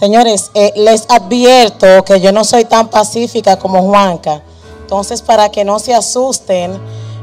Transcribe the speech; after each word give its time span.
Señores, 0.00 0.50
eh, 0.54 0.72
les 0.76 1.04
advierto 1.10 2.02
que 2.06 2.22
yo 2.22 2.32
no 2.32 2.42
soy 2.42 2.64
tan 2.64 2.88
pacífica 2.88 3.58
como 3.58 3.82
Juanca. 3.82 4.40
Entonces, 4.80 5.20
para 5.20 5.50
que 5.50 5.62
no 5.62 5.78
se 5.78 5.94
asusten, 5.94 6.80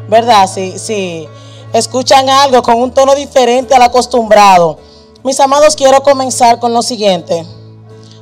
¿verdad? 0.07 0.47
Si, 0.47 0.77
si 0.77 1.27
escuchan 1.73 2.29
algo 2.29 2.61
con 2.61 2.75
un 2.79 2.91
tono 2.91 3.15
diferente 3.15 3.73
al 3.73 3.81
acostumbrado. 3.81 4.77
Mis 5.23 5.39
amados, 5.39 5.75
quiero 5.75 6.03
comenzar 6.03 6.59
con 6.59 6.71
lo 6.71 6.83
siguiente. 6.83 7.47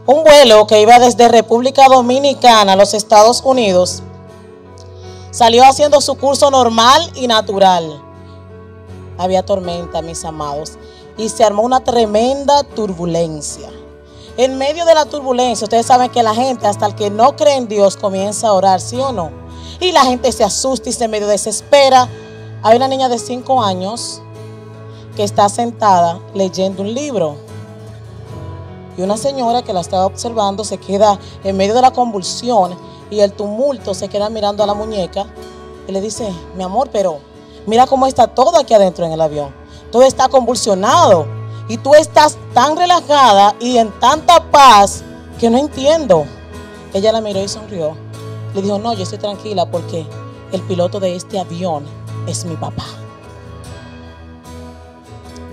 Un 0.05 0.23
vuelo 0.23 0.65
que 0.67 0.79
iba 0.79 0.99
desde 0.99 1.27
República 1.27 1.89
Dominicana 1.89 2.71
a 2.71 2.75
los 2.77 2.93
Estados 2.93 3.41
Unidos 3.43 4.03
salió 5.31 5.65
haciendo 5.65 5.99
su 5.99 6.15
curso 6.15 6.49
normal 6.49 7.11
y 7.15 7.27
natural. 7.27 8.01
Había 9.17 9.43
tormenta, 9.43 10.01
mis 10.01 10.23
amados, 10.23 10.77
y 11.17 11.27
se 11.27 11.43
armó 11.43 11.63
una 11.63 11.83
tremenda 11.83 12.63
turbulencia. 12.63 13.74
En 14.37 14.57
medio 14.57 14.83
de 14.83 14.93
la 14.93 15.05
turbulencia, 15.05 15.63
ustedes 15.63 15.85
saben 15.85 16.11
que 16.11 16.21
la 16.21 16.35
gente, 16.35 16.67
hasta 16.67 16.85
el 16.87 16.95
que 16.95 17.09
no 17.09 17.37
cree 17.37 17.55
en 17.55 17.69
Dios, 17.69 17.95
comienza 17.95 18.49
a 18.49 18.53
orar, 18.53 18.81
¿sí 18.81 18.99
o 18.99 19.13
no? 19.13 19.31
Y 19.79 19.93
la 19.93 20.03
gente 20.03 20.29
se 20.33 20.43
asusta 20.43 20.89
y 20.89 20.91
se 20.91 21.07
medio 21.07 21.25
desespera. 21.25 22.09
Hay 22.61 22.75
una 22.75 22.89
niña 22.89 23.07
de 23.07 23.17
5 23.17 23.63
años 23.63 24.21
que 25.15 25.23
está 25.23 25.47
sentada 25.47 26.19
leyendo 26.33 26.81
un 26.81 26.93
libro. 26.93 27.37
Y 28.97 29.03
una 29.03 29.15
señora 29.15 29.61
que 29.61 29.71
la 29.71 29.79
estaba 29.79 30.05
observando 30.05 30.65
se 30.65 30.79
queda 30.79 31.17
en 31.45 31.55
medio 31.55 31.73
de 31.73 31.81
la 31.81 31.91
convulsión 31.91 32.77
y 33.09 33.21
el 33.21 33.31
tumulto 33.31 33.93
se 33.93 34.09
queda 34.09 34.29
mirando 34.29 34.63
a 34.63 34.67
la 34.67 34.73
muñeca 34.73 35.27
y 35.87 35.93
le 35.93 36.01
dice, 36.01 36.29
mi 36.57 36.63
amor, 36.63 36.89
pero 36.91 37.19
mira 37.65 37.87
cómo 37.87 38.05
está 38.05 38.27
todo 38.27 38.57
aquí 38.57 38.73
adentro 38.73 39.05
en 39.05 39.13
el 39.13 39.21
avión. 39.21 39.55
Todo 39.93 40.03
está 40.03 40.27
convulsionado 40.27 41.25
y 41.67 41.77
tú 41.77 41.93
estás 41.95 42.37
tan 42.53 42.77
relajada 42.77 43.55
y 43.59 43.77
en 43.77 43.91
tanta 43.99 44.51
paz 44.51 45.03
que 45.39 45.49
no 45.49 45.57
entiendo. 45.57 46.25
Ella 46.93 47.11
la 47.11 47.21
miró 47.21 47.41
y 47.43 47.47
sonrió. 47.47 47.95
Le 48.53 48.61
dijo, 48.61 48.79
no, 48.79 48.93
yo 48.93 49.03
estoy 49.03 49.19
tranquila 49.19 49.65
porque 49.69 50.05
el 50.51 50.61
piloto 50.61 50.99
de 50.99 51.15
este 51.15 51.39
avión 51.39 51.85
es 52.27 52.45
mi 52.45 52.55
papá. 52.55 52.85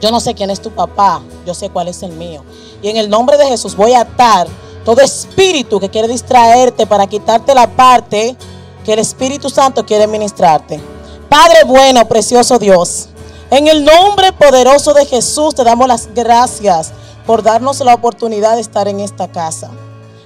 Yo 0.01 0.11
no 0.11 0.21
sé 0.21 0.35
quién 0.35 0.51
es 0.51 0.61
tu 0.61 0.71
papá, 0.71 1.23
yo 1.47 1.55
sé 1.55 1.71
cuál 1.71 1.89
es 1.89 2.03
el 2.03 2.13
mío. 2.13 2.43
Y 2.83 2.89
en 2.89 2.97
el 2.97 3.09
nombre 3.09 3.37
de 3.39 3.47
Jesús 3.47 3.77
voy 3.77 3.93
a 3.95 4.01
atar 4.01 4.49
todo 4.85 5.01
espíritu 5.01 5.79
que 5.79 5.89
quiere 5.89 6.09
distraerte 6.09 6.87
para 6.87 7.07
quitarte 7.07 7.55
la 7.55 7.69
parte 7.69 8.37
que 8.85 8.93
el 8.93 8.99
Espíritu 8.99 9.49
Santo 9.49 9.87
quiere 9.87 10.09
ministrarte. 10.09 10.81
Padre 11.29 11.65
bueno, 11.67 12.07
precioso 12.09 12.59
Dios. 12.59 13.09
En 13.53 13.69
el 13.69 13.85
nombre 13.85 14.33
poderoso 14.33 14.95
de 14.95 15.05
Jesús 15.05 15.55
te 15.55 15.63
damos 15.63 15.87
las 15.87 16.15
gracias 16.15 16.91
por 17.27 17.43
darnos 17.43 17.81
la 17.81 17.93
oportunidad 17.93 18.55
de 18.55 18.63
estar 18.63 18.89
en 18.89 18.99
esta 18.99 19.31
casa. 19.31 19.71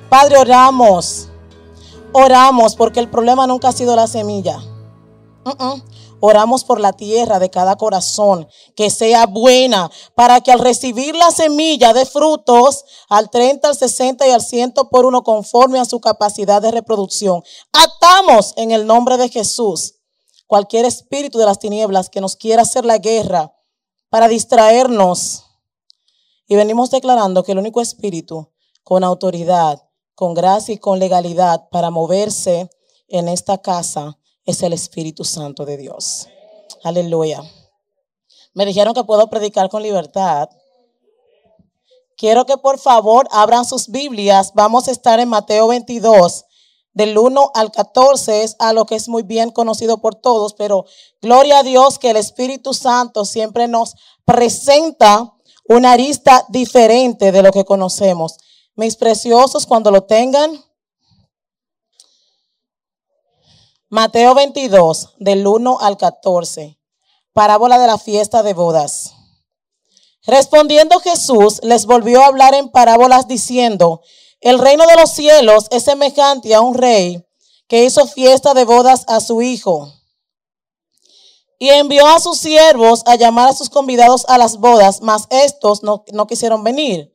Padre, 0.08 0.38
oramos. 0.38 1.26
Oramos 2.12 2.76
porque 2.76 3.00
el 3.00 3.10
problema 3.10 3.48
nunca 3.48 3.70
ha 3.70 3.72
sido 3.72 3.96
la 3.96 4.06
semilla. 4.06 4.62
Oramos 6.20 6.62
por 6.62 6.78
la 6.78 6.92
tierra 6.92 7.40
de 7.40 7.50
cada 7.50 7.74
corazón, 7.74 8.46
que 8.76 8.90
sea 8.90 9.26
buena, 9.26 9.90
para 10.14 10.40
que 10.40 10.52
al 10.52 10.60
recibir 10.60 11.16
la 11.16 11.32
semilla 11.32 11.92
de 11.92 12.06
frutos, 12.06 12.84
al 13.08 13.28
30, 13.28 13.70
al 13.70 13.76
60 13.76 14.24
y 14.28 14.30
al 14.30 14.40
100 14.40 14.74
por 14.88 15.04
uno, 15.04 15.24
conforme 15.24 15.80
a 15.80 15.84
su 15.84 15.98
capacidad 15.98 16.62
de 16.62 16.70
reproducción, 16.70 17.42
atamos 17.72 18.52
en 18.56 18.70
el 18.70 18.86
nombre 18.86 19.16
de 19.16 19.28
Jesús 19.28 19.95
cualquier 20.46 20.84
espíritu 20.84 21.38
de 21.38 21.46
las 21.46 21.58
tinieblas 21.58 22.10
que 22.10 22.20
nos 22.20 22.36
quiera 22.36 22.62
hacer 22.62 22.84
la 22.84 22.98
guerra 22.98 23.52
para 24.08 24.28
distraernos. 24.28 25.44
Y 26.48 26.56
venimos 26.56 26.90
declarando 26.90 27.42
que 27.42 27.52
el 27.52 27.58
único 27.58 27.80
espíritu 27.80 28.50
con 28.82 29.02
autoridad, 29.02 29.82
con 30.14 30.34
gracia 30.34 30.74
y 30.74 30.78
con 30.78 30.98
legalidad 30.98 31.68
para 31.70 31.90
moverse 31.90 32.70
en 33.08 33.28
esta 33.28 33.58
casa 33.58 34.18
es 34.44 34.62
el 34.62 34.72
Espíritu 34.72 35.24
Santo 35.24 35.64
de 35.64 35.76
Dios. 35.76 36.28
Aleluya. 36.84 37.42
Me 38.54 38.64
dijeron 38.64 38.94
que 38.94 39.04
puedo 39.04 39.28
predicar 39.28 39.68
con 39.68 39.82
libertad. 39.82 40.48
Quiero 42.16 42.46
que 42.46 42.56
por 42.56 42.78
favor 42.78 43.28
abran 43.30 43.64
sus 43.64 43.88
Biblias. 43.88 44.52
Vamos 44.54 44.88
a 44.88 44.92
estar 44.92 45.20
en 45.20 45.28
Mateo 45.28 45.68
22, 45.68 46.44
del 46.96 47.18
1 47.18 47.50
al 47.52 47.72
14 47.72 48.42
es 48.42 48.56
a 48.58 48.72
lo 48.72 48.86
que 48.86 48.94
es 48.94 49.10
muy 49.10 49.22
bien 49.22 49.50
conocido 49.50 49.98
por 49.98 50.14
todos, 50.14 50.54
pero 50.54 50.86
gloria 51.20 51.58
a 51.58 51.62
Dios 51.62 51.98
que 51.98 52.08
el 52.08 52.16
Espíritu 52.16 52.72
Santo 52.72 53.26
siempre 53.26 53.68
nos 53.68 53.96
presenta 54.24 55.34
una 55.68 55.92
arista 55.92 56.46
diferente 56.48 57.32
de 57.32 57.42
lo 57.42 57.52
que 57.52 57.66
conocemos. 57.66 58.38
Mis 58.76 58.96
preciosos, 58.96 59.66
cuando 59.66 59.90
lo 59.90 60.04
tengan, 60.04 60.64
Mateo 63.90 64.34
22, 64.34 65.16
del 65.18 65.46
1 65.46 65.78
al 65.78 65.98
14, 65.98 66.78
parábola 67.34 67.78
de 67.78 67.88
la 67.88 67.98
fiesta 67.98 68.42
de 68.42 68.54
bodas. 68.54 69.12
Respondiendo 70.26 70.98
Jesús, 71.00 71.60
les 71.62 71.84
volvió 71.84 72.22
a 72.22 72.28
hablar 72.28 72.54
en 72.54 72.70
parábolas 72.70 73.28
diciendo, 73.28 74.00
el 74.40 74.58
reino 74.58 74.86
de 74.86 74.96
los 74.96 75.10
cielos 75.10 75.66
es 75.70 75.84
semejante 75.84 76.54
a 76.54 76.60
un 76.60 76.74
rey 76.74 77.24
que 77.68 77.84
hizo 77.84 78.06
fiesta 78.06 78.54
de 78.54 78.64
bodas 78.64 79.04
a 79.08 79.20
su 79.20 79.42
hijo. 79.42 79.92
Y 81.58 81.70
envió 81.70 82.06
a 82.06 82.20
sus 82.20 82.38
siervos 82.38 83.02
a 83.06 83.16
llamar 83.16 83.48
a 83.48 83.54
sus 83.54 83.70
convidados 83.70 84.26
a 84.28 84.36
las 84.36 84.58
bodas, 84.58 85.00
mas 85.00 85.26
estos 85.30 85.82
no, 85.82 86.04
no 86.12 86.26
quisieron 86.26 86.62
venir. 86.62 87.12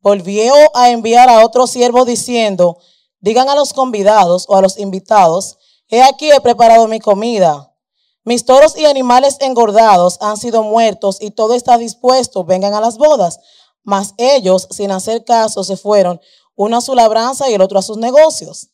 Volvió 0.00 0.54
a 0.74 0.90
enviar 0.90 1.28
a 1.30 1.44
otro 1.44 1.66
siervo 1.66 2.04
diciendo, 2.04 2.78
digan 3.20 3.48
a 3.48 3.54
los 3.54 3.72
convidados 3.72 4.44
o 4.48 4.56
a 4.56 4.62
los 4.62 4.78
invitados, 4.78 5.58
he 5.88 6.02
aquí 6.02 6.30
he 6.30 6.40
preparado 6.40 6.86
mi 6.88 7.00
comida. 7.00 7.74
Mis 8.22 8.44
toros 8.44 8.76
y 8.76 8.84
animales 8.84 9.38
engordados 9.40 10.18
han 10.20 10.36
sido 10.36 10.62
muertos 10.62 11.16
y 11.20 11.30
todo 11.30 11.54
está 11.54 11.78
dispuesto, 11.78 12.44
vengan 12.44 12.74
a 12.74 12.80
las 12.80 12.98
bodas. 12.98 13.40
Mas 13.82 14.14
ellos, 14.18 14.68
sin 14.70 14.90
hacer 14.92 15.24
caso, 15.24 15.64
se 15.64 15.76
fueron 15.78 16.20
uno 16.60 16.76
a 16.76 16.80
su 16.82 16.94
labranza 16.94 17.48
y 17.48 17.54
el 17.54 17.62
otro 17.62 17.78
a 17.78 17.82
sus 17.82 17.96
negocios. 17.96 18.68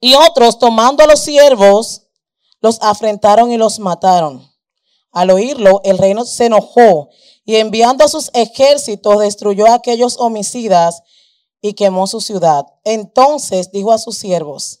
Y 0.00 0.14
otros, 0.14 0.58
tomando 0.58 1.04
a 1.04 1.06
los 1.06 1.20
siervos, 1.20 2.08
los 2.60 2.82
afrentaron 2.82 3.52
y 3.52 3.56
los 3.56 3.78
mataron. 3.78 4.50
Al 5.12 5.30
oírlo, 5.30 5.80
el 5.84 5.98
reino 5.98 6.24
se 6.24 6.46
enojó 6.46 7.10
y 7.44 7.56
enviando 7.56 8.04
a 8.04 8.08
sus 8.08 8.28
ejércitos 8.34 9.20
destruyó 9.20 9.66
a 9.66 9.74
aquellos 9.74 10.16
homicidas 10.18 11.02
y 11.60 11.74
quemó 11.74 12.08
su 12.08 12.20
ciudad. 12.20 12.66
Entonces 12.82 13.70
dijo 13.70 13.92
a 13.92 13.98
sus 13.98 14.18
siervos, 14.18 14.80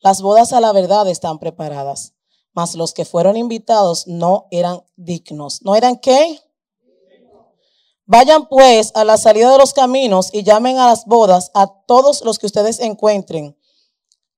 las 0.00 0.22
bodas 0.22 0.54
a 0.54 0.60
la 0.60 0.72
verdad 0.72 1.06
están 1.08 1.38
preparadas, 1.38 2.14
mas 2.54 2.74
los 2.74 2.94
que 2.94 3.04
fueron 3.04 3.36
invitados 3.36 4.06
no 4.06 4.46
eran 4.50 4.82
dignos. 4.96 5.60
¿No 5.60 5.76
eran 5.76 5.98
qué? 5.98 6.40
Vayan 8.08 8.48
pues 8.48 8.92
a 8.94 9.04
la 9.04 9.16
salida 9.16 9.50
de 9.50 9.58
los 9.58 9.74
caminos 9.74 10.30
y 10.32 10.44
llamen 10.44 10.78
a 10.78 10.86
las 10.86 11.06
bodas 11.06 11.50
a 11.54 11.66
todos 11.66 12.22
los 12.22 12.38
que 12.38 12.46
ustedes 12.46 12.78
encuentren. 12.78 13.58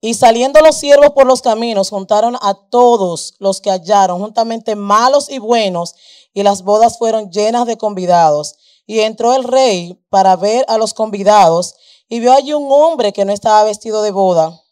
Y 0.00 0.14
saliendo 0.14 0.60
los 0.60 0.76
siervos 0.76 1.10
por 1.10 1.26
los 1.26 1.42
caminos, 1.42 1.90
juntaron 1.90 2.38
a 2.40 2.54
todos 2.70 3.34
los 3.38 3.60
que 3.60 3.70
hallaron, 3.70 4.20
juntamente 4.20 4.74
malos 4.74 5.28
y 5.28 5.38
buenos, 5.38 5.94
y 6.32 6.44
las 6.44 6.62
bodas 6.62 6.98
fueron 6.98 7.30
llenas 7.30 7.66
de 7.66 7.76
convidados. 7.76 8.56
Y 8.86 9.00
entró 9.00 9.34
el 9.34 9.44
rey 9.44 10.02
para 10.08 10.36
ver 10.36 10.64
a 10.68 10.78
los 10.78 10.94
convidados, 10.94 11.74
y 12.08 12.20
vio 12.20 12.32
allí 12.32 12.54
un 12.54 12.68
hombre 12.70 13.12
que 13.12 13.26
no 13.26 13.32
estaba 13.32 13.64
vestido 13.64 14.00
de 14.00 14.12
boda. 14.12 14.62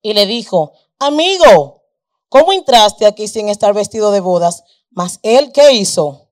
Y 0.00 0.12
le 0.12 0.26
dijo, 0.26 0.72
amigo, 1.00 1.82
¿cómo 2.28 2.52
entraste 2.52 3.06
aquí 3.06 3.26
sin 3.26 3.48
estar 3.48 3.74
vestido 3.74 4.12
de 4.12 4.20
bodas? 4.20 4.62
Mas 4.90 5.18
él, 5.22 5.50
¿qué 5.52 5.72
hizo? 5.72 6.29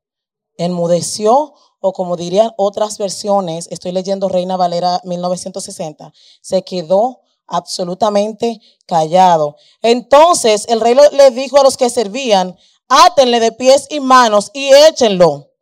Enmudeció 0.59 1.55
o 1.81 1.93
como 1.93 2.17
dirían 2.17 2.53
otras 2.57 2.99
versiones, 2.99 3.69
estoy 3.71 3.93
leyendo 3.93 4.29
Reina 4.29 4.57
Valera 4.57 5.01
1960, 5.05 6.13
se 6.43 6.63
quedó 6.63 7.21
absolutamente 7.47 8.61
callado. 8.87 9.57
Entonces 9.81 10.67
el 10.69 10.81
rey 10.81 10.95
le 11.13 11.31
dijo 11.31 11.59
a 11.59 11.63
los 11.63 11.77
que 11.77 11.89
servían, 11.89 12.57
átenle 12.89 13.41
de 13.41 13.53
pies 13.53 13.87
y 13.91 14.01
manos 14.01 14.51
y 14.53 14.69
échenlo. 14.69 15.53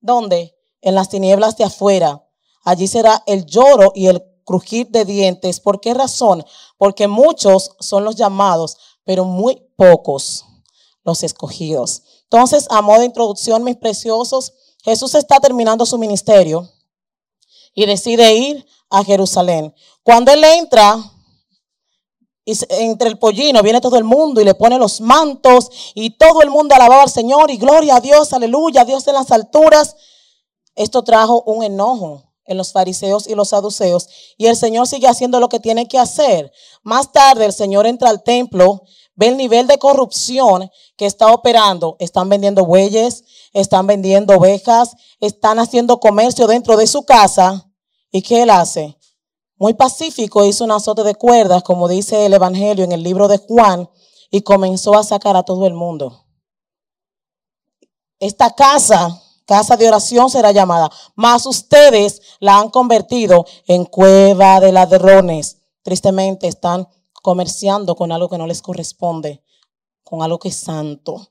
¿Dónde? 0.00 0.56
En 0.80 0.94
las 0.94 1.08
tinieblas 1.08 1.56
de 1.56 1.64
afuera. 1.64 2.26
Allí 2.62 2.86
será 2.88 3.22
el 3.26 3.44
lloro 3.44 3.92
y 3.94 4.06
el 4.06 4.22
crujir 4.44 4.88
de 4.88 5.04
dientes. 5.04 5.60
¿Por 5.60 5.80
qué 5.80 5.94
razón? 5.94 6.44
Porque 6.78 7.08
muchos 7.08 7.72
son 7.80 8.04
los 8.04 8.16
llamados, 8.16 8.76
pero 9.04 9.24
muy 9.24 9.62
pocos 9.76 10.44
los 11.04 11.22
escogidos. 11.22 12.02
Entonces, 12.34 12.66
a 12.68 12.82
modo 12.82 12.98
de 12.98 13.04
introducción, 13.04 13.62
mis 13.62 13.76
preciosos, 13.76 14.52
Jesús 14.82 15.14
está 15.14 15.38
terminando 15.38 15.86
su 15.86 15.96
ministerio 15.98 16.68
y 17.72 17.86
decide 17.86 18.34
ir 18.34 18.66
a 18.90 19.04
Jerusalén. 19.04 19.72
Cuando 20.02 20.32
él 20.32 20.42
entra, 20.42 20.96
entre 22.44 23.08
el 23.08 23.20
pollino 23.20 23.62
viene 23.62 23.80
todo 23.80 23.96
el 23.96 24.02
mundo 24.02 24.40
y 24.40 24.44
le 24.44 24.56
pone 24.56 24.78
los 24.78 25.00
mantos 25.00 25.70
y 25.94 26.10
todo 26.18 26.42
el 26.42 26.50
mundo 26.50 26.74
alababa 26.74 27.04
al 27.04 27.08
Señor 27.08 27.52
y 27.52 27.56
gloria 27.56 27.96
a 27.96 28.00
Dios, 28.00 28.32
aleluya, 28.32 28.84
Dios 28.84 29.06
en 29.06 29.14
las 29.14 29.30
alturas. 29.30 29.94
Esto 30.74 31.04
trajo 31.04 31.44
un 31.46 31.62
enojo 31.62 32.34
en 32.46 32.56
los 32.56 32.72
fariseos 32.72 33.28
y 33.28 33.36
los 33.36 33.50
saduceos, 33.50 34.08
y 34.36 34.46
el 34.46 34.56
Señor 34.56 34.86
sigue 34.86 35.06
haciendo 35.06 35.40
lo 35.40 35.48
que 35.48 35.60
tiene 35.60 35.86
que 35.86 35.98
hacer. 35.98 36.52
Más 36.82 37.12
tarde 37.12 37.44
el 37.46 37.52
Señor 37.52 37.86
entra 37.86 38.10
al 38.10 38.22
templo, 38.22 38.82
ve 39.16 39.28
el 39.28 39.36
nivel 39.36 39.66
de 39.66 39.78
corrupción 39.78 40.70
que 40.96 41.06
está 41.06 41.32
operando. 41.32 41.96
Están 41.98 42.28
vendiendo 42.28 42.64
bueyes, 42.64 43.24
están 43.52 43.86
vendiendo 43.86 44.36
ovejas, 44.36 44.96
están 45.20 45.58
haciendo 45.58 46.00
comercio 46.00 46.46
dentro 46.46 46.76
de 46.76 46.86
su 46.86 47.04
casa. 47.04 47.70
¿Y 48.10 48.22
qué 48.22 48.42
él 48.42 48.50
hace? 48.50 48.96
Muy 49.56 49.74
pacífico, 49.74 50.44
hizo 50.44 50.64
un 50.64 50.72
azote 50.72 51.04
de 51.04 51.14
cuerdas, 51.14 51.62
como 51.62 51.88
dice 51.88 52.26
el 52.26 52.34
Evangelio 52.34 52.84
en 52.84 52.92
el 52.92 53.02
libro 53.02 53.28
de 53.28 53.38
Juan, 53.38 53.88
y 54.30 54.42
comenzó 54.42 54.96
a 54.96 55.04
sacar 55.04 55.36
a 55.36 55.44
todo 55.44 55.66
el 55.66 55.74
mundo. 55.74 56.26
Esta 58.18 58.50
casa 58.50 59.20
casa 59.46 59.76
de 59.76 59.88
oración 59.88 60.30
será 60.30 60.52
llamada, 60.52 60.90
mas 61.14 61.46
ustedes 61.46 62.20
la 62.40 62.58
han 62.58 62.70
convertido 62.70 63.44
en 63.66 63.84
cueva 63.84 64.60
de 64.60 64.72
ladrones. 64.72 65.58
Tristemente 65.82 66.48
están 66.48 66.88
comerciando 67.24 67.96
con 67.96 68.12
algo 68.12 68.28
que 68.28 68.36
no 68.36 68.46
les 68.46 68.60
corresponde, 68.60 69.42
con 70.02 70.20
algo 70.20 70.38
que 70.38 70.48
es 70.48 70.56
santo. 70.56 71.30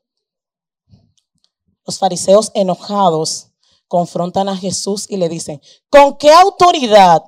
Los 1.86 2.00
fariseos 2.00 2.50
enojados 2.56 3.50
confrontan 3.88 4.50
a 4.50 4.58
Jesús 4.58 5.06
y 5.08 5.18
le 5.18 5.30
dicen, 5.30 5.62
¿con 5.92 6.18
qué 6.18 6.32
autoridad 6.32 7.22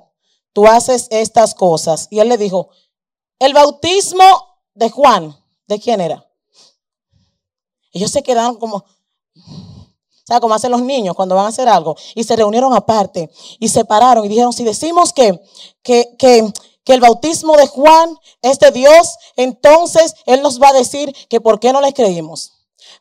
tú 0.52 0.66
haces 0.66 1.06
estas 1.12 1.54
cosas? 1.54 2.08
Y 2.10 2.18
él 2.18 2.28
le 2.28 2.40
dijo, 2.40 2.70
el 3.38 3.54
bautismo 3.54 4.24
de 4.74 4.90
Juan, 4.90 5.38
¿de 5.68 5.80
quién 5.80 6.02
era? 6.02 6.28
Ellos 7.92 8.10
se 8.10 8.24
quedaron 8.24 8.56
como, 8.56 8.84
¿Sabe 10.28 10.42
cómo 10.42 10.56
hacen 10.56 10.72
los 10.72 10.82
niños 10.82 11.16
cuando 11.16 11.36
van 11.36 11.46
a 11.46 11.50
hacer 11.50 11.70
algo? 11.70 11.96
Y 12.16 12.24
se 12.24 12.36
reunieron 12.36 12.74
aparte 12.74 13.30
y 13.60 13.70
se 13.70 13.86
pararon 13.86 14.26
y 14.26 14.28
dijeron, 14.28 14.54
si 14.54 14.64
decimos 14.64 15.14
que, 15.14 15.40
que, 15.84 16.16
que, 16.18 16.52
que 16.86 16.94
el 16.94 17.02
bautismo 17.02 17.58
de 17.58 17.68
Juan 17.68 18.18
es 18.42 18.60
de 18.60 18.72
Dios, 18.72 19.18
entonces 19.36 20.16
Él 20.26 20.42
nos 20.42 20.62
va 20.62 20.70
a 20.70 20.74
decir 20.74 21.14
que 21.28 21.42
por 21.42 21.60
qué 21.60 21.74
no 21.74 21.82
le 21.82 21.94
creímos. 21.94 22.54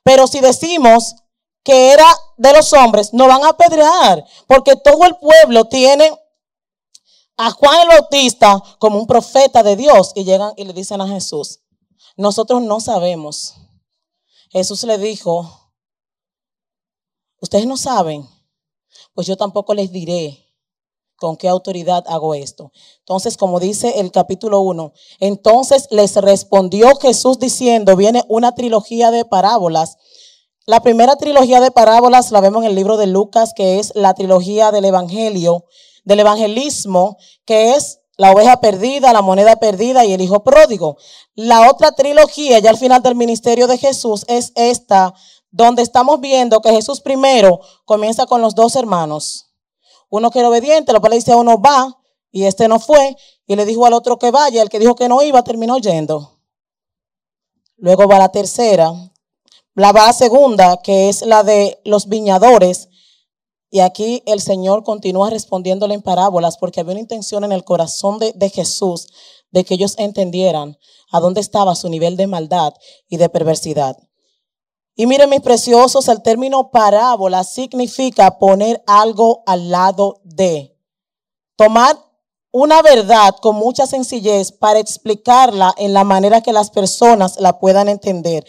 Pero 0.03 0.27
si 0.27 0.41
decimos 0.41 1.15
que 1.63 1.93
era 1.93 2.07
de 2.37 2.53
los 2.53 2.73
hombres, 2.73 3.15
no 3.15 3.29
van 3.29 3.45
a 3.45 3.51
apedrear, 3.51 4.25
porque 4.49 4.75
todo 4.77 5.05
el 5.05 5.17
pueblo 5.17 5.67
tiene 5.67 6.11
a 7.37 7.51
Juan 7.51 7.81
el 7.83 7.89
Bautista 7.89 8.61
como 8.79 8.99
un 8.99 9.07
profeta 9.07 9.63
de 9.63 9.77
Dios 9.77 10.13
y 10.15 10.25
llegan 10.25 10.53
y 10.57 10.65
le 10.65 10.73
dicen 10.73 11.01
a 11.01 11.09
Jesús, 11.09 11.61
nosotros 12.17 12.63
no 12.63 12.81
sabemos. 12.81 13.55
Jesús 14.51 14.83
le 14.85 14.99
dijo, 14.99 15.65
Ustedes 17.45 17.67
no 17.67 17.77
saben, 17.77 18.27
pues 19.13 19.27
yo 19.27 19.37
tampoco 19.37 19.75
les 19.75 19.93
diré 19.93 20.44
con 21.25 21.39
qué 21.39 21.49
autoridad 21.49 22.05
hago 22.07 22.35
esto. 22.35 22.71
Entonces, 22.99 23.39
como 23.39 23.59
dice 23.59 23.99
el 24.01 24.13
capítulo 24.13 24.61
1, 24.61 24.93
entonces 25.21 25.89
les 25.91 26.17
respondió 26.17 26.97
Jesús 26.97 27.39
diciendo, 27.39 27.97
viene 27.97 28.25
una 28.29 28.55
trilogía 28.55 29.11
de 29.11 29.25
parábolas. 29.25 29.97
La 30.67 30.81
primera 30.81 31.17
trilogía 31.17 31.63
de 31.63 31.71
parábolas 31.71 32.31
la 32.31 32.43
vemos 32.43 32.63
en 32.63 32.69
el 32.69 32.75
libro 32.75 32.99
de 32.99 33.07
Lucas, 33.07 33.55
que 33.57 33.79
es 33.79 33.93
la 33.95 34.13
trilogía 34.13 34.71
del 34.71 34.85
Evangelio, 34.85 35.65
del 36.05 36.21
evangelismo, 36.21 37.17
que 37.47 37.73
es 37.75 38.01
la 38.19 38.31
oveja 38.31 38.61
perdida, 38.61 39.15
la 39.15 39.23
moneda 39.23 39.57
perdida 39.57 40.05
y 40.05 40.13
el 40.13 40.21
hijo 40.21 40.45
pródigo. 40.45 40.99
La 41.35 41.71
otra 41.71 41.93
trilogía, 41.93 42.59
ya 42.59 42.69
al 42.69 42.77
final 42.77 43.01
del 43.01 43.15
ministerio 43.15 43.67
de 43.67 43.79
Jesús, 43.79 44.27
es 44.29 44.53
esta 44.57 45.15
donde 45.51 45.81
estamos 45.81 46.21
viendo 46.21 46.61
que 46.61 46.71
Jesús 46.71 47.01
primero 47.01 47.61
comienza 47.87 48.27
con 48.27 48.43
los 48.43 48.55
dos 48.55 48.77
hermanos. 48.77 49.54
Uno 50.11 50.31
que 50.31 50.39
era 50.39 50.49
obediente, 50.49 50.93
lo 50.93 51.01
cual 51.01 51.11
le 51.11 51.17
dice 51.17 51.33
a 51.33 51.37
uno 51.37 51.61
va, 51.61 52.01
y 52.31 52.45
este 52.45 52.69
no 52.69 52.79
fue, 52.79 53.17
y 53.47 53.57
le 53.57 53.65
dijo 53.65 53.87
al 53.87 53.93
otro 53.93 54.19
que 54.19 54.31
vaya, 54.31 54.63
el 54.63 54.69
que 54.69 54.79
dijo 54.79 54.95
que 54.95 55.09
no 55.09 55.23
iba 55.23 55.43
terminó 55.45 55.79
yendo. 55.79 56.41
Luego 57.77 58.07
va 58.09 58.19
la 58.19 58.31
tercera, 58.31 58.93
la 59.75 59.93
va 59.93 60.07
la 60.07 60.13
segunda, 60.13 60.79
que 60.83 61.09
es 61.09 61.23
la 61.23 61.43
de 61.43 61.81
los 61.85 62.09
viñadores, 62.09 62.89
y 63.71 63.81
aquí 63.81 64.23
el 64.27 64.41
Señor 64.41 64.85
continúa 64.85 65.31
respondiéndole 65.31 65.95
en 65.95 66.03
parábolas 66.03 66.59
porque 66.59 66.81
había 66.81 66.93
una 66.93 67.01
intención 67.01 67.43
en 67.43 67.51
el 67.51 67.65
corazón 67.65 68.21
de, 68.21 68.33
de, 68.33 68.49
Jesús 68.49 69.09
de 69.51 69.65
que 69.65 69.75
ellos 69.75 69.97
entendieran 69.99 70.79
a 71.11 71.19
dónde 71.19 71.41
estaba 71.41 71.75
su 71.75 71.89
nivel 71.89 72.17
de 72.17 72.29
maldad 72.29 72.75
y 73.09 73.17
de 73.17 73.29
perversidad. 73.29 73.97
Y 74.97 75.07
miren 75.07 75.31
mis 75.31 75.41
preciosos, 75.41 76.09
el 76.09 76.23
término 76.23 76.71
parábola 76.71 77.43
significa 77.43 78.39
poner 78.39 78.83
algo 78.87 79.43
al 79.47 79.71
lado 79.71 80.21
de. 80.25 80.79
Tomar 81.57 81.99
una 82.53 82.83
verdad 82.83 83.35
con 83.43 83.57
mucha 83.57 83.87
sencillez 83.87 84.53
para 84.53 84.79
explicarla 84.79 85.75
en 85.77 85.93
la 85.93 86.05
manera 86.05 86.41
que 86.41 86.53
las 86.53 86.71
personas 86.71 87.41
la 87.41 87.59
puedan 87.59 87.89
entender. 87.89 88.47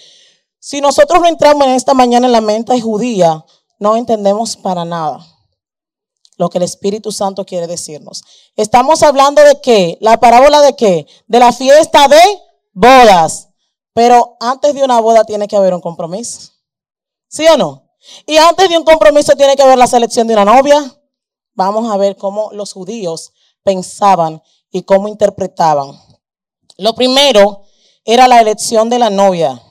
Si 0.60 0.82
nosotros 0.82 1.22
no 1.22 1.28
entramos 1.28 1.66
en 1.66 1.74
esta 1.74 1.94
mañana 1.94 2.28
en 2.28 2.34
la 2.34 2.42
mente 2.42 2.80
judía, 2.80 3.44
no 3.80 3.96
entendemos 3.96 4.56
para 4.56 4.86
nada 4.86 5.26
lo 6.38 6.50
que 6.50 6.58
el 6.58 6.64
Espíritu 6.64 7.12
Santo 7.12 7.46
quiere 7.46 7.68
decirnos. 7.68 8.24
Estamos 8.56 9.04
hablando 9.04 9.42
de 9.44 9.60
qué? 9.62 9.98
La 10.02 10.20
parábola 10.20 10.62
de 10.62 10.76
qué? 10.76 11.08
De 11.28 11.40
la 11.40 11.52
fiesta 11.52 12.08
de 12.08 12.22
bodas. 12.74 13.45
Pero 13.96 14.36
antes 14.42 14.74
de 14.76 14.84
una 14.84 15.00
boda 15.00 15.24
tiene 15.24 15.48
que 15.48 15.56
haber 15.56 15.74
un 15.74 15.80
compromiso. 15.80 16.52
¿Sí 17.30 17.48
o 17.48 17.56
no? 17.56 17.96
Y 18.28 18.36
antes 18.36 18.68
de 18.68 18.78
un 18.78 18.84
compromiso 18.84 19.38
tiene 19.38 19.56
que 19.56 19.64
haber 19.64 19.78
la 19.78 19.88
selección 19.88 20.28
de 20.28 20.34
una 20.34 20.44
novia. 20.44 20.94
Vamos 21.54 21.90
a 21.90 21.96
ver 21.96 22.18
cómo 22.18 22.50
los 22.52 22.74
judíos 22.74 23.32
pensaban 23.64 24.44
y 24.70 24.84
cómo 24.84 25.08
interpretaban. 25.08 25.98
Lo 26.78 26.94
primero 26.94 27.64
era 28.04 28.28
la 28.28 28.42
elección 28.42 28.90
de 28.90 29.00
la 29.00 29.10
novia. 29.10 29.62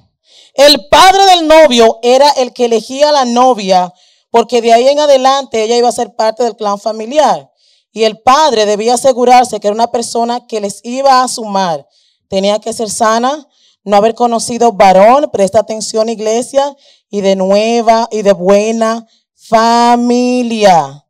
El 0.55 0.89
padre 0.89 1.27
del 1.27 1.47
novio 1.47 1.99
era 2.03 2.31
el 2.31 2.55
que 2.55 2.65
elegía 2.65 3.11
a 3.11 3.13
la 3.13 3.25
novia 3.27 3.93
porque 4.31 4.63
de 4.63 4.73
ahí 4.73 4.89
en 4.89 5.01
adelante 5.01 5.63
ella 5.63 5.77
iba 5.77 5.91
a 5.91 5.93
ser 5.93 6.17
parte 6.17 6.45
del 6.45 6.57
clan 6.57 6.81
familiar. 6.81 7.53
Y 7.93 8.05
el 8.05 8.23
padre 8.23 8.65
debía 8.65 8.95
asegurarse 8.95 9.61
que 9.61 9.67
era 9.67 9.75
una 9.75 9.93
persona 9.93 10.47
que 10.47 10.63
les 10.63 10.81
iba 10.83 11.23
a 11.23 11.29
sumar. 11.29 11.87
Tenía 12.29 12.59
que 12.59 12.73
ser 12.73 12.89
sana, 12.89 13.47
no 13.85 13.97
haber 13.97 14.15
conocido 14.15 14.73
varón, 14.73 15.31
presta 15.33 15.61
atención 15.61 16.09
iglesia, 16.09 16.75
y 17.11 17.21
de 17.21 17.37
nueva 17.37 18.09
y 18.11 18.23
de 18.23 18.33
buena 18.33 19.07
familia. 19.35 21.07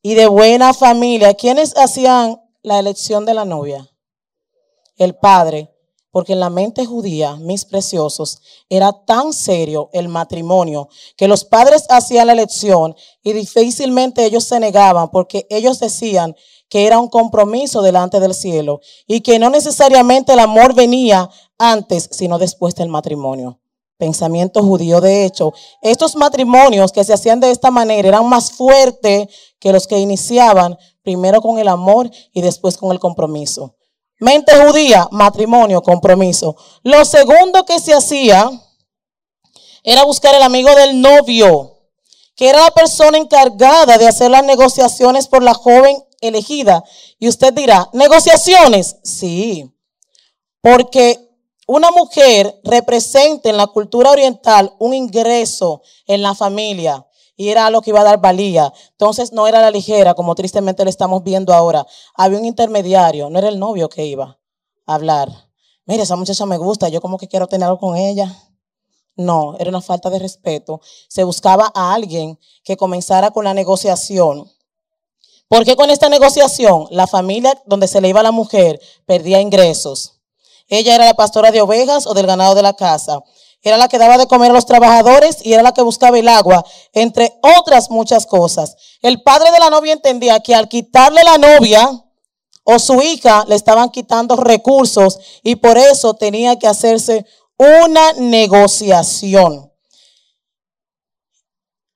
Y 0.00 0.14
de 0.14 0.28
buena 0.28 0.72
familia. 0.72 1.34
¿Quiénes 1.34 1.76
hacían 1.76 2.40
la 2.62 2.78
elección 2.78 3.26
de 3.26 3.34
la 3.34 3.44
novia? 3.44 3.90
El 4.96 5.16
padre. 5.16 5.72
Porque 6.10 6.32
en 6.32 6.40
la 6.40 6.48
mente 6.48 6.86
judía, 6.86 7.36
mis 7.36 7.66
preciosos, 7.66 8.40
era 8.70 8.90
tan 9.04 9.34
serio 9.34 9.90
el 9.92 10.08
matrimonio 10.08 10.88
que 11.14 11.28
los 11.28 11.44
padres 11.44 11.84
hacían 11.90 12.28
la 12.28 12.32
elección 12.32 12.96
y 13.22 13.34
difícilmente 13.34 14.24
ellos 14.24 14.44
se 14.44 14.58
negaban 14.58 15.10
porque 15.10 15.46
ellos 15.50 15.78
decían 15.78 16.34
que 16.70 16.86
era 16.86 16.98
un 16.98 17.08
compromiso 17.08 17.82
delante 17.82 18.18
del 18.18 18.32
cielo 18.32 18.80
y 19.06 19.20
que 19.20 19.38
no 19.38 19.50
necesariamente 19.50 20.32
el 20.32 20.38
amor 20.38 20.74
venía 20.74 21.28
antes, 21.58 22.08
sino 22.12 22.38
después 22.38 22.74
del 22.74 22.88
matrimonio. 22.88 23.60
Pensamiento 23.98 24.62
judío. 24.62 25.00
De 25.00 25.24
hecho, 25.24 25.54
estos 25.80 26.16
matrimonios 26.16 26.92
que 26.92 27.04
se 27.04 27.14
hacían 27.14 27.40
de 27.40 27.50
esta 27.50 27.70
manera 27.70 28.08
eran 28.08 28.28
más 28.28 28.52
fuertes 28.52 29.28
que 29.58 29.72
los 29.72 29.86
que 29.86 29.98
iniciaban 29.98 30.76
primero 31.02 31.40
con 31.40 31.58
el 31.58 31.68
amor 31.68 32.10
y 32.32 32.42
después 32.42 32.76
con 32.76 32.92
el 32.92 32.98
compromiso. 32.98 33.76
Mente 34.18 34.52
judía, 34.56 35.08
matrimonio, 35.10 35.82
compromiso. 35.82 36.56
Lo 36.82 37.04
segundo 37.04 37.64
que 37.64 37.78
se 37.78 37.94
hacía 37.94 38.50
era 39.82 40.04
buscar 40.04 40.34
el 40.34 40.42
amigo 40.42 40.74
del 40.74 41.00
novio, 41.00 41.78
que 42.34 42.48
era 42.48 42.62
la 42.62 42.70
persona 42.70 43.18
encargada 43.18 43.98
de 43.98 44.08
hacer 44.08 44.30
las 44.30 44.44
negociaciones 44.44 45.28
por 45.28 45.42
la 45.42 45.54
joven 45.54 46.02
elegida. 46.20 46.82
Y 47.18 47.28
usted 47.28 47.52
dirá, 47.52 47.88
¿negociaciones? 47.92 48.96
Sí, 49.04 49.70
porque 50.60 51.25
una 51.66 51.90
mujer 51.90 52.60
representa 52.62 53.50
en 53.50 53.56
la 53.56 53.66
cultura 53.66 54.12
oriental 54.12 54.74
un 54.78 54.94
ingreso 54.94 55.82
en 56.06 56.22
la 56.22 56.34
familia 56.34 57.06
y 57.36 57.48
era 57.48 57.68
lo 57.70 57.82
que 57.82 57.90
iba 57.90 58.00
a 58.00 58.04
dar 58.04 58.20
valía. 58.20 58.72
Entonces 58.92 59.32
no 59.32 59.46
era 59.46 59.60
la 59.60 59.70
ligera, 59.70 60.14
como 60.14 60.34
tristemente 60.34 60.84
le 60.84 60.90
estamos 60.90 61.22
viendo 61.22 61.52
ahora. 61.52 61.86
Había 62.14 62.38
un 62.38 62.44
intermediario, 62.44 63.28
no 63.30 63.38
era 63.38 63.48
el 63.48 63.58
novio 63.58 63.88
que 63.88 64.06
iba 64.06 64.38
a 64.86 64.94
hablar. 64.94 65.28
Mire, 65.84 66.04
esa 66.04 66.16
muchacha 66.16 66.46
me 66.46 66.56
gusta, 66.56 66.88
yo 66.88 67.00
como 67.00 67.18
que 67.18 67.28
quiero 67.28 67.46
tener 67.46 67.66
algo 67.66 67.80
con 67.80 67.96
ella. 67.96 68.34
No, 69.16 69.56
era 69.58 69.70
una 69.70 69.80
falta 69.80 70.08
de 70.10 70.18
respeto. 70.18 70.80
Se 71.08 71.24
buscaba 71.24 71.70
a 71.74 71.94
alguien 71.94 72.38
que 72.64 72.76
comenzara 72.76 73.30
con 73.30 73.44
la 73.44 73.54
negociación. 73.54 74.50
¿Por 75.48 75.64
qué 75.64 75.76
con 75.76 75.90
esta 75.90 76.08
negociación? 76.08 76.86
La 76.90 77.06
familia 77.06 77.60
donde 77.66 77.88
se 77.88 78.00
le 78.00 78.08
iba 78.08 78.20
a 78.20 78.24
la 78.24 78.32
mujer 78.32 78.80
perdía 79.06 79.40
ingresos. 79.40 80.15
Ella 80.68 80.94
era 80.94 81.04
la 81.04 81.14
pastora 81.14 81.50
de 81.50 81.60
ovejas 81.60 82.06
o 82.06 82.14
del 82.14 82.26
ganado 82.26 82.54
de 82.54 82.62
la 82.62 82.74
casa. 82.74 83.20
era 83.62 83.76
la 83.76 83.88
que 83.88 83.98
daba 83.98 84.16
de 84.16 84.28
comer 84.28 84.50
a 84.50 84.54
los 84.54 84.66
trabajadores 84.66 85.38
y 85.44 85.52
era 85.52 85.62
la 85.62 85.74
que 85.74 85.82
buscaba 85.82 86.16
el 86.18 86.28
agua, 86.28 86.64
entre 86.92 87.36
otras 87.58 87.90
muchas 87.90 88.24
cosas. 88.24 88.76
El 89.02 89.22
padre 89.22 89.50
de 89.50 89.58
la 89.58 89.70
novia 89.70 89.92
entendía 89.92 90.38
que 90.38 90.54
al 90.54 90.68
quitarle 90.68 91.24
la 91.24 91.36
novia 91.36 92.04
o 92.62 92.78
su 92.78 93.02
hija 93.02 93.44
le 93.48 93.56
estaban 93.56 93.90
quitando 93.90 94.36
recursos 94.36 95.18
y 95.42 95.56
por 95.56 95.78
eso 95.78 96.14
tenía 96.14 96.58
que 96.58 96.68
hacerse 96.68 97.26
una 97.58 98.12
negociación. 98.14 99.72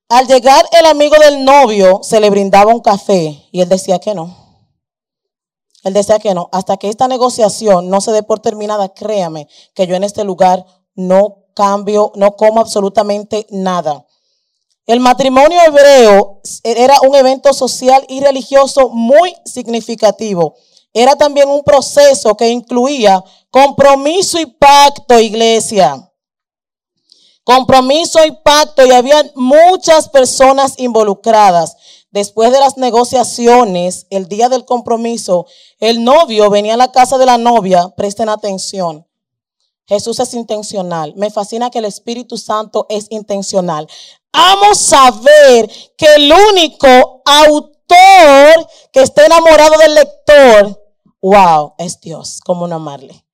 Al 0.09 0.27
llegar 0.27 0.65
el 0.73 0.85
amigo 0.87 1.15
del 1.19 1.45
novio, 1.45 2.01
se 2.03 2.19
le 2.19 2.29
brindaba 2.29 2.73
un 2.73 2.81
café 2.81 3.47
y 3.51 3.61
él 3.61 3.69
decía 3.69 3.99
que 3.99 4.13
no. 4.13 4.40
Él 5.83 5.93
decía 5.93 6.19
que 6.19 6.33
no. 6.33 6.49
Hasta 6.51 6.77
que 6.77 6.89
esta 6.89 7.07
negociación 7.07 7.89
no 7.89 8.01
se 8.01 8.11
dé 8.11 8.23
por 8.23 8.39
terminada, 8.39 8.89
créame 8.89 9.47
que 9.73 9.87
yo 9.87 9.95
en 9.95 10.03
este 10.03 10.23
lugar 10.23 10.65
no 10.95 11.45
cambio, 11.55 12.11
no 12.15 12.35
como 12.35 12.61
absolutamente 12.61 13.47
nada. 13.49 14.05
El 14.85 14.99
matrimonio 14.99 15.59
hebreo 15.65 16.41
era 16.63 16.99
un 17.01 17.15
evento 17.15 17.53
social 17.53 18.03
y 18.09 18.19
religioso 18.19 18.89
muy 18.89 19.33
significativo. 19.45 20.55
Era 20.93 21.15
también 21.15 21.49
un 21.49 21.63
proceso 21.63 22.35
que 22.35 22.49
incluía 22.49 23.23
compromiso 23.49 24.39
y 24.39 24.45
pacto, 24.45 25.19
iglesia. 25.19 26.11
Compromiso 27.43 28.23
y 28.25 28.31
pacto 28.43 28.85
y 28.85 28.91
había 28.91 29.23
muchas 29.35 30.09
personas 30.09 30.73
involucradas. 30.77 31.75
Después 32.11 32.51
de 32.51 32.59
las 32.59 32.77
negociaciones, 32.77 34.05
el 34.09 34.27
día 34.27 34.49
del 34.49 34.65
compromiso, 34.65 35.47
el 35.79 36.03
novio 36.03 36.49
venía 36.49 36.73
a 36.73 36.77
la 36.77 36.91
casa 36.91 37.17
de 37.17 37.25
la 37.25 37.37
novia, 37.37 37.93
presten 37.95 38.27
atención. 38.27 39.07
Jesús 39.87 40.19
es 40.19 40.33
intencional. 40.33 41.13
Me 41.15 41.31
fascina 41.31 41.69
que 41.69 41.79
el 41.79 41.85
Espíritu 41.85 42.37
Santo 42.37 42.85
es 42.89 43.07
intencional. 43.09 43.87
Vamos 44.33 44.91
a 44.93 45.11
ver 45.11 45.69
que 45.97 46.15
el 46.15 46.31
único 46.31 47.21
autor 47.25 48.67
que 48.91 49.01
está 49.01 49.25
enamorado 49.25 49.77
del 49.77 49.95
lector, 49.95 50.81
wow, 51.21 51.73
es 51.77 51.99
Dios. 52.01 52.41
¿Cómo 52.45 52.67
no 52.67 52.75
amarle? 52.75 53.25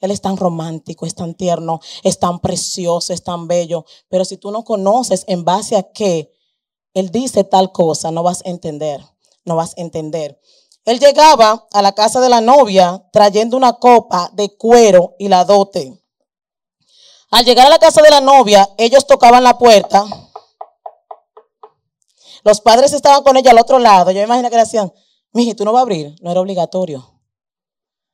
Él 0.00 0.10
es 0.10 0.20
tan 0.20 0.36
romántico, 0.36 1.06
es 1.06 1.14
tan 1.14 1.34
tierno, 1.34 1.80
es 2.02 2.18
tan 2.18 2.40
precioso, 2.40 3.12
es 3.12 3.22
tan 3.22 3.46
bello. 3.48 3.84
Pero 4.08 4.24
si 4.24 4.36
tú 4.36 4.50
no 4.50 4.64
conoces 4.64 5.24
en 5.28 5.44
base 5.44 5.76
a 5.76 5.84
qué 5.84 6.33
Él 6.94 7.10
dice 7.10 7.44
tal 7.44 7.72
cosa, 7.72 8.10
no 8.10 8.22
vas 8.22 8.42
a 8.44 8.48
entender, 8.48 9.04
no 9.44 9.56
vas 9.56 9.74
a 9.76 9.80
entender. 9.80 10.40
Él 10.84 11.00
llegaba 11.00 11.66
a 11.72 11.82
la 11.82 11.92
casa 11.92 12.20
de 12.20 12.28
la 12.28 12.40
novia 12.40 13.04
trayendo 13.12 13.56
una 13.56 13.74
copa 13.74 14.30
de 14.32 14.56
cuero 14.56 15.14
y 15.18 15.28
la 15.28 15.44
dote. 15.44 16.00
Al 17.30 17.44
llegar 17.44 17.66
a 17.66 17.70
la 17.70 17.78
casa 17.78 18.00
de 18.00 18.10
la 18.10 18.20
novia, 18.20 18.68
ellos 18.78 19.06
tocaban 19.06 19.42
la 19.42 19.58
puerta. 19.58 20.04
Los 22.44 22.60
padres 22.60 22.92
estaban 22.92 23.24
con 23.24 23.36
ella 23.36 23.50
al 23.50 23.58
otro 23.58 23.78
lado. 23.78 24.10
Yo 24.10 24.18
me 24.18 24.24
imagino 24.24 24.50
que 24.50 24.56
le 24.56 24.62
decían, 24.62 24.92
miji, 25.32 25.54
tú 25.54 25.64
no 25.64 25.72
vas 25.72 25.80
a 25.80 25.82
abrir. 25.82 26.14
No 26.20 26.30
era 26.30 26.40
obligatorio. 26.40 27.10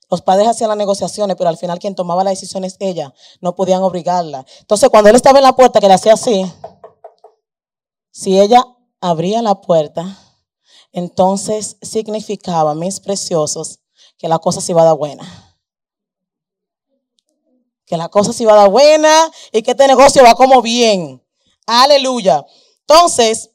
Los 0.08 0.22
padres 0.22 0.48
hacían 0.48 0.68
las 0.68 0.78
negociaciones, 0.78 1.36
pero 1.36 1.50
al 1.50 1.56
final 1.56 1.78
quien 1.78 1.94
tomaba 1.94 2.24
la 2.24 2.30
decisión 2.30 2.64
es 2.64 2.76
ella. 2.80 3.12
No 3.40 3.54
podían 3.54 3.82
obligarla. 3.82 4.46
Entonces, 4.60 4.88
cuando 4.88 5.10
él 5.10 5.16
estaba 5.16 5.38
en 5.38 5.44
la 5.44 5.54
puerta, 5.54 5.80
que 5.80 5.88
le 5.88 5.94
hacía 5.94 6.14
así, 6.14 6.50
si 8.10 8.40
ella 8.40 8.64
abría 9.00 9.42
la 9.42 9.60
puerta, 9.60 10.18
entonces 10.92 11.76
significaba, 11.82 12.74
mis 12.74 13.00
preciosos, 13.00 13.80
que 14.18 14.28
la 14.28 14.38
cosa 14.38 14.60
se 14.60 14.72
iba 14.72 14.82
a 14.82 14.86
dar 14.86 14.96
buena 14.96 15.50
que 17.90 17.96
la 17.96 18.08
cosa 18.08 18.32
se 18.32 18.44
iba 18.44 18.52
a 18.52 18.56
dar 18.56 18.70
buena 18.70 19.32
y 19.50 19.62
que 19.62 19.72
este 19.72 19.88
negocio 19.88 20.22
va 20.22 20.36
como 20.36 20.62
bien. 20.62 21.20
Aleluya. 21.66 22.46
Entonces, 22.82 23.50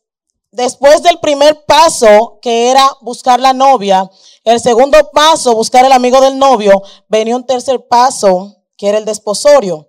después 0.52 1.02
del 1.02 1.20
primer 1.20 1.64
paso, 1.64 2.40
que 2.42 2.70
era 2.70 2.86
buscar 3.00 3.40
la 3.40 3.54
novia, 3.54 4.12
el 4.44 4.60
segundo 4.60 5.10
paso, 5.14 5.56
buscar 5.56 5.86
el 5.86 5.94
amigo 5.94 6.20
del 6.20 6.38
novio, 6.38 6.84
venía 7.08 7.34
un 7.34 7.46
tercer 7.46 7.88
paso, 7.88 8.58
que 8.76 8.90
era 8.90 8.98
el 8.98 9.06
desposorio. 9.06 9.88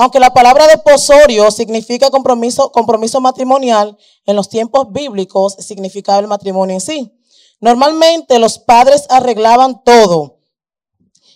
Aunque 0.00 0.18
la 0.18 0.32
palabra 0.32 0.66
desposorio 0.66 1.50
significa 1.50 2.08
compromiso, 2.08 2.72
compromiso 2.72 3.20
matrimonial, 3.20 3.98
en 4.24 4.34
los 4.34 4.48
tiempos 4.48 4.90
bíblicos 4.90 5.56
significaba 5.58 6.20
el 6.20 6.26
matrimonio 6.26 6.72
en 6.72 6.80
sí. 6.80 7.12
Normalmente 7.60 8.38
los 8.38 8.58
padres 8.58 9.04
arreglaban 9.10 9.84
todo 9.84 10.38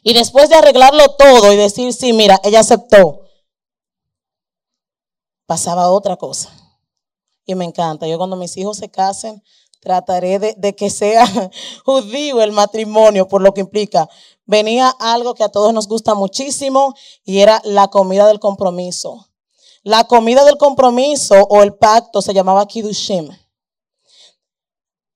y 0.02 0.14
después 0.14 0.48
de 0.48 0.54
arreglarlo 0.54 1.14
todo 1.16 1.52
y 1.52 1.56
decir, 1.56 1.92
sí, 1.92 2.14
mira, 2.14 2.40
ella 2.42 2.60
aceptó, 2.60 3.20
pasaba 5.44 5.90
otra 5.90 6.16
cosa. 6.16 6.50
Y 7.44 7.54
me 7.54 7.66
encanta. 7.66 8.06
Yo 8.06 8.16
cuando 8.16 8.36
mis 8.36 8.56
hijos 8.56 8.78
se 8.78 8.90
casen, 8.90 9.42
trataré 9.84 10.40
de, 10.40 10.74
que 10.74 10.90
sea 10.90 11.24
judío 11.84 12.42
el 12.42 12.50
matrimonio, 12.50 13.28
por 13.28 13.40
lo 13.40 13.54
que 13.54 13.60
implica. 13.60 14.08
Venía 14.46 14.88
algo 14.98 15.34
que 15.34 15.44
a 15.44 15.48
todos 15.48 15.72
nos 15.72 15.86
gusta 15.86 16.14
muchísimo 16.14 16.94
y 17.24 17.38
era 17.38 17.60
la 17.64 17.88
comida 17.88 18.26
del 18.26 18.40
compromiso. 18.40 19.28
La 19.84 20.04
comida 20.04 20.44
del 20.44 20.56
compromiso 20.56 21.36
o 21.48 21.62
el 21.62 21.74
pacto 21.74 22.20
se 22.22 22.34
llamaba 22.34 22.66
Kiddushim. 22.66 23.30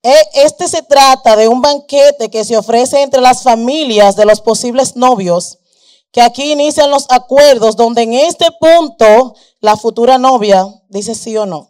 E, 0.01 0.13
este 0.33 0.67
se 0.67 0.81
trata 0.83 1.35
de 1.35 1.47
un 1.47 1.61
banquete 1.61 2.29
que 2.29 2.45
se 2.45 2.55
ofrece 2.55 3.01
entre 3.01 3.19
las 3.19 3.43
familias 3.43 4.15
de 4.15 4.25
los 4.25 4.39
posibles 4.39 4.95
novios, 4.95 5.57
que 6.11 6.21
aquí 6.21 6.53
inician 6.53 6.89
los 6.89 7.05
acuerdos 7.09 7.75
donde 7.75 8.03
en 8.03 8.13
este 8.13 8.47
punto 8.59 9.35
la 9.59 9.75
futura 9.75 10.17
novia 10.17 10.65
dice 10.87 11.15
sí 11.15 11.35
o 11.35 11.45
no. 11.45 11.68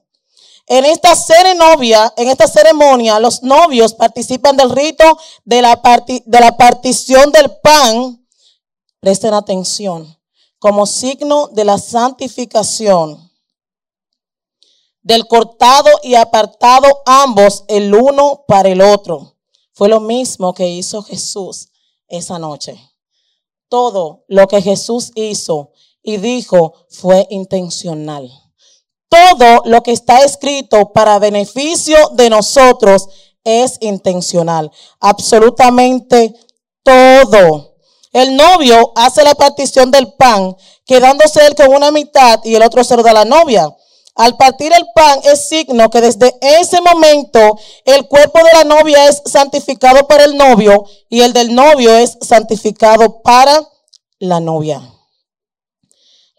En 0.71 0.85
esta 0.85 1.15
ceremonia, 1.15 2.13
en 2.15 2.29
esta 2.29 2.47
ceremonia, 2.47 3.19
los 3.19 3.41
novios 3.41 3.95
participan 3.95 4.55
del 4.55 4.69
rito 4.69 5.17
de 5.43 5.63
la, 5.63 5.81
de 6.07 6.39
la 6.39 6.55
partición 6.57 7.31
del 7.31 7.57
pan. 7.57 8.23
Presten 8.99 9.33
atención, 9.33 10.15
como 10.59 10.85
signo 10.85 11.47
de 11.47 11.65
la 11.65 11.79
santificación 11.79 13.31
del 15.01 15.25
cortado 15.25 15.89
y 16.03 16.13
apartado 16.13 17.01
ambos 17.07 17.63
el 17.67 17.95
uno 17.95 18.43
para 18.47 18.69
el 18.69 18.81
otro. 18.81 19.37
Fue 19.73 19.89
lo 19.89 19.99
mismo 19.99 20.53
que 20.53 20.67
hizo 20.67 21.01
Jesús 21.01 21.69
esa 22.07 22.37
noche. 22.37 22.79
Todo 23.69 24.23
lo 24.27 24.47
que 24.47 24.61
Jesús 24.61 25.11
hizo 25.15 25.71
y 26.03 26.17
dijo 26.17 26.85
fue 26.89 27.25
intencional. 27.31 28.29
Todo 29.09 29.61
lo 29.65 29.81
que 29.81 29.91
está 29.91 30.23
escrito 30.23 30.93
para 30.93 31.19
beneficio 31.19 31.97
de 32.13 32.29
nosotros 32.29 33.07
es 33.43 33.77
intencional. 33.81 34.71
Absolutamente 34.99 36.33
todo. 36.83 37.75
El 38.11 38.35
novio 38.35 38.91
hace 38.95 39.23
la 39.23 39.35
partición 39.35 39.91
del 39.91 40.13
pan, 40.13 40.55
quedándose 40.85 41.45
él 41.45 41.55
con 41.55 41.73
una 41.73 41.91
mitad 41.91 42.39
y 42.43 42.55
el 42.55 42.63
otro 42.63 42.83
se 42.83 42.95
lo 42.95 43.03
da 43.03 43.13
la 43.13 43.25
novia. 43.25 43.75
Al 44.15 44.35
partir 44.35 44.73
el 44.73 44.85
pan 44.93 45.19
es 45.23 45.47
signo 45.47 45.89
que 45.89 46.01
desde 46.01 46.35
ese 46.41 46.81
momento 46.81 47.57
el 47.85 48.07
cuerpo 48.07 48.39
de 48.43 48.51
la 48.53 48.63
novia 48.63 49.07
es 49.07 49.21
santificado 49.25 50.07
para 50.07 50.25
el 50.25 50.35
novio 50.35 50.83
y 51.07 51.21
el 51.21 51.33
del 51.33 51.55
novio 51.55 51.95
es 51.95 52.17
santificado 52.21 53.21
para 53.21 53.61
la 54.19 54.39
novia. 54.39 54.81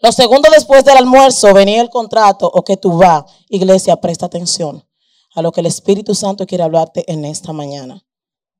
Lo 0.01 0.11
segundo 0.11 0.49
después 0.49 0.83
del 0.83 0.97
almuerzo 0.97 1.53
venía 1.53 1.81
el 1.81 1.89
contrato 1.89 2.49
o 2.53 2.63
que 2.63 2.77
tú 2.77 2.97
vas. 2.97 3.25
Iglesia, 3.49 3.97
presta 3.97 4.25
atención 4.25 4.87
a 5.33 5.41
lo 5.41 5.51
que 5.51 5.61
el 5.61 5.67
Espíritu 5.67 6.15
Santo 6.15 6.45
quiere 6.45 6.63
hablarte 6.63 7.09
en 7.11 7.25
esta 7.25 7.53
mañana. 7.53 8.05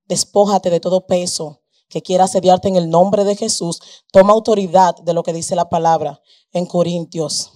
Despójate 0.05 0.69
de 0.69 0.79
todo 0.79 1.07
peso 1.07 1.61
que 1.89 2.01
quiera 2.01 2.25
asediarte 2.25 2.67
en 2.67 2.75
el 2.75 2.89
nombre 2.89 3.23
de 3.23 3.35
Jesús. 3.35 3.79
Toma 4.11 4.33
autoridad 4.33 4.95
de 4.97 5.13
lo 5.13 5.23
que 5.23 5.33
dice 5.33 5.55
la 5.55 5.69
palabra 5.69 6.21
en 6.53 6.65
Corintios 6.65 7.51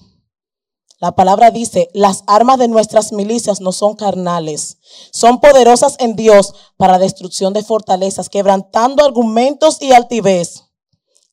la 0.99 1.13
palabra 1.13 1.51
dice, 1.51 1.89
las 1.93 2.23
armas 2.25 2.57
de 2.57 2.69
nuestras 2.69 3.11
milicias 3.11 3.59
no 3.59 3.73
son 3.73 3.95
carnales, 3.95 4.77
son 5.11 5.41
poderosas 5.41 5.97
en 5.99 6.15
Dios 6.15 6.53
para 6.77 6.99
destrucción 6.99 7.51
de 7.53 7.63
fortalezas, 7.63 8.29
quebrantando 8.29 9.03
argumentos 9.03 9.81
y 9.81 9.91
altivez 9.91 10.63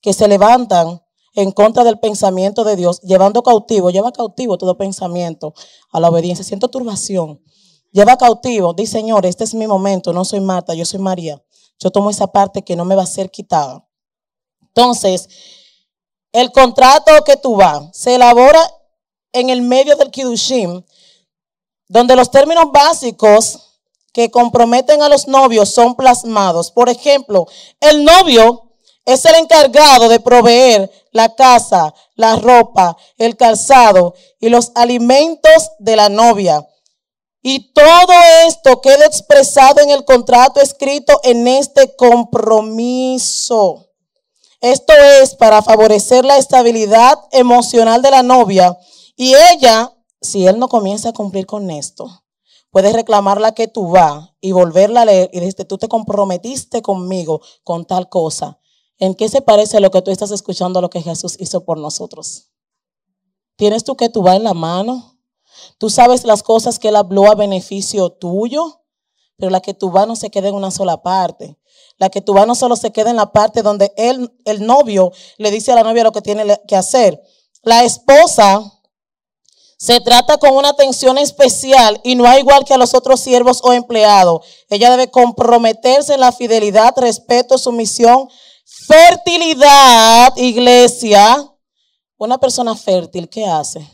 que 0.01 0.13
se 0.13 0.27
levantan 0.27 1.02
en 1.35 1.51
contra 1.53 1.85
del 1.85 1.99
pensamiento 1.99 2.65
de 2.65 2.77
Dios, 2.77 3.01
llevando 3.01 3.43
cautivo, 3.43 3.91
lleva 3.91 4.13
cautivo 4.13 4.59
todo 4.59 4.77
pensamiento 4.77 5.55
a 5.91 6.01
la 6.01 6.11
obediencia. 6.11 6.45
Siento 6.45 6.69
turbación. 6.69 7.43
Lleva 7.91 8.17
cautivo, 8.17 8.73
dice 8.73 8.93
Señor, 8.93 9.27
este 9.27 9.45
es 9.45 9.55
mi 9.55 9.67
momento, 9.67 10.13
no 10.13 10.25
soy 10.25 10.41
Marta, 10.41 10.75
yo 10.75 10.85
soy 10.85 10.99
María. 10.99 11.43
Yo 11.79 11.91
tomo 11.91 12.11
esa 12.11 12.27
parte 12.27 12.63
que 12.63 12.77
no 12.77 12.85
me 12.85 12.95
va 12.95 13.03
a 13.03 13.07
ser 13.07 13.31
quitada. 13.31 13.87
Entonces, 14.61 15.29
el 16.33 16.51
contrato 16.53 17.13
que 17.25 17.37
tú 17.37 17.57
vas 17.57 17.89
se 17.93 18.15
elabora 18.15 18.61
en 19.33 19.51
el 19.51 19.63
medio 19.63 19.97
del 19.97 20.11
Kiddushim, 20.11 20.83
donde 21.89 22.17
los 22.17 22.31
términos 22.31 22.67
básicos 22.73 23.81
que 24.13 24.31
comprometen 24.31 25.03
a 25.03 25.09
los 25.09 25.29
novios 25.29 25.71
son 25.71 25.95
plasmados. 25.95 26.71
Por 26.71 26.89
ejemplo, 26.89 27.47
el 27.81 28.05
novio 28.05 28.72
es 29.05 29.25
el 29.25 29.35
encargado 29.37 30.09
de 30.09 30.21
proveer 30.21 30.91
la 31.11 31.35
casa, 31.35 31.93
la 32.15 32.37
ropa, 32.37 32.97
el 33.19 33.37
calzado 33.37 34.15
y 34.41 34.49
los 34.49 34.73
alimentos 34.75 35.71
de 35.79 35.97
la 35.97 36.09
novia. 36.09 36.67
Y 37.43 37.73
todo 37.73 38.13
esto 38.47 38.81
queda 38.81 39.05
expresado 39.05 39.81
en 39.81 39.91
el 39.91 40.05
contrato 40.05 40.61
escrito 40.61 41.19
en 41.25 41.49
este 41.49 41.97
compromiso. 41.97 43.89
Esto 44.61 44.93
es 45.21 45.35
para 45.35 45.61
favorecer 45.61 46.25
la 46.25 46.39
estabilidad 46.39 47.19
emocional 47.33 48.01
de 48.01 48.13
la 48.13 48.23
novia. 48.23 48.79
Y 49.17 49.35
ella, 49.35 49.93
si 50.21 50.47
él 50.47 50.61
no 50.61 50.69
comienza 50.69 51.09
a 51.09 51.13
cumplir 51.13 51.47
con 51.47 51.69
esto, 51.73 52.23
puede 52.71 52.93
reclamarla 52.93 53.55
que 53.55 53.67
tú 53.67 53.91
vas 53.91 54.31
y 54.41 54.53
volverla 54.53 55.03
a 55.03 55.07
leer 55.07 55.31
y 55.33 55.41
decirte, 55.41 55.65
tú 55.65 55.79
te 55.79 55.89
comprometiste 55.89 56.81
conmigo 56.81 57.41
con 57.65 57.85
tal 57.87 58.09
cosa. 58.09 58.61
¿En 59.03 59.17
qué 59.17 59.29
se 59.29 59.43
parece 59.43 59.81
lo 59.81 59.91
que 59.91 60.01
tú 60.01 60.13
estás 60.13 60.31
escuchando 60.31 60.79
a 60.79 60.83
lo 60.83 60.89
que 60.89 61.03
Jesús 61.03 61.35
hizo 61.41 61.65
por 61.65 61.77
nosotros? 61.77 62.53
¿Tienes 63.57 63.83
tú 63.83 63.97
que 63.97 64.09
tú 64.09 64.23
vas 64.23 64.37
en 64.37 64.45
la 64.45 64.55
mano? 64.55 65.19
¿Tú 65.79 65.91
sabes 65.91 66.25
las 66.25 66.45
cosas 66.45 66.79
que 66.79 66.87
Él 66.87 66.95
habló 66.95 67.29
a 67.29 67.35
beneficio 67.35 68.11
tuyo? 68.11 68.85
Pero 69.37 69.51
la 69.51 69.61
que 69.61 69.75
tú 69.75 69.91
vas 69.91 70.07
no 70.07 70.15
se 70.15 70.31
queda 70.31 70.51
en 70.51 70.55
una 70.55 70.71
sola 70.71 71.03
parte. 71.03 71.59
La 71.99 72.11
que 72.11 72.21
tú 72.21 72.33
vas 72.33 72.47
no 72.47 72.55
solo 72.55 72.77
se 72.77 72.93
queda 72.93 73.11
en 73.11 73.17
la 73.17 73.33
parte 73.33 73.63
donde 73.63 73.93
él, 73.97 74.33
el 74.45 74.65
novio 74.65 75.11
le 75.37 75.51
dice 75.51 75.73
a 75.73 75.75
la 75.75 75.83
novia 75.83 76.05
lo 76.05 76.13
que 76.13 76.23
tiene 76.23 76.61
que 76.69 76.77
hacer. 76.77 77.21
La 77.65 77.83
esposa 77.83 78.63
se 79.79 79.99
trata 79.99 80.39
con 80.39 80.55
una 80.55 80.69
atención 80.69 81.19
especial 81.19 82.01
y 82.05 82.15
no 82.15 82.25
hay 82.25 82.43
igual 82.43 82.65
que 82.65 82.73
a 82.73 82.79
los 82.79 82.95
otros 82.95 83.19
siervos 83.19 83.63
o 83.65 83.73
empleados. 83.73 84.47
Ella 84.71 84.93
debe 84.93 85.11
comprometerse 85.11 86.15
en 86.15 86.21
la 86.21 86.31
fidelidad, 86.31 86.95
respeto, 86.97 87.59
sumisión, 87.59 88.29
Fertilidad, 88.87 90.37
iglesia. 90.37 91.49
Una 92.19 92.39
persona 92.39 92.75
fértil, 92.75 93.29
¿qué 93.29 93.47
hace? 93.47 93.87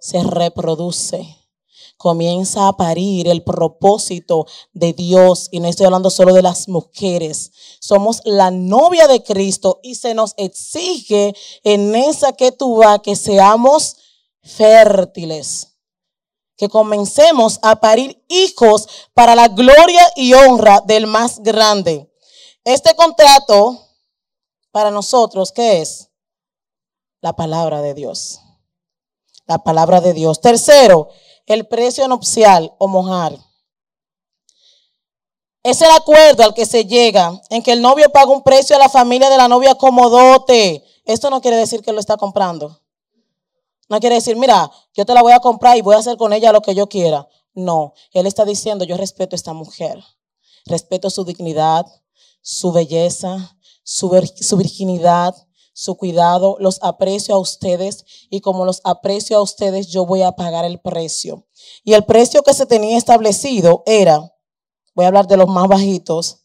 Se 0.00 0.22
reproduce. 0.24 1.36
Comienza 1.96 2.68
a 2.68 2.76
parir 2.76 3.28
el 3.28 3.44
propósito 3.44 4.46
de 4.72 4.92
Dios. 4.92 5.48
Y 5.52 5.60
no 5.60 5.68
estoy 5.68 5.86
hablando 5.86 6.10
solo 6.10 6.34
de 6.34 6.42
las 6.42 6.68
mujeres. 6.68 7.52
Somos 7.80 8.22
la 8.24 8.50
novia 8.50 9.06
de 9.06 9.22
Cristo 9.22 9.78
y 9.82 9.94
se 9.94 10.14
nos 10.14 10.34
exige 10.36 11.34
en 11.62 11.94
esa 11.94 12.32
que 12.32 12.52
tú 12.52 12.78
vas 12.78 13.00
que 13.00 13.14
seamos 13.14 13.96
fértiles. 14.42 15.76
Que 16.56 16.68
comencemos 16.68 17.60
a 17.62 17.76
parir 17.76 18.24
hijos 18.28 18.88
para 19.14 19.34
la 19.34 19.48
gloria 19.48 20.02
y 20.16 20.34
honra 20.34 20.82
del 20.84 21.06
más 21.06 21.40
grande. 21.40 22.10
Este 22.66 22.96
contrato 22.96 23.80
para 24.72 24.90
nosotros, 24.90 25.52
¿qué 25.52 25.82
es? 25.82 26.10
La 27.20 27.32
palabra 27.32 27.80
de 27.80 27.94
Dios. 27.94 28.40
La 29.46 29.58
palabra 29.58 30.00
de 30.00 30.12
Dios. 30.12 30.40
Tercero, 30.40 31.08
el 31.46 31.68
precio 31.68 32.08
nupcial 32.08 32.74
o 32.78 32.88
mojar. 32.88 33.38
Es 35.62 35.80
el 35.80 35.92
acuerdo 35.92 36.42
al 36.42 36.54
que 36.54 36.66
se 36.66 36.84
llega 36.84 37.40
en 37.50 37.62
que 37.62 37.70
el 37.70 37.80
novio 37.80 38.10
paga 38.10 38.32
un 38.32 38.42
precio 38.42 38.74
a 38.74 38.80
la 38.80 38.88
familia 38.88 39.30
de 39.30 39.36
la 39.36 39.46
novia 39.46 39.76
como 39.76 40.10
dote. 40.10 40.84
Esto 41.04 41.30
no 41.30 41.40
quiere 41.40 41.58
decir 41.58 41.82
que 41.82 41.92
lo 41.92 42.00
está 42.00 42.16
comprando. 42.16 42.80
No 43.88 44.00
quiere 44.00 44.16
decir, 44.16 44.34
mira, 44.34 44.68
yo 44.92 45.06
te 45.06 45.14
la 45.14 45.22
voy 45.22 45.34
a 45.34 45.38
comprar 45.38 45.76
y 45.76 45.82
voy 45.82 45.94
a 45.94 45.98
hacer 45.98 46.16
con 46.16 46.32
ella 46.32 46.50
lo 46.50 46.62
que 46.62 46.74
yo 46.74 46.88
quiera. 46.88 47.28
No, 47.54 47.94
él 48.10 48.26
está 48.26 48.44
diciendo, 48.44 48.84
yo 48.84 48.96
respeto 48.96 49.36
a 49.36 49.38
esta 49.38 49.52
mujer. 49.52 50.02
Respeto 50.64 51.10
su 51.10 51.24
dignidad, 51.24 51.86
su 52.48 52.70
belleza, 52.70 53.58
su, 53.82 54.08
virginidad, 54.56 55.34
su 55.72 55.96
cuidado, 55.96 56.56
los 56.60 56.78
aprecio 56.80 57.34
a 57.34 57.40
ustedes 57.40 58.04
y 58.30 58.40
como 58.40 58.64
los 58.64 58.80
aprecio 58.84 59.38
a 59.38 59.42
ustedes, 59.42 59.88
yo 59.88 60.06
voy 60.06 60.22
a 60.22 60.30
pagar 60.30 60.64
el 60.64 60.78
precio. 60.78 61.44
Y 61.82 61.94
el 61.94 62.04
precio 62.04 62.44
que 62.44 62.54
se 62.54 62.64
tenía 62.64 62.96
establecido 62.96 63.82
era, 63.84 64.32
voy 64.94 65.04
a 65.04 65.08
hablar 65.08 65.26
de 65.26 65.36
los 65.36 65.48
más 65.48 65.66
bajitos, 65.66 66.44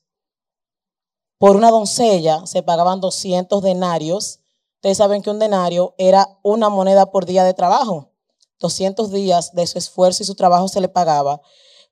por 1.37 1.55
una 1.55 1.69
doncella 1.69 2.47
se 2.47 2.63
pagaban 2.63 2.99
200 2.99 3.61
denarios. 3.61 4.39
Ustedes 4.77 4.97
saben 4.97 5.21
que 5.21 5.29
un 5.29 5.37
denario 5.37 5.93
era 5.99 6.39
una 6.41 6.69
moneda 6.69 7.11
por 7.11 7.27
día 7.27 7.43
de 7.43 7.53
trabajo. 7.53 8.09
200 8.59 9.11
días 9.11 9.53
de 9.53 9.67
su 9.67 9.77
esfuerzo 9.77 10.23
y 10.23 10.25
su 10.25 10.33
trabajo 10.33 10.67
se 10.67 10.81
le 10.81 10.89
pagaba. 10.89 11.41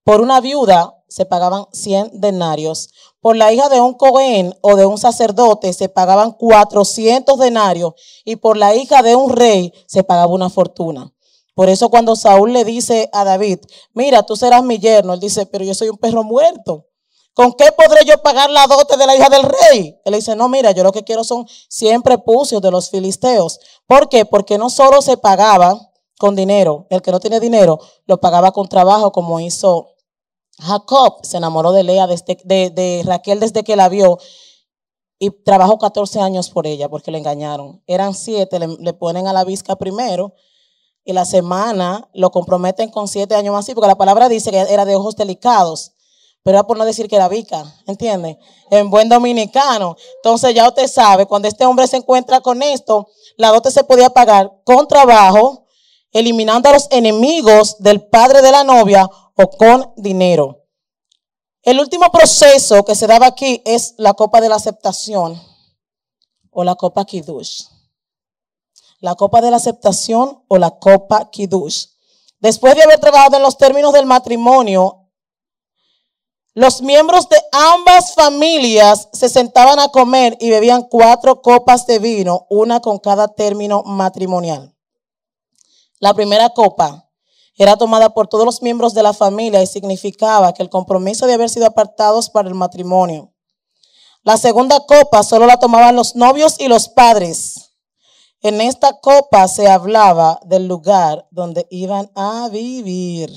Por 0.10 0.22
una 0.22 0.42
viuda 0.42 0.96
se 1.08 1.28
pagaban 1.28 1.68
100 1.72 2.20
denarios. 2.20 2.90
Por 3.22 3.38
la 3.38 3.54
hija 3.54 3.70
de 3.70 3.80
un 3.80 3.94
cohen 3.94 4.58
o 4.62 4.76
de 4.76 4.88
un 4.88 4.98
sacerdote 4.98 5.72
se 5.72 5.88
pagaban 5.88 6.32
400 6.32 7.38
denarios. 7.38 7.94
Y 8.26 8.38
por 8.38 8.58
la 8.58 8.74
hija 8.74 9.04
de 9.04 9.16
un 9.16 9.30
rey 9.32 9.72
se 9.86 10.04
pagaba 10.04 10.34
una 10.34 10.50
fortuna. 10.50 11.14
Por 11.54 11.70
eso 11.70 11.90
cuando 11.90 12.16
Saúl 12.16 12.54
le 12.54 12.66
dice 12.66 13.08
a 13.14 13.24
David, 13.24 13.60
mira, 13.94 14.24
tú 14.24 14.36
serás 14.36 14.64
mi 14.64 14.80
yerno, 14.80 15.14
él 15.14 15.20
dice, 15.20 15.46
pero 15.46 15.64
yo 15.64 15.76
soy 15.76 15.90
un 15.90 15.98
perro 15.98 16.24
muerto. 16.24 16.88
¿Con 17.36 17.54
qué 17.54 17.66
podré 17.72 18.04
yo 18.04 18.20
pagar 18.24 18.50
la 18.50 18.66
dote 18.66 18.98
de 18.98 19.06
la 19.06 19.16
hija 19.16 19.30
del 19.30 19.44
rey? 19.44 19.96
Él 20.04 20.14
dice, 20.16 20.36
no, 20.36 20.50
mira, 20.50 20.72
yo 20.72 20.84
lo 20.84 20.92
que 20.92 21.04
quiero 21.04 21.24
son 21.24 21.46
siempre 21.68 22.18
prepucios 22.18 22.64
de 22.64 22.72
los 22.72 22.90
filisteos. 22.90 23.60
¿Por 23.86 24.10
qué? 24.10 24.26
Porque 24.26 24.58
no 24.58 24.72
solo 24.72 25.04
se 25.04 25.18
pagaba 25.18 25.80
con 26.18 26.36
dinero, 26.36 26.88
el 26.90 27.04
que 27.04 27.12
no 27.12 27.20
tiene 27.20 27.40
dinero 27.40 27.80
lo 28.08 28.20
pagaba 28.20 28.52
con 28.52 28.68
trabajo 28.68 29.12
como 29.12 29.40
hizo 29.40 29.90
Jacob 30.60 31.20
se 31.24 31.38
enamoró 31.38 31.72
de 31.72 31.84
Lea, 31.84 32.08
desde, 32.08 32.36
de, 32.44 33.02
Raquel 33.06 33.40
desde 33.40 33.64
que 33.64 33.76
la 33.76 33.90
vio 33.90 34.18
y 35.18 35.32
trabajó 35.32 35.78
14 35.78 36.20
años 36.22 36.50
por 36.50 36.68
ella 36.68 36.90
porque 36.90 37.12
le 37.12 37.18
engañaron. 37.18 37.82
Eran 37.88 38.14
siete, 38.14 38.60
le, 38.60 38.94
ponen 38.94 39.28
a 39.28 39.34
la 39.34 39.44
visca 39.44 39.76
primero 39.76 40.34
y 41.04 41.14
la 41.14 41.26
semana 41.26 42.10
lo 42.14 42.32
comprometen 42.32 42.90
con 42.90 43.08
siete 43.08 43.36
años 43.36 43.54
más, 43.54 43.66
porque 43.74 43.88
la 43.88 43.98
palabra 43.98 44.30
dice 44.30 44.52
que 44.52 44.60
era 44.60 44.86
de 44.86 44.96
ojos 44.96 45.16
delicados, 45.16 45.94
pero 46.44 46.58
era 46.58 46.68
por 46.68 46.78
no 46.78 46.86
decir 46.86 47.08
que 47.08 47.16
era 47.16 47.28
vica, 47.28 47.64
¿entiende? 47.88 48.38
En 48.70 48.90
buen 48.90 49.10
dominicano. 49.10 49.98
Entonces 50.18 50.54
ya 50.54 50.68
usted 50.68 50.88
sabe, 50.88 51.26
cuando 51.26 51.48
este 51.48 51.66
hombre 51.66 51.88
se 51.88 51.98
encuentra 51.98 52.42
con 52.42 52.62
esto, 52.62 53.08
la 53.38 53.50
dote 53.50 53.72
se 53.72 53.84
podía 53.84 54.10
pagar 54.10 54.52
con 54.64 54.88
trabajo, 54.88 55.66
eliminando 56.12 56.70
a 56.70 56.74
los 56.74 56.88
enemigos 56.92 57.78
del 57.80 58.02
padre 58.08 58.42
de 58.42 58.52
la 58.52 58.64
novia 58.64 59.10
o 59.42 59.50
con 59.50 59.94
dinero. 59.96 60.66
El 61.64 61.80
último 61.80 62.12
proceso 62.12 62.84
que 62.84 62.94
se 62.94 63.08
daba 63.08 63.28
aquí 63.28 63.62
es 63.66 63.94
la 63.98 64.14
copa 64.14 64.42
de 64.42 64.50
la 64.50 64.56
aceptación 64.56 65.42
o 66.52 66.66
la 66.66 66.76
copa 66.76 67.06
Kiddush. 67.06 67.64
La 69.00 69.16
copa 69.16 69.40
de 69.40 69.50
la 69.50 69.58
aceptación 69.58 70.44
o 70.50 70.58
la 70.58 70.72
copa 70.72 71.30
Kiddush. 71.32 71.86
Después 72.40 72.76
de 72.76 72.84
haber 72.84 73.00
trabajado 73.00 73.38
en 73.38 73.44
los 73.44 73.58
términos 73.58 73.94
del 73.94 74.06
matrimonio, 74.06 75.10
los 76.54 76.82
miembros 76.82 77.30
de 77.30 77.38
ambas 77.54 78.16
familias 78.16 79.08
se 79.14 79.30
sentaban 79.30 79.80
a 79.80 79.88
comer 79.88 80.36
y 80.42 80.50
bebían 80.50 80.84
cuatro 80.84 81.42
copas 81.42 81.88
de 81.88 82.00
vino, 82.00 82.46
una 82.50 82.82
con 82.82 83.00
cada 83.00 83.30
término 83.30 83.84
matrimonial. 83.84 84.76
La 86.00 86.14
primera 86.14 86.50
copa 86.50 87.09
era 87.60 87.76
tomada 87.76 88.14
por 88.14 88.28
todos 88.28 88.46
los 88.46 88.62
miembros 88.62 88.94
de 88.94 89.04
la 89.04 89.14
familia 89.14 89.62
y 89.62 89.68
significaba 89.68 90.54
que 90.54 90.64
el 90.64 90.70
compromiso 90.70 91.28
de 91.28 91.34
haber 91.34 91.50
sido 91.50 91.66
apartados 91.66 92.30
para 92.30 92.48
el 92.48 92.56
matrimonio. 92.56 93.34
La 94.24 94.38
segunda 94.38 94.80
copa 94.86 95.24
solo 95.24 95.46
la 95.46 95.60
tomaban 95.60 95.98
los 95.98 96.16
novios 96.16 96.58
y 96.58 96.70
los 96.70 96.88
padres. 96.88 97.74
En 98.40 98.62
esta 98.62 99.02
copa 99.02 99.46
se 99.50 99.68
hablaba 99.68 100.40
del 100.46 100.70
lugar 100.70 101.28
donde 101.32 101.68
iban 101.70 102.10
a 102.16 102.48
vivir. 102.50 103.30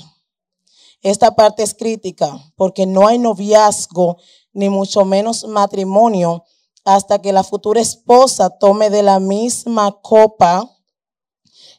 Esta 1.01 1.35
parte 1.35 1.61
es 1.61 1.73
crítica 1.73 2.39
porque 2.55 2.85
no 2.85 3.07
hay 3.07 3.19
noviazgo 3.19 4.19
ni 4.53 4.69
mucho 4.69 5.03
menos 5.03 5.45
matrimonio 5.45 6.45
hasta 6.85 7.19
que 7.19 7.33
la 7.33 7.43
futura 7.43 7.81
esposa 7.81 8.49
tome 8.51 8.89
de 8.89 9.03
la 9.03 9.19
misma 9.19 9.99
copa 10.01 10.72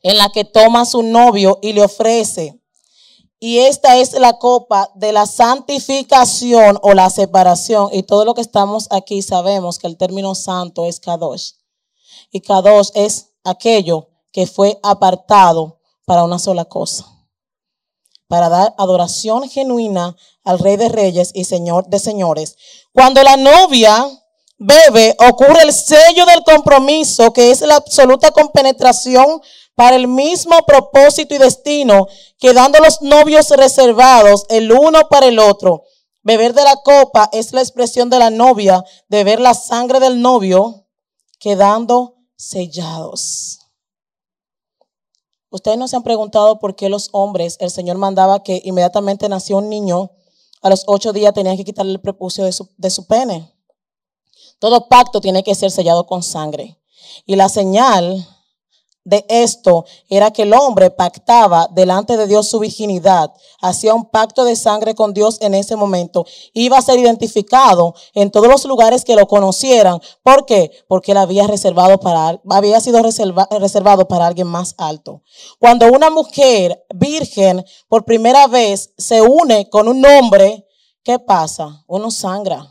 en 0.05 0.19
la 0.19 0.29
que 0.29 0.45
toma 0.45 0.85
su 0.85 1.03
novio 1.03 1.59
y 1.63 1.73
le 1.73 1.83
ofrece. 1.83 2.61
Y 3.41 3.59
esta 3.59 3.97
es 3.97 4.13
la 4.13 4.35
copa 4.39 4.91
de 4.95 5.13
la 5.13 5.27
santificación 5.27 6.79
o 6.83 6.95
la 6.95 7.11
separación. 7.11 7.89
Y 7.91 8.05
todo 8.05 8.25
lo 8.25 8.35
que 8.35 8.43
estamos 8.43 8.87
aquí 8.91 9.23
sabemos 9.23 9.79
que 9.79 9.87
el 9.87 9.97
término 9.97 10.35
santo 10.35 10.85
es 10.85 11.01
Kadosh. 11.01 11.53
Y 12.31 12.41
Kadosh 12.41 12.91
es 12.95 13.31
aquello 13.45 14.09
que 14.31 14.47
fue 14.47 14.79
apartado 14.83 15.81
para 16.05 16.23
una 16.23 16.39
sola 16.39 16.67
cosa. 16.67 17.07
Para 18.29 18.49
dar 18.49 18.75
adoración 18.77 19.49
genuina 19.49 20.17
al 20.45 20.59
Rey 20.59 20.77
de 20.77 20.91
Reyes 20.91 21.31
y 21.35 21.45
Señor 21.45 21.87
de 21.89 21.99
Señores. 21.99 22.57
Cuando 22.93 23.23
la 23.23 23.37
novia 23.37 24.07
bebe, 24.59 25.17
ocurre 25.31 25.63
el 25.63 25.73
sello 25.73 26.27
del 26.27 26.43
compromiso, 26.45 27.33
que 27.33 27.51
es 27.51 27.61
la 27.63 27.77
absoluta 27.77 28.31
compenetración 28.31 29.41
para 29.75 29.97
el 29.97 30.07
mismo 30.09 30.57
propósito 30.67 31.35
y 31.35 31.39
destino, 31.39 32.07
quedando 32.39 32.79
los 32.79 33.03
novios 33.03 33.51
reservados 33.51 34.47
el 34.49 34.71
uno 34.73 35.09
para 35.09 35.27
el 35.27 35.39
otro. 35.39 35.85
Beber 36.23 36.55
de 36.55 36.65
la 36.65 36.77
copa 36.77 37.29
es 37.33 37.53
la 37.53 37.61
expresión 37.61 38.09
de 38.09 38.19
la 38.19 38.31
novia 38.31 38.85
de 39.09 39.25
ver 39.25 39.41
la 39.41 39.55
sangre 39.55 40.01
del 40.01 40.21
novio 40.23 40.87
quedando 41.39 42.17
sellados. 42.37 43.59
Ustedes 45.51 45.77
no 45.79 45.87
se 45.87 45.97
han 45.97 46.03
preguntado 46.03 46.59
por 46.59 46.75
qué 46.75 46.89
los 46.89 47.11
hombres, 47.13 47.57
el 47.61 47.71
Señor 47.71 47.99
mandaba 47.99 48.43
que 48.43 48.61
inmediatamente 48.65 49.29
nació 49.29 49.59
un 49.59 49.69
niño, 49.69 50.11
a 50.63 50.71
los 50.71 50.85
ocho 50.87 51.13
días 51.13 51.35
tenían 51.35 51.57
que 51.57 51.65
quitarle 51.65 51.93
el 51.93 52.01
prepucio 52.01 52.45
de 52.45 52.53
su, 52.53 52.71
de 52.77 52.91
su 52.91 53.07
pene. 53.07 53.55
Todo 54.59 54.89
pacto 54.89 55.21
tiene 55.21 55.45
que 55.45 55.55
ser 55.55 55.71
sellado 55.71 56.07
con 56.07 56.23
sangre. 56.23 56.81
Y 57.27 57.37
la 57.37 57.51
señal 57.51 58.27
de 59.05 59.25
esto 59.29 59.85
era 60.09 60.31
que 60.33 60.43
el 60.43 60.55
hombre 60.55 60.91
pactaba 60.91 61.69
delante 61.71 62.17
de 62.17 62.27
Dios 62.27 62.49
su 62.49 62.59
virginidad, 62.59 63.33
hacía 63.61 63.95
un 63.95 64.07
pacto 64.07 64.45
de 64.45 64.57
sangre 64.57 64.95
con 64.95 65.13
Dios 65.13 65.39
en 65.41 65.55
ese 65.55 65.77
momento, 65.77 66.25
iba 66.55 66.79
a 66.79 66.83
ser 66.83 66.99
identificado 66.99 67.95
en 68.15 68.31
todos 68.31 68.49
los 68.49 68.65
lugares 68.65 69.05
que 69.05 69.15
lo 69.15 69.27
conocieran. 69.27 70.01
¿Por 70.23 70.47
qué? 70.47 70.71
Porque 70.89 71.13
él 71.13 71.19
había 71.19 71.47
reservado 71.47 72.01
para 72.01 72.41
había 72.51 72.81
sido 72.81 73.03
reservado 73.03 74.09
para 74.09 74.27
alguien 74.27 74.47
más 74.47 74.75
alto. 74.79 75.23
Cuando 75.59 75.87
una 75.93 76.09
mujer 76.11 76.85
virgen 76.95 77.65
por 77.89 78.05
primera 78.05 78.47
vez 78.47 78.95
se 78.97 79.21
une 79.21 79.69
con 79.69 79.89
un 79.89 80.05
hombre, 80.05 80.67
¿qué 81.03 81.19
pasa? 81.19 81.85
Uno 81.87 82.11
sangra. 82.11 82.71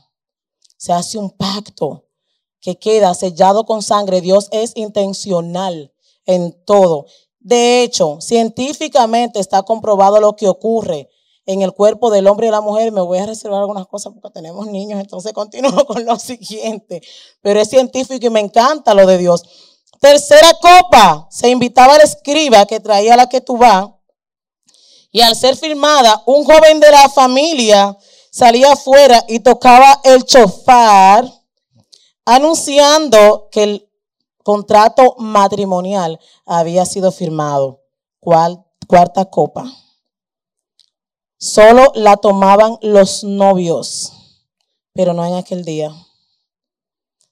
Se 0.78 0.92
hace 0.92 1.18
un 1.18 1.30
pacto 1.30 2.06
que 2.60 2.78
queda 2.80 3.14
sellado 3.14 3.66
con 3.66 3.82
sangre. 3.82 4.22
Dios 4.22 4.48
es 4.52 4.74
intencional 4.76 5.93
en 6.26 6.56
todo. 6.66 7.06
De 7.40 7.84
hecho, 7.84 8.20
científicamente 8.22 9.40
está 9.40 9.64
comprobado 9.64 10.20
lo 10.20 10.36
que 10.36 10.48
ocurre 10.48 11.10
en 11.46 11.62
el 11.62 11.74
cuerpo 11.74 12.10
del 12.10 12.28
hombre 12.28 12.48
y 12.48 12.52
la 12.52 12.62
mujer. 12.62 12.92
Me 12.92 13.02
voy 13.02 13.18
a 13.18 13.26
reservar 13.26 13.60
algunas 13.60 13.88
cosas 13.88 14.14
porque 14.14 14.34
tenemos 14.34 14.68
niños, 14.68 15.00
entonces 15.00 15.34
continúo 15.34 15.86
con 15.88 16.06
lo 16.06 16.18
siguiente. 16.18 17.02
Pero 17.42 17.60
es 17.60 17.70
científico 17.70 18.26
y 18.26 18.30
me 18.30 18.40
encanta 18.40 18.94
lo 18.94 19.06
de 19.06 19.18
Dios. 19.18 19.44
Tercera 20.00 20.54
copa, 20.62 21.28
se 21.32 21.50
invitaba 21.50 21.96
al 21.96 22.02
escriba 22.02 22.66
que 22.66 22.80
traía 22.80 23.16
la 23.16 23.28
que 23.28 23.42
tú. 23.42 23.60
Y 25.12 25.22
al 25.22 25.36
ser 25.36 25.56
firmada, 25.56 26.24
un 26.26 26.44
joven 26.44 26.80
de 26.80 26.92
la 26.92 27.08
familia 27.10 27.98
salía 28.32 28.74
afuera 28.74 29.24
y 29.28 29.40
tocaba 29.40 30.02
el 30.04 30.24
chofar, 30.26 31.32
anunciando 32.26 33.48
que 33.52 33.64
el 33.64 33.90
contrato 34.44 35.16
matrimonial 35.18 36.20
había 36.46 36.86
sido 36.86 37.12
firmado. 37.12 37.82
cuarta 38.20 39.26
copa. 39.26 39.66
Solo 41.38 41.92
la 41.96 42.18
tomaban 42.18 42.78
los 42.82 43.24
novios, 43.24 44.14
pero 44.94 45.14
no 45.14 45.26
en 45.26 45.34
aquel 45.34 45.66
día, 45.66 45.94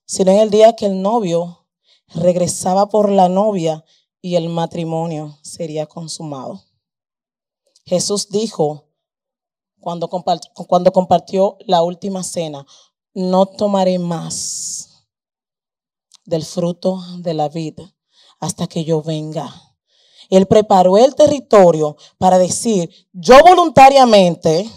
sino 0.06 0.32
en 0.32 0.40
el 0.40 0.50
día 0.50 0.76
que 0.76 0.86
el 0.86 1.02
novio 1.02 1.66
regresaba 2.08 2.90
por 2.90 3.10
la 3.10 3.30
novia 3.30 3.86
y 4.22 4.36
el 4.36 4.50
matrimonio 4.50 5.38
sería 5.42 5.86
consumado. 5.86 6.62
Jesús 7.86 8.30
dijo 8.30 8.86
cuando 9.80 10.10
cuando 10.10 10.92
compartió 10.92 11.58
la 11.66 11.82
última 11.82 12.24
cena, 12.24 12.66
no 13.14 13.46
tomaré 13.46 13.98
más 13.98 14.91
del 16.26 16.46
fruto 16.46 17.02
de 17.18 17.34
la 17.34 17.50
vida 17.50 17.94
hasta 18.40 18.68
que 18.68 18.84
yo 18.84 19.02
venga. 19.02 19.54
Él 20.30 20.46
preparó 20.48 20.98
el 20.98 21.14
territorio 21.16 21.98
para 22.18 22.38
decir, 22.38 22.90
yo 23.12 23.38
voluntariamente 23.46 24.70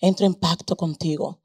entro 0.00 0.26
en 0.26 0.34
pacto 0.34 0.76
contigo. 0.76 1.40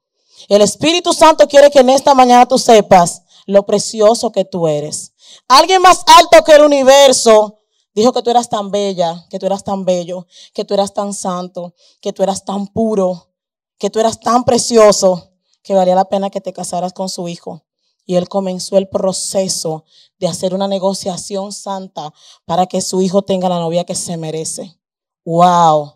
El 0.48 0.62
Espíritu 0.62 1.12
Santo 1.12 1.46
quiere 1.48 1.70
que 1.70 1.80
en 1.80 1.90
esta 1.90 2.14
mañana 2.14 2.46
tú 2.46 2.58
sepas 2.58 3.22
lo 3.46 3.66
precioso 3.66 4.30
que 4.32 4.44
tú 4.44 4.68
eres. 4.68 5.12
Alguien 5.48 5.82
más 5.82 6.04
alto 6.06 6.42
que 6.44 6.52
el 6.52 6.62
universo 6.62 7.60
dijo 7.94 8.12
que 8.12 8.22
tú 8.22 8.30
eras 8.30 8.48
tan 8.48 8.70
bella, 8.70 9.26
que 9.30 9.38
tú 9.38 9.46
eras 9.46 9.64
tan 9.64 9.84
bello, 9.84 10.26
que 10.52 10.64
tú 10.64 10.74
eras 10.74 10.94
tan 10.94 11.12
santo, 11.12 11.74
que 12.00 12.12
tú 12.12 12.22
eras 12.22 12.44
tan 12.44 12.66
puro, 12.66 13.34
que 13.78 13.90
tú 13.90 14.00
eras 14.00 14.20
tan 14.20 14.44
precioso, 14.44 15.32
que 15.62 15.74
valía 15.74 15.94
la 15.94 16.04
pena 16.06 16.30
que 16.30 16.40
te 16.40 16.52
casaras 16.52 16.92
con 16.92 17.08
su 17.08 17.28
hijo. 17.28 17.64
Y 18.04 18.16
él 18.16 18.28
comenzó 18.28 18.76
el 18.76 18.88
proceso 18.88 19.84
de 20.18 20.28
hacer 20.28 20.54
una 20.54 20.68
negociación 20.68 21.52
santa 21.52 22.12
para 22.44 22.66
que 22.66 22.80
su 22.80 23.02
hijo 23.02 23.22
tenga 23.22 23.48
la 23.48 23.58
novia 23.58 23.84
que 23.84 23.94
se 23.94 24.16
merece. 24.16 24.78
¡Wow! 25.24 25.94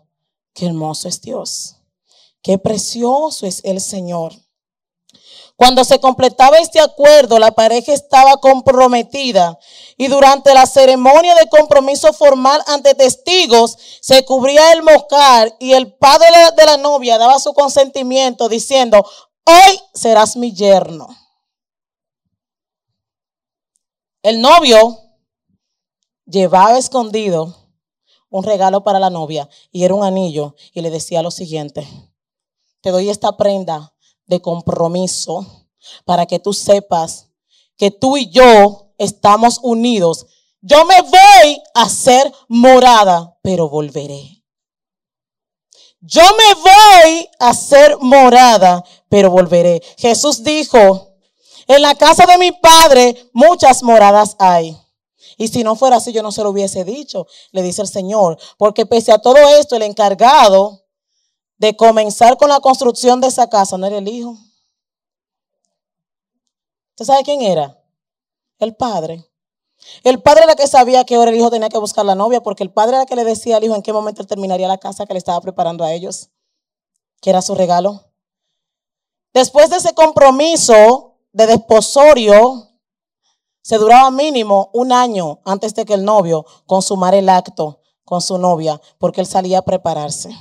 ¡Qué 0.53 0.65
hermoso 0.65 1.07
es 1.07 1.21
Dios! 1.21 1.75
¡Qué 2.41 2.57
precioso 2.57 3.45
es 3.45 3.61
el 3.63 3.79
Señor! 3.81 4.33
Cuando 5.59 5.83
se 5.83 5.99
completaba 5.99 6.57
este 6.57 6.79
acuerdo, 6.79 7.37
la 7.37 7.51
pareja 7.51 7.91
estaba 7.91 8.37
comprometida 8.37 9.59
y 9.97 10.07
durante 10.07 10.53
la 10.53 10.65
ceremonia 10.65 11.35
de 11.35 11.49
compromiso 11.49 12.13
formal 12.13 12.63
ante 12.65 12.95
testigos 12.95 13.77
se 13.99 14.23
cubría 14.23 14.71
el 14.71 14.83
moscar 14.83 15.53
y 15.59 15.73
el 15.73 15.91
padre 15.91 16.27
de 16.55 16.65
la 16.65 16.77
novia 16.77 17.17
daba 17.17 17.39
su 17.39 17.53
consentimiento 17.53 18.47
diciendo, 18.47 19.05
hoy 19.43 19.81
serás 19.93 20.37
mi 20.37 20.53
yerno. 20.53 21.09
El 24.21 24.41
novio 24.41 24.99
llevaba 26.25 26.77
escondido 26.77 27.55
un 28.29 28.43
regalo 28.43 28.83
para 28.83 28.99
la 28.99 29.09
novia 29.09 29.49
y 29.71 29.83
era 29.83 29.95
un 29.95 30.03
anillo 30.03 30.55
y 30.73 30.81
le 30.81 30.89
decía 30.89 31.21
lo 31.21 31.31
siguiente, 31.31 31.87
te 32.81 32.91
doy 32.91 33.09
esta 33.09 33.37
prenda 33.37 33.93
de 34.25 34.41
compromiso 34.41 35.67
para 36.05 36.25
que 36.25 36.39
tú 36.39 36.53
sepas 36.53 37.29
que 37.77 37.91
tú 37.91 38.17
y 38.17 38.29
yo 38.29 38.91
estamos 38.97 39.59
unidos. 39.63 40.27
Yo 40.61 40.85
me 40.85 41.01
voy 41.01 41.61
a 41.73 41.87
ser 41.87 42.31
morada, 42.49 43.37
pero 43.41 43.69
volveré. 43.69 44.43
Yo 46.01 46.21
me 46.21 46.53
voy 46.61 47.29
a 47.39 47.53
ser 47.53 47.97
morada, 47.99 48.83
pero 49.07 49.31
volveré. 49.31 49.81
Jesús 49.97 50.43
dijo, 50.43 51.08
en 51.69 51.83
la 51.83 51.95
casa 51.95 52.25
de 52.25 52.37
mi 52.39 52.51
padre 52.51 53.29
muchas 53.31 53.83
moradas 53.83 54.35
hay. 54.39 54.75
Y 55.37 55.47
si 55.47 55.63
no 55.63 55.75
fuera 55.75 55.97
así, 55.97 56.11
yo 56.11 56.23
no 56.23 56.31
se 56.31 56.43
lo 56.43 56.49
hubiese 56.49 56.83
dicho, 56.83 57.27
le 57.51 57.61
dice 57.61 57.83
el 57.83 57.87
Señor. 57.87 58.37
Porque 58.57 58.87
pese 58.87 59.11
a 59.11 59.19
todo 59.19 59.37
esto, 59.57 59.75
el 59.75 59.83
encargado 59.83 60.83
de 61.57 61.77
comenzar 61.77 62.37
con 62.37 62.49
la 62.49 62.59
construcción 62.59 63.21
de 63.21 63.27
esa 63.27 63.49
casa 63.49 63.77
no 63.77 63.85
era 63.85 63.99
el 63.99 64.07
hijo. 64.07 64.35
¿Usted 66.91 67.05
sabe 67.05 67.23
quién 67.23 67.41
era? 67.43 67.79
El 68.57 68.75
padre. 68.75 69.29
El 70.03 70.21
padre 70.23 70.43
era 70.43 70.53
el 70.53 70.57
que 70.57 70.67
sabía 70.67 71.05
que 71.05 71.15
ahora 71.15 71.29
el 71.29 71.37
hijo 71.37 71.51
tenía 71.51 71.69
que 71.69 71.77
buscar 71.77 72.03
la 72.03 72.15
novia, 72.15 72.41
porque 72.41 72.63
el 72.63 72.73
padre 72.73 72.95
era 72.95 73.05
que 73.05 73.15
le 73.15 73.23
decía 73.23 73.57
al 73.57 73.63
hijo 73.63 73.75
en 73.75 73.83
qué 73.83 73.93
momento 73.93 74.23
él 74.23 74.27
terminaría 74.27 74.67
la 74.67 74.79
casa 74.79 75.05
que 75.05 75.13
le 75.13 75.19
estaba 75.19 75.39
preparando 75.39 75.83
a 75.83 75.93
ellos, 75.93 76.29
que 77.21 77.29
era 77.29 77.43
su 77.43 77.53
regalo. 77.53 78.05
Después 79.33 79.69
de 79.69 79.77
ese 79.77 79.93
compromiso, 79.93 81.08
de 81.39 81.47
desposorio 81.47 82.67
se 83.61 83.77
duraba 83.77 84.11
mínimo 84.11 84.69
un 84.73 84.91
año 84.91 85.39
antes 85.45 85.73
de 85.73 85.85
que 85.85 85.93
el 85.93 86.03
novio 86.03 86.45
consumara 86.65 87.17
el 87.17 87.29
acto 87.29 87.79
con 88.03 88.21
su 88.21 88.37
novia, 88.37 88.81
porque 88.97 89.21
él 89.21 89.27
salía 89.27 89.59
a 89.59 89.61
prepararse. 89.61 90.35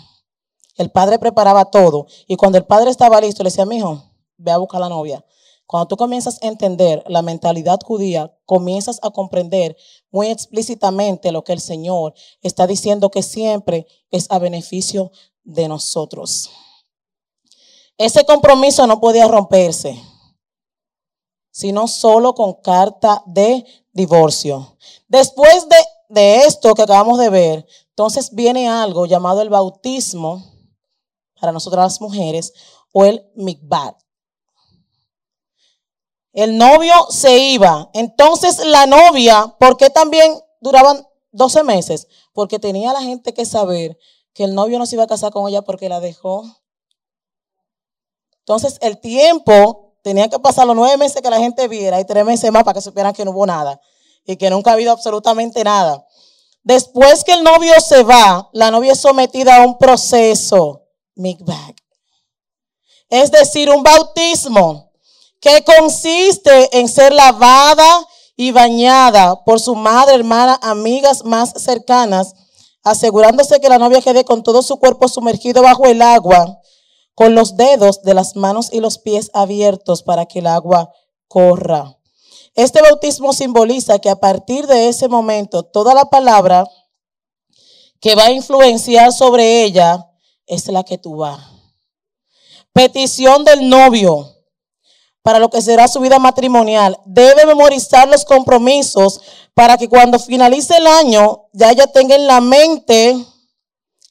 El 0.77 0.91
padre 0.91 1.21
preparaba 1.21 1.67
todo 1.67 2.07
y 2.27 2.35
cuando 2.35 2.59
el 2.59 2.67
padre 2.67 2.91
estaba 2.91 3.21
listo 3.21 3.45
le 3.45 3.51
decía, 3.51 3.65
mi 3.65 3.77
hijo, 3.77 4.03
ve 4.39 4.51
a 4.51 4.59
buscar 4.59 4.79
a 4.79 4.89
la 4.89 4.89
novia. 4.89 5.25
Cuando 5.67 5.87
tú 5.87 5.97
comienzas 5.97 6.43
a 6.43 6.49
entender 6.49 7.05
la 7.07 7.23
mentalidad 7.23 7.79
judía, 7.85 8.37
comienzas 8.45 8.99
a 9.03 9.11
comprender 9.11 9.77
muy 10.11 10.29
explícitamente 10.29 11.31
lo 11.31 11.45
que 11.45 11.53
el 11.53 11.61
Señor 11.61 12.15
está 12.43 12.67
diciendo 12.67 13.11
que 13.11 13.23
siempre 13.23 13.87
es 14.11 14.27
a 14.31 14.41
beneficio 14.41 15.13
de 15.45 15.69
nosotros. 15.69 16.51
Ese 17.99 18.25
compromiso 18.25 18.87
no 18.89 18.99
podía 18.99 19.29
romperse 19.29 20.03
sino 21.51 21.89
solo 21.89 22.35
con 22.35 22.55
carta 22.55 23.23
de 23.27 23.65
divorcio. 23.93 24.77
Después 25.09 25.67
de, 26.09 26.45
esto 26.47 26.75
que 26.75 26.83
acabamos 26.83 27.19
de 27.19 27.31
ver, 27.31 27.67
entonces 27.91 28.35
viene 28.35 28.69
algo 28.69 29.07
llamado 29.07 29.43
el 29.43 29.51
bautismo 29.51 30.45
para 31.41 31.53
nosotras 31.53 31.85
las 31.85 32.01
mujeres 32.01 32.53
o 32.93 33.05
el 33.05 33.27
mikvat. 33.35 33.97
El 36.33 36.57
novio 36.57 36.95
se 37.11 37.39
iba. 37.39 37.91
Entonces 37.95 38.65
la 38.65 38.87
novia, 38.87 39.57
¿por 39.59 39.77
qué 39.77 39.91
también 39.91 40.39
duraban 40.61 41.07
12 41.33 41.65
meses? 41.65 42.07
Porque 42.33 42.59
tenía 42.59 42.93
la 42.93 43.03
gente 43.03 43.35
que 43.35 43.45
saber 43.45 43.99
que 44.33 44.45
el 44.45 44.55
novio 44.55 44.79
no 44.79 44.87
se 44.87 44.95
iba 44.95 45.05
a 45.05 45.09
casar 45.09 45.33
con 45.33 45.49
ella 45.49 45.63
porque 45.63 45.89
la 45.89 45.99
dejó. 45.99 46.45
Entonces 48.41 48.79
el 48.81 49.01
tiempo 49.01 49.88
Tenía 50.09 50.27
que 50.27 50.39
pasar 50.39 50.67
los 50.67 50.75
nueve 50.75 50.97
meses 50.97 51.21
que 51.21 51.29
la 51.29 51.37
gente 51.37 51.69
viera 51.69 52.01
y 52.01 52.05
tres 52.07 52.25
meses 52.25 52.51
más 52.51 52.65
para 52.65 52.73
que 52.73 52.81
supieran 52.81 53.13
que 53.13 53.27
no 53.27 53.31
hubo 53.31 53.45
nada 53.45 53.79
y 54.25 54.37
que 54.37 54.49
nunca 54.49 54.71
ha 54.71 54.73
habido 54.73 54.91
absolutamente 54.91 55.63
nada. 55.63 56.03
Después 56.63 57.25
que 57.25 57.33
el 57.33 57.45
novio 57.45 57.79
se 57.79 58.05
va, 58.05 58.49
la 58.55 58.71
novia 58.71 58.93
es 58.93 59.01
sometida 59.01 59.57
a 59.57 59.67
un 59.67 59.77
proceso, 59.77 60.87
mikvah. 61.15 61.75
es 63.11 63.31
decir, 63.31 63.69
un 63.69 63.83
bautismo 63.83 64.91
que 65.43 65.63
consiste 65.63 66.79
en 66.79 66.89
ser 66.89 67.13
lavada 67.13 68.07
y 68.35 68.51
bañada 68.51 69.45
por 69.45 69.61
su 69.61 69.75
madre, 69.75 70.15
hermana, 70.15 70.59
amigas 70.63 71.23
más 71.23 71.53
cercanas, 71.63 72.33
asegurándose 72.83 73.61
que 73.61 73.69
la 73.69 73.77
novia 73.77 74.01
quede 74.01 74.25
con 74.25 74.43
todo 74.43 74.63
su 74.63 74.79
cuerpo 74.79 75.07
sumergido 75.07 75.61
bajo 75.61 75.85
el 75.85 76.01
agua, 76.01 76.63
con 77.19 77.35
los 77.35 77.57
dedos 77.57 78.03
de 78.03 78.15
las 78.15 78.37
manos 78.37 78.69
y 78.71 78.79
los 78.79 78.99
pies 78.99 79.33
abiertos 79.35 80.05
para 80.05 80.27
que 80.27 80.39
el 80.39 80.47
agua 80.47 80.93
corra. 81.27 81.99
Este 82.55 82.81
bautismo 82.81 83.33
simboliza 83.33 83.99
que 83.99 84.09
a 84.09 84.21
partir 84.21 84.69
de 84.69 84.89
ese 84.89 85.09
momento 85.09 85.65
toda 85.65 85.95
la 85.95 86.05
palabra 86.05 86.65
que 88.01 88.15
va 88.15 88.27
a 88.27 88.31
influenciar 88.31 89.13
sobre 89.13 89.65
ella 89.65 90.09
es 90.47 90.69
la 90.69 90.85
que 90.85 90.97
tú 90.97 91.17
vas. 91.17 91.41
Petición 92.73 93.45
del 93.45 93.69
novio 93.69 94.37
para 95.21 95.41
lo 95.41 95.51
que 95.51 95.61
será 95.61 95.89
su 95.89 95.99
vida 95.99 96.21
matrimonial. 96.21 97.01
Debe 97.05 97.47
memorizar 97.47 98.07
los 98.07 98.25
compromisos 98.25 99.21
para 99.55 99.77
que 99.77 99.89
cuando 99.89 100.21
finalice 100.21 100.77
el 100.77 100.87
año 100.87 101.49
ya 101.53 101.73
ella 101.73 101.89
tenga 101.89 102.15
en 102.15 102.29
la 102.29 102.41
mente 102.41 103.17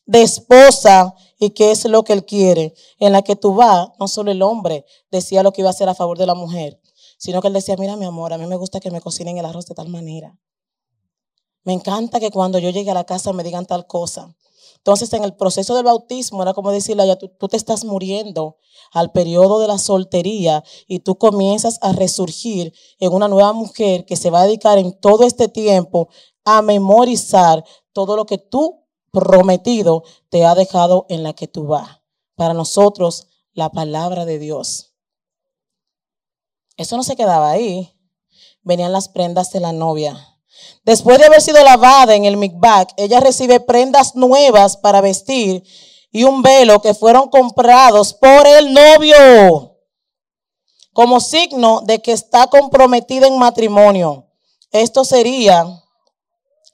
de 0.05 0.21
esposa 0.23 1.15
y 1.39 1.51
qué 1.51 1.71
es 1.71 1.85
lo 1.85 2.03
que 2.03 2.13
él 2.13 2.25
quiere. 2.25 2.73
En 2.99 3.11
la 3.11 3.21
que 3.21 3.35
tú 3.35 3.53
vas, 3.53 3.89
no 3.99 4.07
solo 4.07 4.31
el 4.31 4.41
hombre 4.41 4.85
decía 5.11 5.43
lo 5.43 5.51
que 5.51 5.61
iba 5.61 5.69
a 5.69 5.71
hacer 5.71 5.89
a 5.89 5.95
favor 5.95 6.17
de 6.17 6.25
la 6.25 6.35
mujer, 6.35 6.79
sino 7.17 7.41
que 7.41 7.47
él 7.47 7.53
decía, 7.53 7.75
mira 7.77 7.95
mi 7.95 8.05
amor, 8.05 8.33
a 8.33 8.37
mí 8.37 8.45
me 8.45 8.55
gusta 8.55 8.79
que 8.79 8.91
me 8.91 9.01
cocinen 9.01 9.37
el 9.37 9.45
arroz 9.45 9.65
de 9.65 9.75
tal 9.75 9.89
manera. 9.89 10.37
Me 11.63 11.73
encanta 11.73 12.19
que 12.19 12.31
cuando 12.31 12.59
yo 12.59 12.69
llegue 12.69 12.91
a 12.91 12.93
la 12.93 13.03
casa 13.03 13.33
me 13.33 13.43
digan 13.43 13.65
tal 13.65 13.87
cosa. 13.87 14.35
Entonces, 14.77 15.11
en 15.11 15.23
el 15.25 15.35
proceso 15.35 15.75
del 15.75 15.83
bautismo 15.83 16.41
era 16.41 16.53
como 16.53 16.71
decirle, 16.71 17.05
ya 17.05 17.17
tú, 17.17 17.27
tú, 17.27 17.49
te 17.49 17.57
estás 17.57 17.83
muriendo 17.83 18.57
al 18.93 19.11
periodo 19.11 19.59
de 19.59 19.67
la 19.67 19.79
soltería 19.79 20.63
y 20.87 20.99
tú 20.99 21.17
comienzas 21.17 21.77
a 21.81 21.91
resurgir 21.91 22.73
en 22.99 23.11
una 23.11 23.27
nueva 23.27 23.51
mujer 23.51 24.05
que 24.05 24.15
se 24.15 24.29
va 24.29 24.41
a 24.41 24.45
dedicar 24.45 24.77
en 24.77 24.97
todo 24.97 25.25
este 25.25 25.49
tiempo 25.49 26.07
a 26.45 26.61
memorizar 26.61 27.65
todo 27.91 28.15
lo 28.15 28.25
que 28.25 28.37
tú 28.37 28.86
prometido 29.19 30.03
te 30.29 30.45
ha 30.45 30.53
dejado 30.53 31.05
en 31.09 31.23
la 31.23 31.33
que 31.33 31.47
tú 31.47 31.67
vas. 31.67 32.01
Para 32.35 32.53
nosotros, 32.53 33.27
la 33.53 33.69
palabra 33.69 34.25
de 34.25 34.37
Dios. 34.37 34.93
Eso 36.75 36.95
no 36.95 37.03
se 37.03 37.15
quedaba 37.15 37.49
ahí. 37.49 37.91
Venían 38.61 38.91
las 38.91 39.09
prendas 39.09 39.51
de 39.51 39.59
la 39.59 39.71
novia. 39.71 40.37
Después 40.83 41.17
de 41.17 41.25
haber 41.25 41.41
sido 41.41 41.63
lavada 41.63 42.15
en 42.15 42.25
el 42.25 42.37
mikvah, 42.37 42.87
ella 42.97 43.19
recibe 43.19 43.59
prendas 43.59 44.15
nuevas 44.15 44.77
para 44.77 45.01
vestir 45.01 45.63
y 46.11 46.23
un 46.23 46.41
velo 46.41 46.81
que 46.81 46.93
fueron 46.93 47.29
comprados 47.29 48.13
por 48.13 48.45
el 48.45 48.73
novio 48.73 49.77
como 50.93 51.19
signo 51.19 51.81
de 51.81 52.01
que 52.01 52.11
está 52.11 52.47
comprometida 52.47 53.27
en 53.27 53.37
matrimonio. 53.37 54.27
Esto 54.71 55.05
sería 55.05 55.83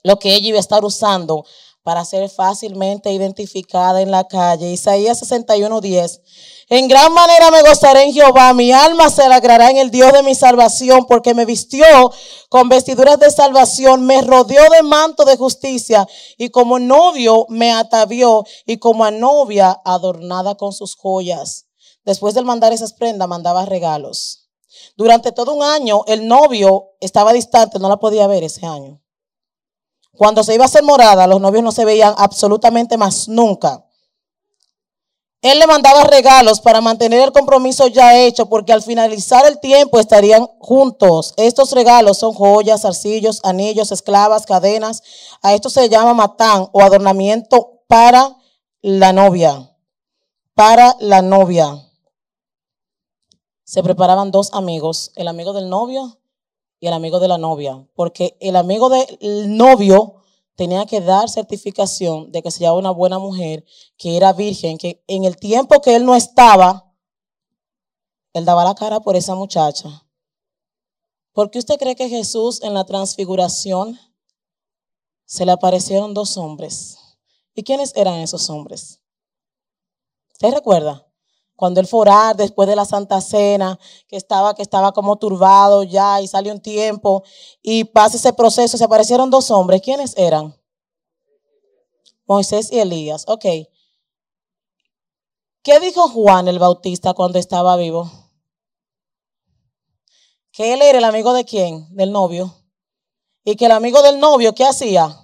lo 0.03 0.17
que 0.17 0.33
ella 0.33 0.49
iba 0.49 0.57
a 0.57 0.61
estar 0.61 0.85
usando 0.85 1.45
para 1.83 2.05
ser 2.05 2.29
fácilmente 2.29 3.11
identificada 3.11 4.01
en 4.01 4.09
la 4.09 4.25
calle. 4.27 4.71
Isaías 4.71 5.19
61:10. 5.19 6.21
En 6.69 6.87
gran 6.87 7.13
manera 7.13 7.51
me 7.51 7.61
gozaré 7.61 8.03
en 8.03 8.13
Jehová, 8.13 8.53
mi 8.53 8.71
alma 8.71 9.09
se 9.09 9.23
alegrará 9.23 9.69
en 9.69 9.77
el 9.77 9.91
Dios 9.91 10.13
de 10.13 10.23
mi 10.23 10.33
salvación, 10.33 11.05
porque 11.05 11.33
me 11.33 11.45
vistió 11.45 11.85
con 12.49 12.69
vestiduras 12.69 13.19
de 13.19 13.29
salvación, 13.29 14.05
me 14.05 14.21
rodeó 14.21 14.69
de 14.71 14.81
manto 14.81 15.25
de 15.25 15.35
justicia, 15.35 16.07
y 16.37 16.49
como 16.49 16.79
novio 16.79 17.45
me 17.49 17.73
atavió, 17.73 18.45
y 18.65 18.77
como 18.77 19.03
a 19.03 19.11
novia 19.11 19.81
adornada 19.83 20.55
con 20.55 20.71
sus 20.71 20.95
joyas. 20.95 21.65
Después 22.05 22.33
de 22.33 22.41
mandar 22.41 22.71
esas 22.71 22.93
prendas, 22.93 23.27
mandaba 23.27 23.65
regalos. 23.65 24.49
Durante 24.95 25.31
todo 25.31 25.53
un 25.53 25.63
año, 25.63 26.03
el 26.07 26.27
novio 26.27 26.91
estaba 27.01 27.33
distante, 27.33 27.77
no 27.77 27.89
la 27.89 27.97
podía 27.97 28.25
ver 28.27 28.43
ese 28.43 28.65
año. 28.65 29.02
Cuando 30.15 30.43
se 30.43 30.53
iba 30.53 30.63
a 30.63 30.67
hacer 30.67 30.83
morada, 30.83 31.25
los 31.27 31.41
novios 31.41 31.63
no 31.63 31.71
se 31.71 31.85
veían 31.85 32.13
absolutamente 32.17 32.97
más 32.97 33.27
nunca. 33.27 33.83
Él 35.41 35.59
le 35.59 35.67
mandaba 35.67 36.05
regalos 36.05 36.61
para 36.61 36.79
mantener 36.79 37.19
el 37.19 37.33
compromiso 37.33 37.87
ya 37.87 38.17
hecho, 38.17 38.45
porque 38.45 38.71
al 38.71 38.81
finalizar 38.81 39.45
el 39.45 39.59
tiempo 39.59 39.99
estarían 39.99 40.47
juntos. 40.59 41.33
Estos 41.35 41.71
regalos 41.71 42.19
son 42.19 42.33
joyas, 42.33 42.85
arcillos, 42.85 43.41
anillos, 43.43 43.91
esclavas, 43.91 44.45
cadenas. 44.45 45.03
A 45.41 45.53
esto 45.53 45.69
se 45.69 45.89
llama 45.89 46.13
matán 46.13 46.69
o 46.71 46.81
adornamiento 46.81 47.81
para 47.87 48.37
la 48.81 49.11
novia. 49.11 49.69
Para 50.53 50.95
la 50.99 51.21
novia. 51.21 51.89
Se 53.65 53.83
preparaban 53.83 54.31
dos 54.31 54.53
amigos, 54.53 55.11
el 55.15 55.27
amigo 55.27 55.51
del 55.51 55.69
novio 55.69 56.19
y 56.83 56.87
el 56.87 56.93
amigo 56.93 57.21
de 57.21 57.29
la 57.29 57.37
novia, 57.37 57.87
porque 57.95 58.35
el 58.41 58.57
amigo 58.57 58.89
del 58.89 59.55
novio 59.55 60.15
tenía 60.57 60.85
que 60.85 60.99
dar 60.99 61.29
certificación 61.29 62.29
de 62.33 62.43
que 62.43 62.51
se 62.51 62.69
una 62.69 62.91
buena 62.91 63.19
mujer, 63.19 63.63
que 63.95 64.17
era 64.17 64.33
virgen, 64.33 64.77
que 64.77 65.01
en 65.07 65.23
el 65.23 65.37
tiempo 65.37 65.79
que 65.79 65.95
él 65.95 66.05
no 66.05 66.13
estaba, 66.13 66.93
él 68.33 68.43
daba 68.43 68.65
la 68.65 68.75
cara 68.75 68.99
por 68.99 69.15
esa 69.15 69.33
muchacha. 69.33 70.05
¿Por 71.31 71.51
qué 71.51 71.59
usted 71.59 71.77
cree 71.79 71.95
que 71.95 72.09
Jesús 72.09 72.61
en 72.61 72.73
la 72.73 72.83
transfiguración 72.83 73.97
se 75.23 75.45
le 75.45 75.53
aparecieron 75.53 76.13
dos 76.13 76.35
hombres? 76.35 76.97
¿Y 77.55 77.63
quiénes 77.63 77.93
eran 77.95 78.15
esos 78.15 78.49
hombres? 78.49 78.99
¿Usted 80.33 80.51
recuerda? 80.51 81.07
Cuando 81.55 81.79
él 81.79 81.87
fue 81.87 82.05
después 82.35 82.67
de 82.67 82.75
la 82.75 82.85
Santa 82.85 83.21
Cena, 83.21 83.79
que 84.07 84.17
estaba, 84.17 84.55
que 84.55 84.61
estaba 84.61 84.91
como 84.91 85.17
turbado 85.17 85.83
ya 85.83 86.21
y 86.21 86.27
salió 86.27 86.51
un 86.51 86.61
tiempo 86.61 87.23
y 87.61 87.83
pasa 87.85 88.17
ese 88.17 88.33
proceso, 88.33 88.77
se 88.77 88.83
aparecieron 88.83 89.29
dos 89.29 89.51
hombres. 89.51 89.81
¿Quiénes 89.81 90.17
eran? 90.17 90.55
Moisés 92.25 92.71
y 92.71 92.79
Elías. 92.79 93.25
Ok. 93.27 93.45
¿Qué 95.61 95.79
dijo 95.79 96.09
Juan 96.09 96.47
el 96.47 96.59
Bautista 96.59 97.13
cuando 97.13 97.39
estaba 97.39 97.75
vivo? 97.77 98.11
Que 100.51 100.73
él 100.73 100.81
era 100.81 100.97
el 100.97 101.03
amigo 101.05 101.33
de 101.33 101.45
quién? 101.45 101.87
Del 101.95 102.11
novio. 102.11 102.53
Y 103.45 103.55
que 103.55 103.65
el 103.65 103.71
amigo 103.71 104.01
del 104.01 104.19
novio, 104.19 104.53
¿qué 104.53 104.65
hacía? 104.65 105.17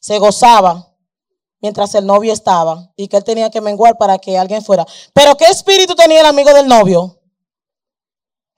Se 0.00 0.18
gozaba 0.18 0.87
mientras 1.60 1.94
el 1.94 2.06
novio 2.06 2.32
estaba 2.32 2.92
y 2.96 3.08
que 3.08 3.16
él 3.16 3.24
tenía 3.24 3.50
que 3.50 3.60
menguar 3.60 3.96
para 3.98 4.18
que 4.18 4.38
alguien 4.38 4.62
fuera. 4.62 4.86
Pero 5.12 5.36
¿qué 5.36 5.46
espíritu 5.46 5.94
tenía 5.94 6.20
el 6.20 6.26
amigo 6.26 6.52
del 6.52 6.66
novio? 6.66 7.20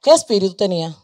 ¿Qué 0.02 0.10
espíritu 0.12 0.54
tenía? 0.54 0.96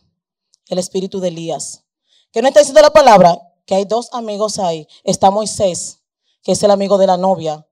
El 0.68 0.78
espíritu 0.78 1.20
de 1.20 1.28
Elías. 1.28 1.85
¿Qué 2.32 2.42
no 2.42 2.48
está 2.48 2.61
diciendo 2.61 2.82
la 2.82 2.90
palabra? 2.90 3.38
Que 3.66 3.74
hay 3.74 3.85
dos 3.85 4.09
amigos 4.12 4.59
ahí. 4.59 4.87
Está 5.04 5.30
Moisés, 5.30 6.00
que 6.42 6.52
es 6.52 6.62
el 6.62 6.70
amigo 6.70 6.98
de 6.98 7.06
la 7.06 7.16
novia. 7.16 7.66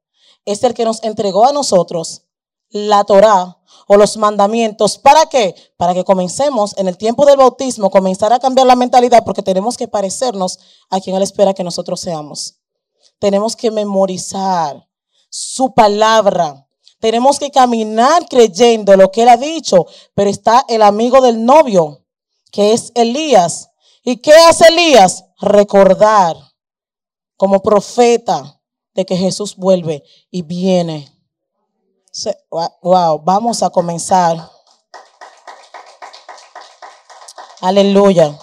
Es 0.45 0.63
el 0.65 0.75
que 0.75 0.85
nos 0.85 1.03
entregó 1.03 1.47
a 1.47 1.53
nosotros 1.53 2.23
la 2.69 3.05
Torá 3.05 3.59
o 3.87 3.97
los 3.97 4.17
mandamientos. 4.17 4.99
¿Para 4.99 5.27
qué? 5.27 5.55
Para 5.77 5.95
que 5.95 6.05
comencemos 6.05 6.77
en 6.77 6.89
el 6.89 6.99
tiempo 6.99 7.25
del 7.25 7.37
bautismo, 7.37 7.91
comenzar 7.91 8.33
a 8.33 8.41
cambiar 8.41 8.67
la 8.67 8.77
mentalidad 8.77 9.25
porque 9.25 9.43
tenemos 9.43 9.77
que 9.77 9.89
parecernos 9.89 10.59
a 10.91 11.01
quien 11.01 11.17
Él 11.17 11.23
espera 11.23 11.55
que 11.55 11.65
nosotros 11.65 12.01
seamos 12.01 12.57
tenemos 13.19 13.57
que 13.57 13.71
memorizar 13.71 14.89
su 15.29 15.75
palabra. 15.75 16.67
Tenemos 17.01 17.39
que 17.39 17.51
caminar 17.51 18.27
creyendo 18.29 18.97
lo 18.97 19.11
que 19.11 19.23
él 19.23 19.29
ha 19.29 19.37
dicho, 19.37 19.87
pero 20.15 20.31
está 20.31 20.65
el 20.69 20.83
amigo 20.83 21.21
del 21.21 21.45
novio, 21.45 22.05
que 22.51 22.73
es 22.73 22.93
Elías. 22.95 23.71
¿Y 24.05 24.19
qué 24.19 24.33
hace 24.33 24.69
Elías? 24.69 25.25
Recordar 25.41 26.37
como 27.37 27.63
profeta 27.63 28.61
de 28.95 29.05
que 29.05 29.17
Jesús 29.17 29.57
vuelve 29.57 30.05
y 30.31 30.43
viene. 30.43 31.13
Wow, 32.81 33.21
vamos 33.25 33.63
a 33.63 33.71
comenzar. 33.71 34.51
Aleluya. 37.61 38.39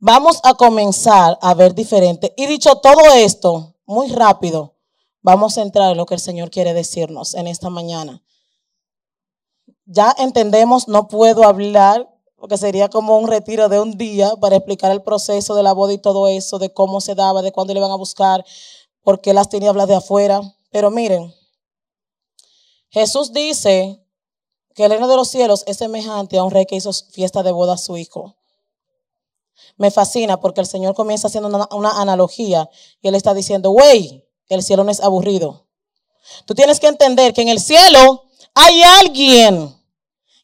Vamos 0.00 0.38
a 0.44 0.54
comenzar 0.54 1.38
a 1.42 1.54
ver 1.54 1.74
diferente. 1.74 2.32
Y 2.36 2.46
dicho 2.46 2.76
todo 2.76 3.00
esto, 3.14 3.74
muy 3.84 4.08
rápido, 4.10 4.76
vamos 5.22 5.58
a 5.58 5.62
entrar 5.62 5.90
en 5.90 5.96
lo 5.96 6.06
que 6.06 6.14
el 6.14 6.20
Señor 6.20 6.50
quiere 6.52 6.72
decirnos 6.72 7.34
en 7.34 7.48
esta 7.48 7.68
mañana. 7.68 8.22
Ya 9.86 10.14
entendemos, 10.16 10.86
no 10.86 11.08
puedo 11.08 11.42
hablar, 11.42 12.08
porque 12.36 12.56
sería 12.56 12.88
como 12.88 13.18
un 13.18 13.26
retiro 13.26 13.68
de 13.68 13.80
un 13.80 13.98
día 13.98 14.36
para 14.36 14.54
explicar 14.54 14.92
el 14.92 15.02
proceso 15.02 15.56
de 15.56 15.64
la 15.64 15.72
boda 15.72 15.94
y 15.94 15.98
todo 15.98 16.28
eso, 16.28 16.60
de 16.60 16.72
cómo 16.72 17.00
se 17.00 17.16
daba, 17.16 17.42
de 17.42 17.50
cuándo 17.50 17.74
le 17.74 17.80
iban 17.80 17.90
a 17.90 17.96
buscar, 17.96 18.44
por 19.02 19.20
qué 19.20 19.34
las 19.34 19.48
tinieblas 19.48 19.88
de 19.88 19.96
afuera. 19.96 20.40
Pero 20.70 20.92
miren, 20.92 21.34
Jesús 22.90 23.32
dice 23.32 24.00
que 24.76 24.84
el 24.84 24.92
reino 24.92 25.08
de 25.08 25.16
los 25.16 25.26
cielos 25.26 25.64
es 25.66 25.78
semejante 25.78 26.38
a 26.38 26.44
un 26.44 26.52
rey 26.52 26.66
que 26.66 26.76
hizo 26.76 26.92
fiesta 26.92 27.42
de 27.42 27.50
boda 27.50 27.72
a 27.72 27.78
su 27.78 27.96
hijo 27.96 28.37
me 29.76 29.90
fascina 29.90 30.40
porque 30.40 30.60
el 30.60 30.66
Señor 30.66 30.94
comienza 30.94 31.28
haciendo 31.28 31.48
una, 31.70 32.00
analogía 32.00 32.68
y 33.00 33.08
Él 33.08 33.14
está 33.14 33.34
diciendo, 33.34 33.70
güey, 33.70 34.26
el 34.48 34.62
cielo 34.62 34.84
no 34.84 34.90
es 34.90 35.00
aburrido. 35.00 35.66
Tú 36.46 36.54
tienes 36.54 36.80
que 36.80 36.88
entender 36.88 37.32
que 37.32 37.42
en 37.42 37.48
el 37.48 37.60
cielo 37.60 38.24
Hay 38.54 38.82
alguien 38.82 39.74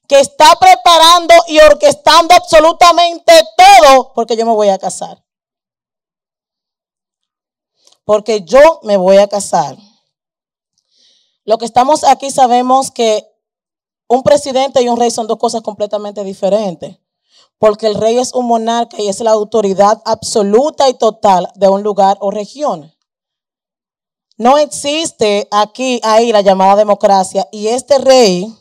que 0.07 0.21
está 0.21 0.55
preparando 0.61 1.35
y 1.49 1.59
orquestando 1.59 2.35
absolutamente 2.35 3.33
todo 3.57 4.13
porque 4.15 4.37
yo 4.37 4.47
me 4.47 4.53
voy 4.53 4.69
a 4.69 4.79
casar. 4.79 5.25
Porque 8.05 8.43
yo 8.43 8.81
me 8.83 8.97
voy 8.97 9.17
a 9.17 9.27
casar. 9.27 9.77
Lo 11.45 11.59
que 11.59 11.65
estamos 11.65 12.05
aquí 12.05 12.31
sabemos 12.31 12.91
que 12.91 13.27
un 14.07 14.23
presidente 14.23 14.83
y 14.83 14.89
un 14.89 14.99
rey 14.99 15.11
son 15.11 15.27
dos 15.27 15.39
cosas 15.39 15.63
completamente 15.63 16.23
diferentes. 16.23 16.99
Porque 17.59 17.87
el 17.87 17.95
rey 17.95 18.19
es 18.19 18.35
un 18.35 18.47
monarca 18.47 19.01
y 19.01 19.09
es 19.09 19.21
la 19.21 19.31
autoridad 19.31 20.03
absoluta 20.05 20.89
y 20.89 20.95
total 20.95 21.49
de 21.55 21.69
un 21.69 21.83
lugar 21.83 22.19
o 22.21 22.31
región. 22.31 22.93
No 24.37 24.59
existe 24.59 25.47
aquí, 25.51 26.01
ahí 26.03 26.33
la 26.33 26.41
llamada 26.41 26.77
democracia. 26.77 27.49
Y 27.53 27.69
este 27.69 27.99
rey 27.99 28.53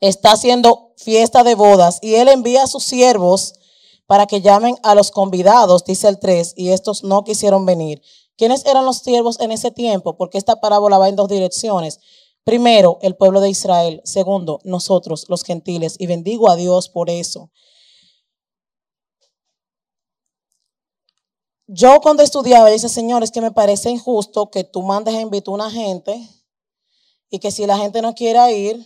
está 0.00 0.32
haciendo 0.32 0.94
fiesta 0.96 1.44
de 1.44 1.54
bodas 1.54 1.98
y 2.02 2.14
él 2.14 2.28
envía 2.28 2.64
a 2.64 2.66
sus 2.66 2.84
siervos 2.84 3.54
para 4.06 4.26
que 4.26 4.40
llamen 4.40 4.76
a 4.82 4.94
los 4.94 5.10
convidados, 5.10 5.84
dice 5.84 6.08
el 6.08 6.18
3, 6.18 6.54
y 6.56 6.70
estos 6.70 7.04
no 7.04 7.22
quisieron 7.22 7.64
venir. 7.64 8.02
¿Quiénes 8.36 8.64
eran 8.64 8.84
los 8.84 8.98
siervos 8.98 9.38
en 9.38 9.52
ese 9.52 9.70
tiempo? 9.70 10.16
Porque 10.16 10.38
esta 10.38 10.60
parábola 10.60 10.98
va 10.98 11.08
en 11.08 11.14
dos 11.14 11.28
direcciones. 11.28 12.00
Primero, 12.44 12.98
el 13.02 13.16
pueblo 13.16 13.40
de 13.40 13.50
Israel. 13.50 14.00
Segundo, 14.04 14.60
nosotros, 14.64 15.26
los 15.28 15.42
gentiles. 15.44 15.96
Y 15.98 16.06
bendigo 16.06 16.50
a 16.50 16.56
Dios 16.56 16.88
por 16.88 17.10
eso. 17.10 17.50
Yo 21.66 22.00
cuando 22.00 22.24
estudiaba, 22.24 22.68
dice, 22.68 22.88
Señor, 22.88 23.22
es 23.22 23.30
que 23.30 23.40
me 23.40 23.52
parece 23.52 23.90
injusto 23.90 24.50
que 24.50 24.64
tú 24.64 24.82
mandes 24.82 25.14
a 25.14 25.20
invitar 25.20 25.52
a 25.52 25.54
una 25.54 25.70
gente 25.70 26.20
y 27.30 27.38
que 27.38 27.52
si 27.52 27.64
la 27.64 27.78
gente 27.78 28.02
no 28.02 28.14
quiere 28.14 28.52
ir, 28.52 28.84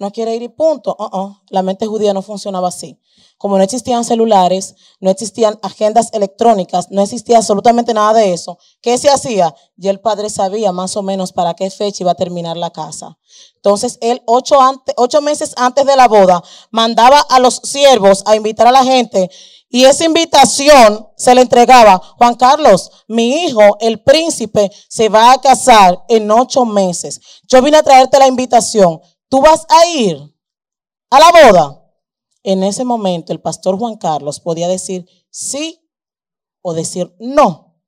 no 0.00 0.10
quiere 0.10 0.34
ir 0.34 0.42
y 0.42 0.48
punto. 0.48 0.96
Uh 0.98 1.04
-uh. 1.04 1.40
La 1.50 1.62
mente 1.62 1.86
judía 1.86 2.12
no 2.12 2.22
funcionaba 2.22 2.68
así. 2.68 2.98
Como 3.38 3.56
no 3.56 3.62
existían 3.62 4.04
celulares, 4.04 4.74
no 4.98 5.10
existían 5.10 5.58
agendas 5.62 6.08
electrónicas, 6.12 6.90
no 6.90 7.02
existía 7.02 7.36
absolutamente 7.36 7.94
nada 7.94 8.14
de 8.14 8.32
eso. 8.32 8.58
¿Qué 8.80 8.98
se 8.98 9.08
hacía? 9.08 9.54
Y 9.76 9.88
el 9.88 10.00
padre 10.00 10.28
sabía 10.28 10.72
más 10.72 10.96
o 10.96 11.02
menos 11.02 11.32
para 11.32 11.54
qué 11.54 11.70
fecha 11.70 12.02
iba 12.02 12.12
a 12.12 12.16
terminar 12.16 12.56
la 12.56 12.70
casa. 12.70 13.18
Entonces 13.56 13.98
él 14.00 14.22
ocho, 14.26 14.58
ocho 14.96 15.22
meses 15.22 15.52
antes 15.56 15.86
de 15.86 15.96
la 15.96 16.08
boda 16.08 16.42
mandaba 16.70 17.20
a 17.20 17.38
los 17.38 17.60
siervos 17.62 18.22
a 18.26 18.36
invitar 18.36 18.66
a 18.66 18.72
la 18.72 18.84
gente 18.84 19.30
y 19.72 19.84
esa 19.84 20.04
invitación 20.04 21.08
se 21.16 21.32
le 21.32 21.42
entregaba, 21.42 22.02
Juan 22.18 22.34
Carlos, 22.34 22.90
mi 23.06 23.44
hijo, 23.44 23.76
el 23.80 24.02
príncipe, 24.02 24.70
se 24.88 25.08
va 25.08 25.32
a 25.32 25.40
casar 25.40 26.04
en 26.08 26.28
ocho 26.30 26.64
meses. 26.64 27.20
Yo 27.48 27.62
vine 27.62 27.76
a 27.76 27.82
traerte 27.84 28.18
la 28.18 28.26
invitación 28.26 29.00
tú 29.30 29.40
vas 29.40 29.64
a 29.70 29.86
ir 29.86 30.36
a 31.08 31.18
la 31.18 31.30
boda. 31.30 31.76
En 32.42 32.62
ese 32.62 32.84
momento 32.84 33.32
el 33.32 33.40
pastor 33.40 33.78
Juan 33.78 33.96
Carlos 33.96 34.40
podía 34.40 34.68
decir 34.68 35.06
sí 35.30 35.80
o 36.60 36.74
decir 36.74 37.14
no. 37.18 37.78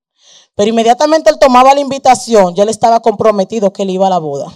Pero 0.55 0.71
inmediatamente 0.71 1.31
él 1.31 1.39
tomaba 1.39 1.75
la 1.75 1.81
invitación, 1.81 2.55
ya 2.55 2.63
él 2.63 2.69
estaba 2.69 3.01
comprometido 3.01 3.73
que 3.73 3.83
él 3.83 3.91
iba 3.91 4.07
a 4.07 4.11
la 4.11 4.19
boda. 4.19 4.53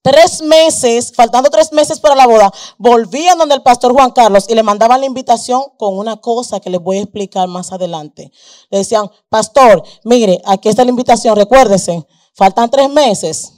Tres 0.00 0.42
meses, 0.42 1.12
faltando 1.14 1.48
tres 1.48 1.72
meses 1.72 1.98
para 1.98 2.14
la 2.14 2.26
boda, 2.26 2.52
volvían 2.76 3.38
donde 3.38 3.54
el 3.54 3.62
pastor 3.62 3.92
Juan 3.92 4.10
Carlos 4.10 4.46
y 4.48 4.54
le 4.54 4.62
mandaban 4.62 5.00
la 5.00 5.06
invitación 5.06 5.62
con 5.78 5.96
una 5.96 6.18
cosa 6.18 6.60
que 6.60 6.68
les 6.68 6.80
voy 6.80 6.98
a 6.98 7.02
explicar 7.02 7.48
más 7.48 7.72
adelante. 7.72 8.30
Le 8.68 8.78
decían, 8.78 9.10
pastor, 9.30 9.82
mire, 10.04 10.42
aquí 10.44 10.68
está 10.68 10.84
la 10.84 10.90
invitación, 10.90 11.36
recuérdese, 11.36 12.06
faltan 12.34 12.70
tres 12.70 12.90
meses. 12.90 13.52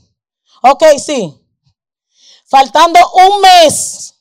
Ok, 0.63 0.85
sí, 0.99 1.46
Faltando 2.49 3.01
un 3.13 3.41
mes, 3.41 4.15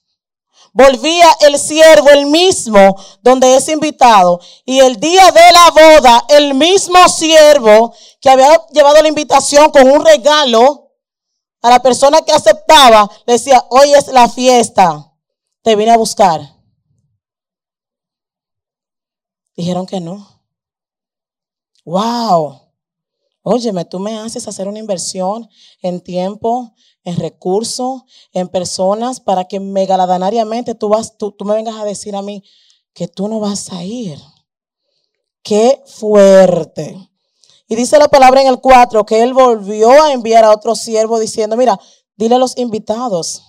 volvía 0.74 1.28
el 1.42 1.60
siervo, 1.60 2.10
el 2.10 2.26
mismo, 2.26 2.96
donde 3.22 3.56
es 3.56 3.70
invitado. 3.70 4.40
Y 4.66 4.80
el 4.80 5.00
día 5.00 5.32
de 5.32 5.52
la 5.52 5.72
boda, 5.72 6.26
el 6.30 6.54
mismo 6.56 7.08
siervo 7.08 7.94
que 8.20 8.30
había 8.30 8.66
llevado 8.72 9.02
la 9.02 9.08
invitación 9.08 9.70
con 9.70 9.90
un 9.90 10.04
regalo 10.04 10.92
a 11.62 11.70
la 11.70 11.82
persona 11.82 12.22
que 12.24 12.32
aceptaba, 12.32 13.10
le 13.26 13.34
decía, 13.34 13.64
hoy 13.70 13.94
es 13.94 14.08
la 14.08 14.28
fiesta, 14.28 15.14
te 15.62 15.76
vine 15.76 15.92
a 15.92 15.98
buscar. 15.98 16.42
Dijeron 19.56 19.86
que 19.86 20.02
no. 20.02 20.28
Wow. 21.86 22.65
Óyeme, 23.48 23.86
tú 23.86 24.00
me 24.00 24.18
haces 24.18 24.48
hacer 24.48 24.68
una 24.68 24.80
inversión 24.80 25.48
en 25.84 26.02
tiempo, 26.02 26.74
en 27.04 27.16
recursos, 27.18 28.02
en 28.34 28.48
personas, 28.48 29.20
para 29.20 29.46
que 29.46 29.60
me 29.60 29.86
galadanariamente 29.86 30.74
tú, 30.74 30.90
vas, 30.90 31.16
tú, 31.16 31.32
tú 31.32 31.46
me 31.46 31.54
vengas 31.54 31.76
a 31.76 31.86
decir 31.86 32.16
a 32.16 32.24
mí 32.24 32.44
que 32.96 33.08
tú 33.08 33.28
no 33.28 33.40
vas 33.40 33.72
a 33.72 33.84
ir. 33.84 34.20
Qué 35.44 35.80
fuerte. 35.86 36.98
Y 37.68 37.76
dice 37.76 38.00
la 38.00 38.08
palabra 38.08 38.42
en 38.42 38.48
el 38.48 38.60
4 38.60 39.06
que 39.06 39.22
él 39.22 39.36
volvió 39.36 39.92
a 39.92 40.12
enviar 40.12 40.44
a 40.44 40.52
otro 40.52 40.74
siervo 40.74 41.20
diciendo, 41.20 41.56
mira, 41.56 41.80
dile 42.16 42.36
a 42.36 42.40
los 42.40 42.58
invitados 42.58 43.44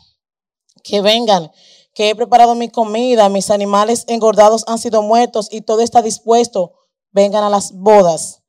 que 0.84 1.00
vengan, 1.00 1.50
que 1.94 2.10
he 2.10 2.14
preparado 2.14 2.54
mi 2.54 2.68
comida, 2.68 3.30
mis 3.30 3.50
animales 3.50 4.04
engordados 4.08 4.64
han 4.66 4.78
sido 4.78 5.00
muertos 5.00 5.48
y 5.50 5.62
todo 5.62 5.80
está 5.80 6.02
dispuesto, 6.02 6.74
vengan 7.12 7.44
a 7.44 7.48
las 7.48 7.72
bodas. 7.72 8.42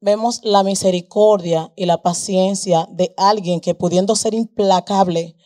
Vemos 0.00 0.40
la 0.42 0.62
misericordia 0.62 1.72
y 1.76 1.86
la 1.86 2.02
paciencia 2.02 2.86
de 2.90 3.14
alguien 3.16 3.60
que 3.60 3.74
pudiendo 3.74 4.14
ser 4.16 4.34
implacable, 4.34 5.36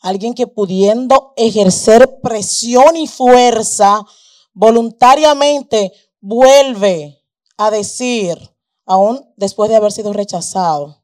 alguien 0.00 0.34
que 0.34 0.46
pudiendo 0.46 1.32
ejercer 1.36 2.20
presión 2.20 2.96
y 2.96 3.06
fuerza, 3.06 4.04
voluntariamente 4.52 5.92
vuelve 6.20 7.24
a 7.56 7.70
decir, 7.70 8.38
aún 8.86 9.24
después 9.36 9.70
de 9.70 9.76
haber 9.76 9.92
sido 9.92 10.12
rechazado, 10.12 11.02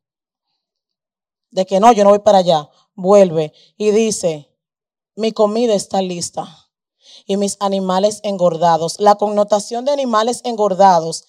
de 1.51 1.67
que 1.67 1.81
no, 1.81 1.93
yo 1.93 2.05
no 2.05 2.11
voy 2.11 2.19
para 2.21 2.39
allá, 2.39 2.69
vuelve 2.95 3.53
y 3.77 3.91
dice, 3.91 4.51
mi 5.17 5.33
comida 5.33 5.75
está 5.75 6.03
lista 6.03 6.69
y 7.27 7.37
mis 7.37 7.57
animales 7.61 8.21
engordados. 8.25 8.99
La 8.99 9.15
connotación 9.15 9.85
de 9.85 9.93
animales 9.93 10.41
engordados 10.45 11.25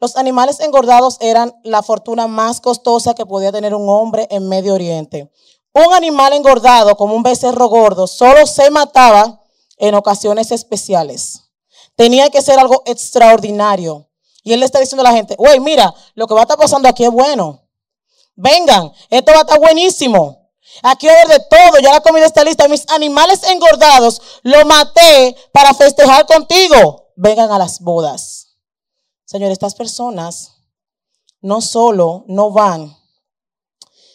los 0.00 0.16
animales 0.16 0.60
engordados 0.60 1.16
eran 1.20 1.54
la 1.62 1.82
fortuna 1.82 2.26
más 2.26 2.60
costosa 2.60 3.14
que 3.14 3.26
podía 3.26 3.52
tener 3.52 3.74
un 3.74 3.88
hombre 3.88 4.26
en 4.30 4.48
Medio 4.48 4.74
Oriente. 4.74 5.30
Un 5.72 5.92
animal 5.94 6.32
engordado, 6.32 6.96
como 6.96 7.14
un 7.14 7.22
becerro 7.22 7.68
gordo, 7.68 8.06
solo 8.06 8.46
se 8.46 8.70
mataba 8.70 9.42
en 9.76 9.94
ocasiones 9.94 10.50
especiales. 10.50 11.40
Tenía 11.96 12.30
que 12.30 12.42
ser 12.42 12.58
algo 12.58 12.82
extraordinario. 12.86 14.08
Y 14.42 14.52
él 14.52 14.60
le 14.60 14.66
está 14.66 14.80
diciendo 14.80 15.00
a 15.00 15.10
la 15.10 15.16
gente, 15.16 15.34
güey, 15.36 15.60
mira, 15.60 15.92
lo 16.14 16.26
que 16.26 16.34
va 16.34 16.40
a 16.40 16.42
estar 16.44 16.58
pasando 16.58 16.88
aquí 16.88 17.04
es 17.04 17.10
bueno. 17.10 17.62
Vengan, 18.36 18.92
esto 19.10 19.32
va 19.32 19.38
a 19.38 19.40
estar 19.42 19.58
buenísimo. 19.58 20.50
Aquí 20.82 21.06
va 21.06 21.14
a 21.14 21.16
haber 21.16 21.38
de 21.38 21.44
todo, 21.48 21.80
ya 21.80 21.92
la 21.92 22.00
comida 22.00 22.26
está 22.26 22.44
lista. 22.44 22.68
Mis 22.68 22.84
animales 22.88 23.42
engordados 23.44 24.20
lo 24.42 24.64
maté 24.66 25.36
para 25.52 25.74
festejar 25.74 26.26
contigo. 26.26 27.12
Vengan 27.16 27.50
a 27.50 27.58
las 27.58 27.80
bodas. 27.80 28.45
Señor, 29.26 29.50
estas 29.50 29.74
personas 29.74 30.52
no 31.40 31.60
solo 31.60 32.24
no 32.28 32.50
van, 32.52 32.96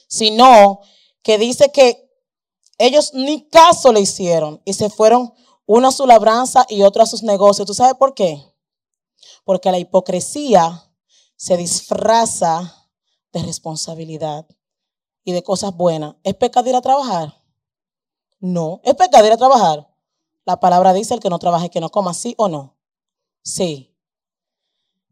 sino 0.08 0.80
que 1.22 1.38
dice 1.38 1.72
que 1.72 2.10
ellos 2.78 3.14
ni 3.14 3.48
caso 3.50 3.92
le 3.92 4.00
hicieron 4.00 4.62
y 4.66 4.74
se 4.74 4.90
fueron 4.90 5.34
uno 5.66 5.90
a 5.90 5.92
su 5.92 6.08
labranza 6.08 6.66
y 6.68 6.82
otro 6.82 7.04
a 7.04 7.06
sus 7.06 7.24
negocios. 7.24 7.68
¿Tú 7.68 7.74
sabes 7.74 7.94
por 7.96 8.14
qué? 8.14 8.42
Porque 9.44 9.72
la 9.72 9.80
hipocresía 9.80 10.92
se 11.36 11.58
disfraza 11.58 12.90
de 13.34 13.44
responsabilidad 13.44 14.48
y 15.24 15.34
de 15.34 15.44
cosas 15.44 15.76
buenas. 15.76 16.16
¿Es 16.24 16.36
pecado 16.36 16.70
ir 16.70 16.76
a 16.76 16.82
trabajar? 16.82 17.42
No. 18.40 18.80
¿Es 18.84 18.96
pecado 18.96 19.26
ir 19.28 19.34
a 19.34 19.38
trabajar? 19.38 19.94
La 20.46 20.60
palabra 20.60 20.94
dice 20.94 21.14
el 21.14 21.20
que 21.20 21.30
no 21.30 21.38
trabaje, 21.38 21.70
que 21.70 21.82
no 21.82 21.90
coma, 21.90 22.14
¿sí 22.14 22.34
o 22.38 22.48
no? 22.48 22.78
Sí. 23.44 23.91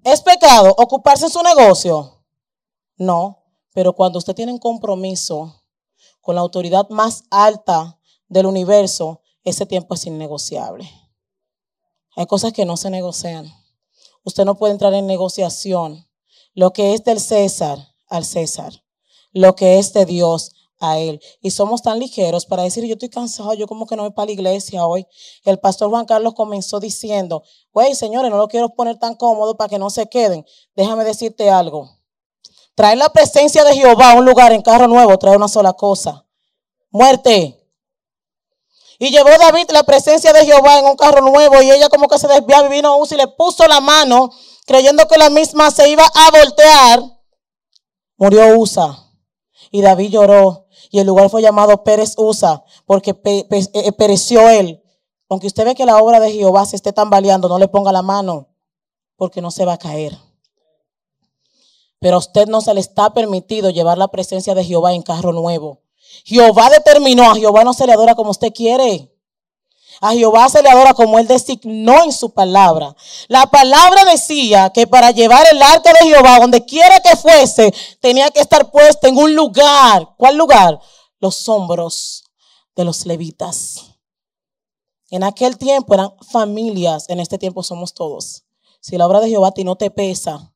¿Es 0.03 0.21
pecado 0.21 0.73
ocuparse 0.77 1.25
en 1.25 1.31
su 1.31 1.41
negocio? 1.43 2.23
No, 2.97 3.43
pero 3.73 3.93
cuando 3.93 4.19
usted 4.19 4.33
tiene 4.33 4.53
un 4.53 4.59
compromiso 4.59 5.63
con 6.21 6.35
la 6.35 6.41
autoridad 6.41 6.87
más 6.89 7.23
alta 7.29 7.99
del 8.27 8.45
universo, 8.45 9.21
ese 9.43 9.65
tiempo 9.65 9.95
es 9.95 10.05
innegociable. 10.05 10.89
Hay 12.15 12.25
cosas 12.27 12.53
que 12.53 12.65
no 12.65 12.77
se 12.77 12.89
negocian. 12.89 13.51
Usted 14.23 14.45
no 14.45 14.55
puede 14.55 14.73
entrar 14.73 14.93
en 14.93 15.07
negociación. 15.07 16.07
Lo 16.53 16.71
que 16.71 16.93
es 16.93 17.03
del 17.03 17.19
César, 17.19 17.79
al 18.07 18.25
César. 18.25 18.83
Lo 19.31 19.55
que 19.55 19.79
es 19.79 19.93
de 19.93 20.05
Dios, 20.05 20.53
a 20.79 20.97
Él. 20.97 21.21
Y 21.41 21.51
somos 21.51 21.81
tan 21.81 21.99
ligeros 21.99 22.45
para 22.45 22.63
decir, 22.63 22.85
yo 22.85 22.93
estoy 22.93 23.09
cansado, 23.09 23.53
yo 23.53 23.67
como 23.67 23.85
que 23.85 23.95
no 23.95 24.03
voy 24.03 24.11
para 24.11 24.27
la 24.27 24.31
iglesia 24.31 24.85
hoy. 24.85 25.05
El 25.43 25.59
pastor 25.59 25.89
Juan 25.89 26.05
Carlos 26.05 26.33
comenzó 26.33 26.79
diciendo, 26.79 27.43
güey, 27.73 27.95
señores, 27.95 28.31
no 28.31 28.37
lo 28.37 28.47
quiero 28.47 28.69
poner 28.69 28.97
tan 28.97 29.15
cómodo 29.15 29.57
para 29.57 29.69
que 29.69 29.79
no 29.79 29.89
se 29.89 30.07
queden. 30.07 30.45
Déjame 30.75 31.03
decirte 31.03 31.49
algo. 31.49 31.89
Traer 32.75 32.97
la 32.97 33.09
presencia 33.09 33.63
de 33.63 33.75
Jehová 33.75 34.11
a 34.11 34.15
un 34.15 34.25
lugar 34.25 34.53
en 34.53 34.61
carro 34.61 34.87
nuevo 34.87 35.17
trae 35.17 35.35
una 35.35 35.49
sola 35.49 35.73
cosa. 35.73 36.25
Muerte. 36.91 37.55
Y 38.97 39.11
llevó 39.11 39.29
David 39.29 39.69
la 39.71 39.83
presencia 39.83 40.33
de 40.33 40.45
Jehová 40.45 40.79
en 40.79 40.85
un 40.85 40.95
carro 40.95 41.21
nuevo 41.21 41.61
y 41.61 41.71
ella 41.71 41.89
como 41.89 42.07
que 42.07 42.19
se 42.19 42.27
desviaba 42.27 42.67
y 42.67 42.71
vino 42.71 42.97
Usa 42.97 43.15
y 43.15 43.21
le 43.21 43.27
puso 43.27 43.67
la 43.67 43.79
mano 43.79 44.29
creyendo 44.65 45.07
que 45.07 45.17
la 45.17 45.29
misma 45.29 45.71
se 45.71 45.89
iba 45.89 46.05
a 46.05 46.31
voltear. 46.31 47.03
Murió 48.17 48.57
Usa 48.57 49.09
y 49.71 49.81
David 49.81 50.11
lloró 50.11 50.67
y 50.89 50.99
el 50.99 51.07
lugar 51.07 51.29
fue 51.29 51.41
llamado 51.41 51.83
Pérez 51.83 52.15
Usa 52.17 52.63
porque 52.85 53.19
eh, 53.23 53.91
pereció 53.93 54.49
él. 54.49 54.83
Aunque 55.29 55.47
usted 55.47 55.65
ve 55.65 55.75
que 55.75 55.85
la 55.85 55.97
obra 55.97 56.19
de 56.19 56.31
Jehová 56.31 56.65
se 56.65 56.75
esté 56.75 56.91
tambaleando, 56.91 57.47
no 57.47 57.59
le 57.59 57.67
ponga 57.67 57.91
la 57.91 58.01
mano 58.01 58.47
porque 59.15 59.41
no 59.41 59.51
se 59.51 59.65
va 59.65 59.73
a 59.73 59.77
caer. 59.77 60.17
Pero 61.99 62.15
a 62.15 62.19
usted 62.19 62.47
no 62.47 62.61
se 62.61 62.73
le 62.73 62.79
está 62.79 63.13
permitido 63.13 63.69
llevar 63.69 63.97
la 63.97 64.07
presencia 64.07 64.55
de 64.55 64.63
Jehová 64.63 64.93
en 64.93 65.03
carro 65.03 65.31
nuevo. 65.33 65.81
Jehová 66.25 66.69
determinó, 66.69 67.31
a 67.31 67.35
Jehová 67.35 67.63
no 67.63 67.73
se 67.73 67.85
le 67.85 67.93
adora 67.93 68.15
como 68.15 68.31
usted 68.31 68.51
quiere. 68.53 69.13
A 70.01 70.13
Jehová 70.13 70.47
se 70.47 70.61
le 70.63 70.69
adora 70.69 70.93
como 70.93 71.19
él 71.19 71.27
designó 71.27 72.03
en 72.03 72.13
su 72.13 72.29
palabra. 72.33 72.95
La 73.27 73.47
palabra 73.47 74.05
decía 74.05 74.69
que 74.69 74.87
para 74.87 75.11
llevar 75.11 75.45
el 75.51 75.61
arca 75.61 75.91
de 75.93 76.09
Jehová, 76.09 76.39
donde 76.39 76.65
quiera 76.65 77.01
que 77.01 77.17
fuese, 77.17 77.73
tenía 77.99 78.31
que 78.31 78.39
estar 78.39 78.71
puesta 78.71 79.09
en 79.09 79.17
un 79.17 79.35
lugar. 79.35 80.15
¿Cuál 80.17 80.37
lugar? 80.37 80.79
Los 81.19 81.49
hombros 81.49 82.23
de 82.75 82.85
los 82.85 83.05
levitas. 83.05 83.85
En 85.09 85.23
aquel 85.23 85.57
tiempo 85.57 85.93
eran 85.93 86.13
familias, 86.31 87.09
en 87.09 87.19
este 87.19 87.37
tiempo 87.37 87.61
somos 87.61 87.93
todos. 87.93 88.45
Si 88.79 88.97
la 88.97 89.05
obra 89.05 89.19
de 89.19 89.27
Jehová 89.27 89.49
a 89.49 89.53
ti 89.53 89.65
no 89.65 89.75
te 89.75 89.91
pesa, 89.91 90.53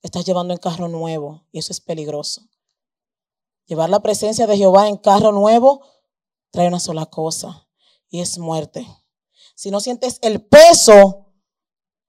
estás 0.00 0.24
llevando 0.24 0.54
en 0.54 0.58
carro 0.58 0.88
nuevo 0.88 1.44
y 1.52 1.58
eso 1.58 1.72
es 1.72 1.80
peligroso. 1.80 2.42
Llevar 3.66 3.90
la 3.90 4.00
presencia 4.00 4.46
de 4.46 4.56
Jehová 4.56 4.88
en 4.88 4.96
carro 4.96 5.32
nuevo 5.32 5.82
trae 6.50 6.68
una 6.68 6.80
sola 6.80 7.04
cosa 7.04 7.67
y 8.10 8.20
es 8.20 8.38
muerte. 8.38 8.86
Si 9.54 9.70
no 9.70 9.80
sientes 9.80 10.18
el 10.22 10.44
peso 10.44 11.26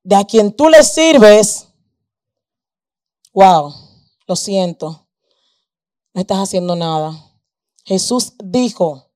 de 0.03 0.15
a 0.15 0.23
quien 0.23 0.53
tú 0.55 0.69
le 0.69 0.83
sirves, 0.83 1.67
wow, 3.33 3.73
lo 4.27 4.35
siento, 4.35 5.07
no 6.13 6.21
estás 6.21 6.39
haciendo 6.39 6.75
nada. 6.75 7.13
Jesús 7.83 8.33
dijo, 8.43 9.11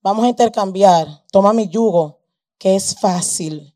vamos 0.00 0.24
a 0.24 0.28
intercambiar, 0.28 1.24
toma 1.32 1.52
mi 1.52 1.68
yugo, 1.68 2.20
que 2.58 2.76
es 2.76 2.98
fácil, 2.98 3.74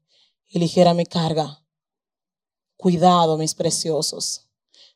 y 0.48 0.58
ligera 0.58 0.94
mi 0.94 1.06
carga. 1.06 1.64
Cuidado, 2.76 3.38
mis 3.38 3.54
preciosos. 3.54 4.48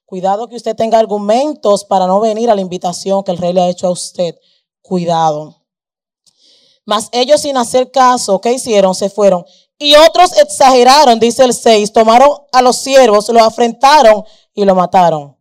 Cuidado 0.04 0.48
que 0.48 0.56
usted 0.56 0.76
tenga 0.76 0.98
argumentos 0.98 1.84
para 1.84 2.06
no 2.06 2.20
venir 2.20 2.50
a 2.50 2.54
la 2.54 2.60
invitación 2.60 3.24
que 3.24 3.32
el 3.32 3.38
rey 3.38 3.52
le 3.52 3.62
ha 3.62 3.68
hecho 3.68 3.88
a 3.88 3.90
usted. 3.90 4.38
Cuidado. 4.80 5.65
Mas 6.86 7.08
ellos 7.12 7.42
sin 7.42 7.58
hacer 7.58 7.90
caso, 7.90 8.40
¿qué 8.40 8.52
hicieron? 8.52 8.94
Se 8.94 9.10
fueron. 9.10 9.44
Y 9.78 9.94
otros 9.96 10.38
exageraron, 10.38 11.18
dice 11.20 11.44
el 11.44 11.52
6, 11.52 11.92
tomaron 11.92 12.30
a 12.52 12.62
los 12.62 12.76
siervos, 12.76 13.28
lo 13.28 13.44
afrentaron 13.44 14.24
y 14.54 14.64
lo 14.64 14.74
mataron. 14.74 15.36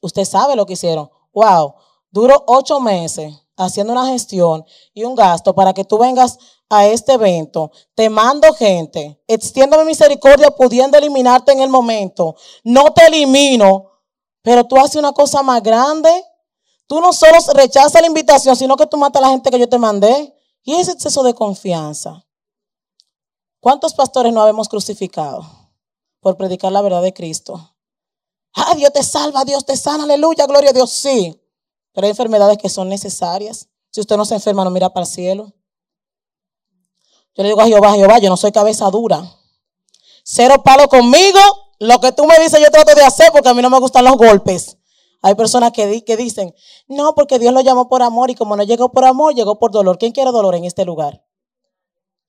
Usted 0.00 0.24
sabe 0.24 0.56
lo 0.56 0.64
que 0.64 0.72
hicieron. 0.72 1.10
Wow, 1.34 1.74
duró 2.10 2.44
ocho 2.46 2.80
meses 2.80 3.34
haciendo 3.56 3.92
una 3.92 4.06
gestión 4.06 4.64
y 4.94 5.04
un 5.04 5.14
gasto 5.14 5.54
para 5.54 5.74
que 5.74 5.84
tú 5.84 5.98
vengas 5.98 6.38
a 6.68 6.86
este 6.86 7.12
evento, 7.12 7.70
te 7.94 8.10
mando 8.10 8.52
gente, 8.54 9.22
extiéndame 9.28 9.84
misericordia 9.84 10.50
pudiendo 10.50 10.98
eliminarte 10.98 11.52
en 11.52 11.60
el 11.60 11.68
momento. 11.68 12.36
No 12.64 12.92
te 12.92 13.06
elimino, 13.06 14.00
pero 14.42 14.64
tú 14.64 14.76
haces 14.76 14.96
una 14.96 15.12
cosa 15.12 15.42
más 15.42 15.62
grande. 15.62 16.10
Tú 16.86 17.00
no 17.00 17.12
solo 17.12 17.38
rechazas 17.54 18.00
la 18.00 18.06
invitación, 18.06 18.56
sino 18.56 18.76
que 18.76 18.86
tú 18.86 18.96
matas 18.96 19.22
a 19.22 19.26
la 19.26 19.32
gente 19.32 19.50
que 19.50 19.58
yo 19.58 19.68
te 19.68 19.78
mandé. 19.78 20.34
Y 20.62 20.74
ese 20.74 20.92
exceso 20.92 21.22
de 21.22 21.34
confianza. 21.34 22.26
¿Cuántos 23.60 23.94
pastores 23.94 24.32
no 24.32 24.40
habemos 24.42 24.68
crucificado 24.68 25.44
por 26.20 26.36
predicar 26.36 26.72
la 26.72 26.82
verdad 26.82 27.02
de 27.02 27.12
Cristo? 27.12 27.76
Ah, 28.54 28.74
Dios 28.74 28.92
te 28.92 29.02
salva, 29.02 29.44
Dios 29.44 29.64
te 29.64 29.76
sana, 29.76 30.04
aleluya, 30.04 30.46
gloria 30.46 30.70
a 30.70 30.72
Dios, 30.72 30.90
sí. 30.90 31.40
Pero 31.92 32.06
hay 32.06 32.10
enfermedades 32.10 32.58
que 32.58 32.68
son 32.68 32.88
necesarias. 32.88 33.68
Si 33.90 34.00
usted 34.00 34.16
no 34.16 34.24
se 34.24 34.34
enferma, 34.34 34.64
no 34.64 34.70
mira 34.70 34.90
para 34.90 35.04
el 35.04 35.12
cielo. 35.12 35.52
Yo 37.34 37.42
le 37.42 37.50
digo 37.50 37.60
a 37.60 37.66
Jehová, 37.66 37.94
Jehová, 37.94 38.18
yo 38.18 38.30
no 38.30 38.36
soy 38.36 38.50
cabeza 38.52 38.90
dura. 38.90 39.22
Cero 40.24 40.62
palo 40.64 40.88
conmigo. 40.88 41.38
Lo 41.78 42.00
que 42.00 42.12
tú 42.12 42.24
me 42.26 42.38
dices 42.38 42.60
yo 42.60 42.70
trato 42.70 42.94
de 42.94 43.04
hacer 43.04 43.30
porque 43.30 43.48
a 43.48 43.54
mí 43.54 43.60
no 43.60 43.68
me 43.70 43.78
gustan 43.78 44.04
los 44.04 44.16
golpes. 44.16 44.75
Hay 45.26 45.34
personas 45.34 45.72
que, 45.72 45.88
dicen, 46.16 46.54
no, 46.86 47.16
porque 47.16 47.40
Dios 47.40 47.52
lo 47.52 47.60
llamó 47.60 47.88
por 47.88 48.00
amor 48.00 48.30
y 48.30 48.36
como 48.36 48.54
no 48.54 48.62
llegó 48.62 48.92
por 48.92 49.04
amor, 49.04 49.34
llegó 49.34 49.58
por 49.58 49.72
dolor. 49.72 49.98
¿Quién 49.98 50.12
quiere 50.12 50.30
dolor 50.30 50.54
en 50.54 50.64
este 50.64 50.84
lugar? 50.84 51.20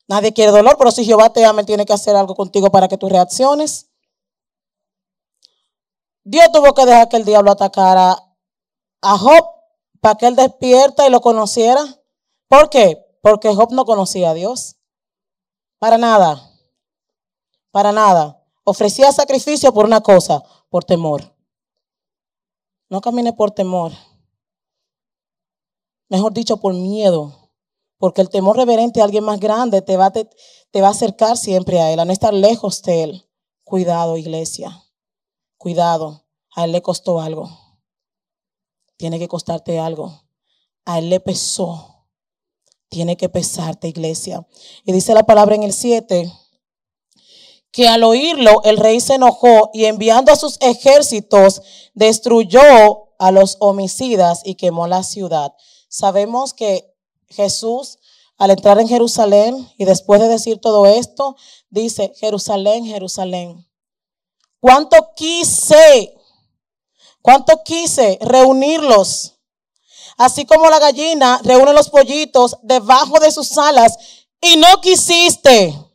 Nadie 0.08 0.34
quiere 0.34 0.52
dolor, 0.52 0.78
pero 0.80 0.90
si 0.90 1.06
Jehová 1.06 1.32
te 1.32 1.46
ama, 1.46 1.64
tiene 1.64 1.86
que 1.86 1.94
hacer 1.94 2.16
algo 2.16 2.34
contigo 2.34 2.72
para 2.72 2.88
que 2.88 2.98
tú 2.98 3.08
reacciones. 3.08 3.92
Dios 6.24 6.48
tuvo 6.52 6.74
que 6.74 6.88
dejar 6.88 7.08
que 7.08 7.18
el 7.18 7.26
diablo 7.26 7.52
atacara 7.52 8.18
a 9.04 9.18
Job 9.20 9.46
para 10.02 10.16
que 10.16 10.26
él 10.26 10.36
despierta 10.36 11.06
y 11.06 11.12
lo 11.12 11.22
conociera. 11.22 11.86
¿Por 12.48 12.72
qué? 12.72 12.98
Porque 13.22 13.54
Job 13.54 13.74
no 13.74 13.86
conocía 13.86 14.32
a 14.32 14.34
Dios. 14.34 14.78
Para 15.78 16.00
nada. 16.00 16.50
Para 17.70 17.92
nada. 17.92 18.44
Ofrecía 18.64 19.12
sacrificio 19.12 19.72
por 19.72 19.86
una 19.86 20.02
cosa, 20.02 20.42
por 20.72 20.84
temor. 20.84 21.37
No 22.90 23.02
camine 23.02 23.34
por 23.34 23.52
temor. 23.52 23.92
Mejor 26.10 26.34
dicho, 26.34 26.58
por 26.58 26.74
miedo. 26.74 27.52
Porque 27.98 28.22
el 28.22 28.30
temor 28.30 28.58
reverente 28.58 29.02
a 29.02 29.06
alguien 29.06 29.24
más 29.24 29.40
grande 29.40 29.82
te 29.82 29.98
va, 29.98 30.12
te, 30.12 30.30
te 30.72 30.82
va 30.82 30.90
a 30.90 30.92
acercar 30.92 31.36
siempre 31.38 31.80
a 31.82 31.92
él, 31.92 32.00
a 32.00 32.06
no 32.06 32.14
estar 32.14 32.34
lejos 32.34 32.82
de 32.84 33.04
él. 33.04 33.30
Cuidado, 33.64 34.18
iglesia. 34.18 34.84
Cuidado. 35.58 36.26
A 36.56 36.66
él 36.66 36.72
le 36.72 36.82
costó 36.82 37.20
algo. 37.20 37.50
Tiene 38.98 39.20
que 39.20 39.28
costarte 39.28 39.80
algo. 39.80 40.24
A 40.86 41.00
él 41.00 41.10
le 41.10 41.20
pesó 41.20 41.98
tiene 42.90 43.18
que 43.18 43.30
pesarte, 43.30 43.88
iglesia. 43.88 44.48
Y 44.84 44.92
dice 44.92 45.14
la 45.14 45.26
palabra 45.26 45.56
en 45.56 45.64
el 45.64 45.74
7 45.74 46.32
que 47.78 47.88
al 47.88 48.04
oírlo 48.04 48.64
el 48.64 48.78
rey 48.78 49.00
se 49.00 49.14
enojó 49.14 49.70
y 49.72 49.86
enviando 49.86 50.32
a 50.32 50.36
sus 50.36 50.58
ejércitos 50.62 51.62
destruyó 51.94 52.60
a 53.20 53.30
los 53.30 53.58
homicidas 53.60 54.42
y 54.44 54.56
quemó 54.56 54.88
la 54.88 55.04
ciudad. 55.04 55.54
Sabemos 55.88 56.56
que 56.56 56.92
Jesús 57.30 58.00
al 58.40 58.50
entrar 58.50 58.80
en 58.80 58.88
Jerusalén 58.88 59.72
y 59.78 59.86
después 59.86 60.20
de 60.20 60.28
decir 60.28 60.60
todo 60.60 60.88
esto, 60.88 61.36
dice, 61.70 62.14
Jerusalén, 62.18 62.84
Jerusalén, 62.84 63.70
¿cuánto 64.60 65.12
quise? 65.16 66.16
¿Cuánto 67.22 67.62
quise 67.64 68.18
reunirlos? 68.22 69.36
Así 70.18 70.48
como 70.48 70.68
la 70.72 70.80
gallina 70.80 71.42
reúne 71.44 71.74
los 71.74 71.92
pollitos 71.92 72.58
debajo 72.64 73.20
de 73.20 73.30
sus 73.30 73.56
alas 73.56 74.00
y 74.42 74.58
no 74.58 74.82
quisiste. 74.82 75.87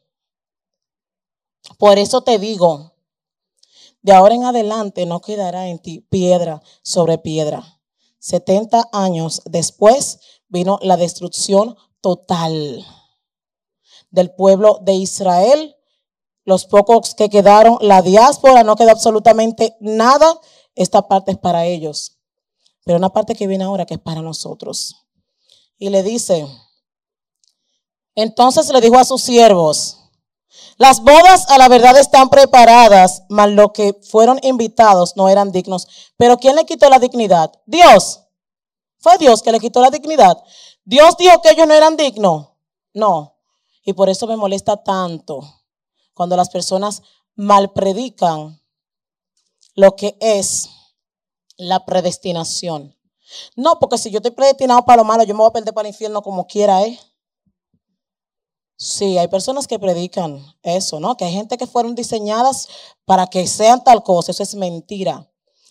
Por 1.83 1.99
eso 1.99 2.23
te 2.23 2.39
digo, 2.39 2.93
de 4.03 4.13
ahora 4.13 4.37
en 4.37 4.45
adelante 4.45 5.05
no 5.05 5.21
quedará 5.21 5.67
en 5.67 5.81
ti 5.81 5.99
piedra 5.99 6.63
sobre 6.85 7.19
piedra. 7.19 7.81
70 8.21 8.91
años 8.93 9.43
después 9.47 10.21
vino 10.47 10.79
la 10.81 10.97
destrucción 10.97 11.77
total 12.01 12.87
del 14.13 14.33
pueblo 14.33 14.79
de 14.83 14.93
Israel. 14.93 15.75
Los 16.45 16.67
pocos 16.67 17.17
que 17.17 17.29
quedaron, 17.29 17.79
la 17.81 18.01
diáspora, 18.01 18.63
no 18.63 18.77
queda 18.77 18.93
absolutamente 18.93 19.77
nada. 19.81 20.39
Esta 20.77 21.09
parte 21.09 21.33
es 21.33 21.39
para 21.39 21.67
ellos. 21.67 22.17
Pero 22.85 22.99
una 22.99 23.13
parte 23.13 23.35
que 23.35 23.49
viene 23.49 23.65
ahora 23.65 23.87
que 23.87 23.95
es 23.95 24.01
para 24.01 24.23
nosotros. 24.23 24.95
Y 25.79 25.91
le 25.91 26.05
dice, 26.05 26.47
entonces 28.15 28.73
le 28.73 28.81
dijo 28.81 28.99
a 28.99 29.05
sus 29.05 29.21
siervos, 29.21 29.99
las 30.77 31.01
bodas 31.01 31.49
a 31.51 31.59
la 31.59 31.69
verdad 31.69 31.99
están 31.99 32.29
preparadas, 32.29 33.23
mas 33.29 33.51
los 33.51 33.73
que 33.73 33.99
fueron 34.03 34.39
invitados 34.43 35.17
no 35.17 35.29
eran 35.29 35.53
dignos. 35.53 35.87
Pero 36.17 36.39
¿quién 36.39 36.57
le 36.57 36.65
quitó 36.65 36.89
la 36.89 36.99
dignidad? 36.99 37.53
Dios. 37.67 38.21
Fue 38.99 39.19
Dios 39.19 39.43
que 39.43 39.53
le 39.53 39.61
quitó 39.61 39.81
la 39.81 39.91
dignidad. 39.91 40.37
Dios 40.85 41.17
dijo 41.17 41.41
que 41.43 41.51
ellos 41.51 41.67
no 41.67 41.75
eran 41.75 41.97
dignos. 41.97 42.49
No. 42.95 43.37
Y 43.85 43.93
por 43.93 44.09
eso 44.09 44.27
me 44.27 44.37
molesta 44.37 44.77
tanto 44.83 45.41
cuando 46.15 46.37
las 46.37 46.51
personas 46.51 47.03
malpredican 47.35 48.61
lo 49.75 49.97
que 49.97 50.17
es 50.21 50.69
la 51.57 51.85
predestinación. 51.85 52.97
No, 53.57 53.79
porque 53.79 53.99
si 53.99 54.11
yo 54.11 54.19
estoy 54.19 54.33
predestinado 54.33 54.85
para 54.85 54.99
lo 54.99 55.05
malo, 55.05 55.25
yo 55.25 55.35
me 55.35 55.39
voy 55.39 55.49
a 55.49 55.53
perder 55.53 55.73
para 55.73 55.89
el 55.89 55.95
infierno 55.95 56.23
como 56.23 56.47
quiera, 56.47 56.83
¿eh? 56.83 56.99
Sí, 58.85 59.17
hay 59.17 59.29
personas 59.29 59.69
que 59.69 59.79
predican 59.79 60.45
eso, 60.65 60.99
¿no? 60.99 61.17
Que 61.17 61.25
hay 61.25 61.33
gente 61.33 61.57
que 61.57 61.69
fueron 61.69 61.95
diseñadas 61.95 62.67
para 63.05 63.29
que 63.29 63.47
sean 63.47 63.85
tal 63.85 64.03
cosa. 64.03 64.33
Eso 64.33 64.43
es 64.43 64.57
mentira. 64.57 65.31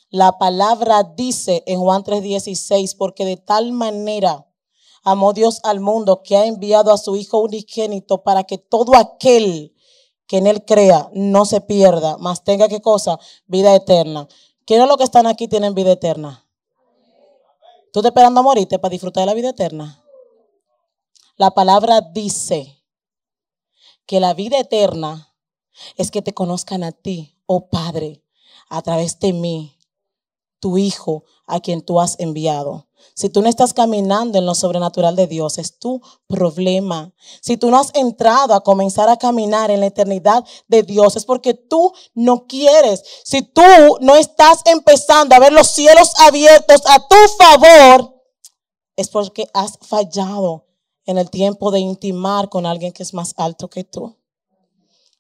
La 0.10 0.38
palabra 0.38 1.04
dice 1.04 1.62
en 1.68 1.82
Juan 1.82 2.06
3:16, 2.06 2.96
porque 2.96 3.26
de 3.26 3.36
tal 3.36 3.74
manera 3.74 4.48
amó 5.04 5.34
Dios 5.34 5.60
al 5.64 5.82
mundo 5.82 6.24
que 6.24 6.38
ha 6.38 6.46
enviado 6.46 6.94
a 6.94 6.98
su 6.98 7.18
Hijo 7.18 7.40
unigénito 7.40 8.24
para 8.24 8.46
que 8.46 8.58
todo 8.58 8.96
aquel 8.96 9.76
que 10.26 10.38
en 10.38 10.48
él 10.48 10.64
crea 10.64 11.10
no 11.12 11.44
se 11.44 11.60
pierda, 11.60 12.16
mas 12.18 12.46
tenga 12.46 12.70
qué 12.70 12.80
cosa? 12.80 13.20
Vida 13.46 13.76
eterna. 13.76 14.30
¿Quiénes 14.66 14.88
los 14.88 14.96
que 14.96 15.04
están 15.04 15.28
aquí 15.28 15.50
tienen 15.50 15.76
vida 15.76 15.92
eterna? 15.92 16.48
¿Tú 17.92 18.00
estás 18.00 18.12
esperando 18.12 18.40
a 18.40 18.44
morirte 18.44 18.80
para 18.80 18.94
disfrutar 18.94 19.24
de 19.24 19.26
la 19.26 19.34
vida 19.34 19.50
eterna? 19.50 20.02
La 21.36 21.52
palabra 21.52 22.00
dice 22.00 22.81
que 24.12 24.20
la 24.20 24.34
vida 24.34 24.60
eterna 24.60 25.34
es 25.96 26.12
que 26.12 26.22
te 26.22 26.34
conozcan 26.34 26.84
a 26.84 26.92
ti, 26.92 27.40
oh 27.46 27.70
Padre, 27.70 28.22
a 28.68 28.82
través 28.82 29.18
de 29.22 29.32
mí, 29.32 29.80
tu 30.60 30.78
Hijo, 30.78 31.24
a 31.48 31.62
quien 31.62 31.82
tú 31.82 32.02
has 32.02 32.20
enviado. 32.20 32.90
Si 33.14 33.30
tú 33.30 33.42
no 33.42 33.48
estás 33.48 33.74
caminando 33.74 34.38
en 34.38 34.46
lo 34.46 34.54
sobrenatural 34.54 35.16
de 35.16 35.28
Dios, 35.28 35.58
es 35.60 35.80
tu 35.80 36.02
problema. 36.28 37.14
Si 37.40 37.56
tú 37.56 37.72
no 37.72 37.80
has 37.80 37.96
entrado 37.96 38.54
a 38.54 38.66
comenzar 38.66 39.08
a 39.08 39.16
caminar 39.16 39.72
en 39.72 39.80
la 39.80 39.86
eternidad 39.86 40.44
de 40.68 40.84
Dios, 40.84 41.16
es 41.16 41.24
porque 41.24 41.54
tú 41.54 41.94
no 42.14 42.48
quieres. 42.48 43.06
Si 43.24 43.42
tú 43.44 43.64
no 44.02 44.18
estás 44.18 44.60
empezando 44.66 45.36
a 45.36 45.40
ver 45.40 45.54
los 45.54 45.68
cielos 45.68 46.12
abiertos 46.20 46.82
a 46.86 47.00
tu 47.08 47.16
favor, 47.38 48.14
es 48.98 49.08
porque 49.08 49.48
has 49.54 49.78
fallado 49.82 50.66
en 51.06 51.18
el 51.18 51.30
tiempo 51.30 51.72
de 51.72 51.80
intimar 51.80 52.50
con 52.50 52.66
alguien 52.66 52.92
que 52.92 53.04
es 53.04 53.14
más 53.14 53.34
alto 53.38 53.70
que 53.70 53.84
tú. 53.84 54.16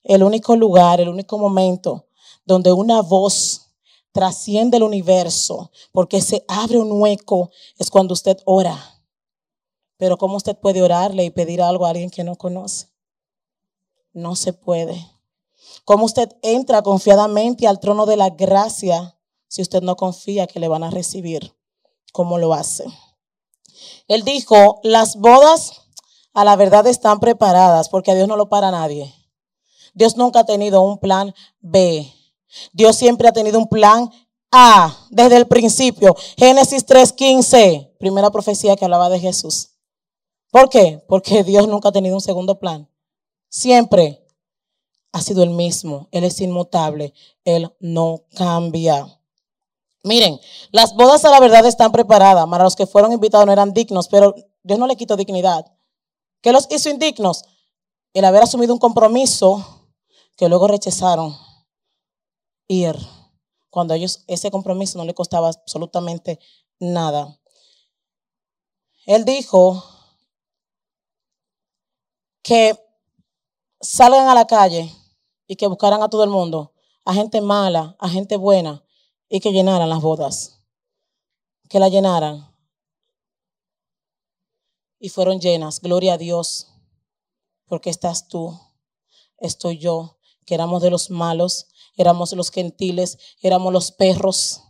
El 0.03 0.23
único 0.23 0.55
lugar, 0.55 0.99
el 0.99 1.09
único 1.09 1.38
momento 1.38 2.07
donde 2.45 2.71
una 2.73 3.01
voz 3.01 3.67
trasciende 4.11 4.77
el 4.77 4.84
universo, 4.84 5.71
porque 5.91 6.21
se 6.21 6.43
abre 6.47 6.79
un 6.79 6.91
hueco, 6.91 7.49
es 7.77 7.89
cuando 7.89 8.13
usted 8.13 8.38
ora. 8.45 8.77
Pero 9.97 10.17
¿cómo 10.17 10.38
usted 10.38 10.57
puede 10.57 10.82
orarle 10.82 11.23
y 11.23 11.29
pedir 11.29 11.61
algo 11.61 11.86
a 11.86 11.89
alguien 11.89 12.09
que 12.09 12.23
no 12.23 12.36
conoce? 12.36 12.88
No 14.13 14.36
se 14.36 14.53
puede. 14.53 15.07
¿Cómo 15.86 16.05
usted 16.05 16.29
entra 16.41 16.82
confiadamente 16.82 17.67
al 17.67 17.79
trono 17.79 18.05
de 18.05 18.17
la 18.17 18.29
gracia 18.29 19.17
si 19.47 19.61
usted 19.61 19.82
no 19.82 19.95
confía 19.95 20.47
que 20.47 20.59
le 20.59 20.67
van 20.67 20.84
a 20.84 20.91
recibir? 20.91 21.55
¿Cómo 22.11 22.38
lo 22.38 22.53
hace? 22.53 22.86
Él 24.07 24.24
dijo, 24.24 24.80
las 24.84 25.15
bodas 25.15 25.82
a 26.34 26.43
la 26.45 26.55
verdad 26.55 26.88
están 26.88 27.19
preparadas 27.19 27.89
porque 27.89 28.11
a 28.11 28.15
Dios 28.15 28.28
no 28.28 28.36
lo 28.36 28.49
para 28.49 28.72
nadie. 28.72 29.13
Dios 29.93 30.17
nunca 30.17 30.41
ha 30.41 30.45
tenido 30.45 30.82
un 30.82 30.97
plan 30.97 31.34
B. 31.59 32.11
Dios 32.74 32.95
siempre 32.95 33.28
ha 33.28 33.34
tenido 33.34 33.59
un 33.59 33.67
plan 33.67 34.09
A 34.51 35.07
desde 35.09 35.38
el 35.38 35.47
principio. 35.47 36.15
Génesis 36.38 36.86
3.15, 36.86 37.97
primera 37.97 38.32
profecía 38.32 38.76
que 38.76 38.86
hablaba 38.86 39.09
de 39.09 39.19
Jesús. 39.19 39.69
¿Por 40.51 40.69
qué? 40.69 41.03
Porque 41.07 41.43
Dios 41.43 41.67
nunca 41.67 41.89
ha 41.89 41.93
tenido 41.93 42.15
un 42.15 42.22
segundo 42.22 42.59
plan. 42.59 42.89
Siempre 43.49 44.26
ha 45.13 45.22
sido 45.22 45.43
el 45.43 45.51
mismo. 45.51 46.07
Él 46.11 46.26
es 46.26 46.39
inmutable. 46.41 47.13
Él 47.45 47.74
no 47.80 48.24
cambia. 48.36 49.20
Miren, 50.03 50.39
las 50.71 50.95
bodas 50.95 51.23
a 51.25 51.29
la 51.29 51.39
verdad 51.39 51.65
están 51.65 51.91
preparadas. 51.91 52.47
Para 52.47 52.63
los 52.63 52.75
que 52.75 52.87
fueron 52.87 53.11
invitados 53.11 53.45
no 53.45 53.53
eran 53.53 53.73
dignos, 53.73 54.07
pero 54.07 54.33
Dios 54.63 54.79
no 54.79 54.87
le 54.87 54.95
quitó 54.95 55.15
dignidad. 55.15 55.65
¿Qué 56.41 56.51
los 56.51 56.67
hizo 56.71 56.89
indignos? 56.89 57.43
El 58.13 58.25
haber 58.25 58.43
asumido 58.43 58.73
un 58.73 58.79
compromiso 58.79 59.89
que 60.35 60.49
luego 60.49 60.67
rechazaron 60.67 61.37
ir 62.67 62.95
cuando 63.69 63.93
ellos 63.93 64.23
ese 64.27 64.51
compromiso 64.51 64.97
no 64.97 65.05
le 65.05 65.13
costaba 65.13 65.49
absolutamente 65.49 66.39
nada. 66.79 67.39
Él 69.05 69.23
dijo 69.23 69.83
que 72.43 72.77
salgan 73.79 74.27
a 74.27 74.35
la 74.35 74.45
calle 74.45 74.91
y 75.47 75.55
que 75.55 75.67
buscaran 75.67 76.01
a 76.01 76.09
todo 76.09 76.23
el 76.23 76.29
mundo, 76.29 76.73
a 77.05 77.13
gente 77.13 77.41
mala, 77.41 77.95
a 77.99 78.09
gente 78.09 78.35
buena, 78.35 78.83
y 79.34 79.39
que 79.39 79.53
llenaran 79.53 79.89
las 79.89 80.01
bodas, 80.01 80.59
que 81.69 81.79
la 81.79 81.88
llenaran. 81.88 82.53
Y 84.99 85.07
fueron 85.07 85.39
llenas, 85.39 85.79
gloria 85.79 86.15
a 86.15 86.17
Dios, 86.17 86.67
porque 87.65 87.89
estás 87.89 88.27
tú, 88.27 88.59
estoy 89.38 89.77
yo, 89.77 90.17
que 90.45 90.53
éramos 90.53 90.82
de 90.82 90.89
los 90.89 91.09
malos, 91.09 91.67
éramos 91.95 92.34
los 92.34 92.51
gentiles, 92.51 93.17
éramos 93.41 93.71
los 93.71 93.93
perros 93.93 94.63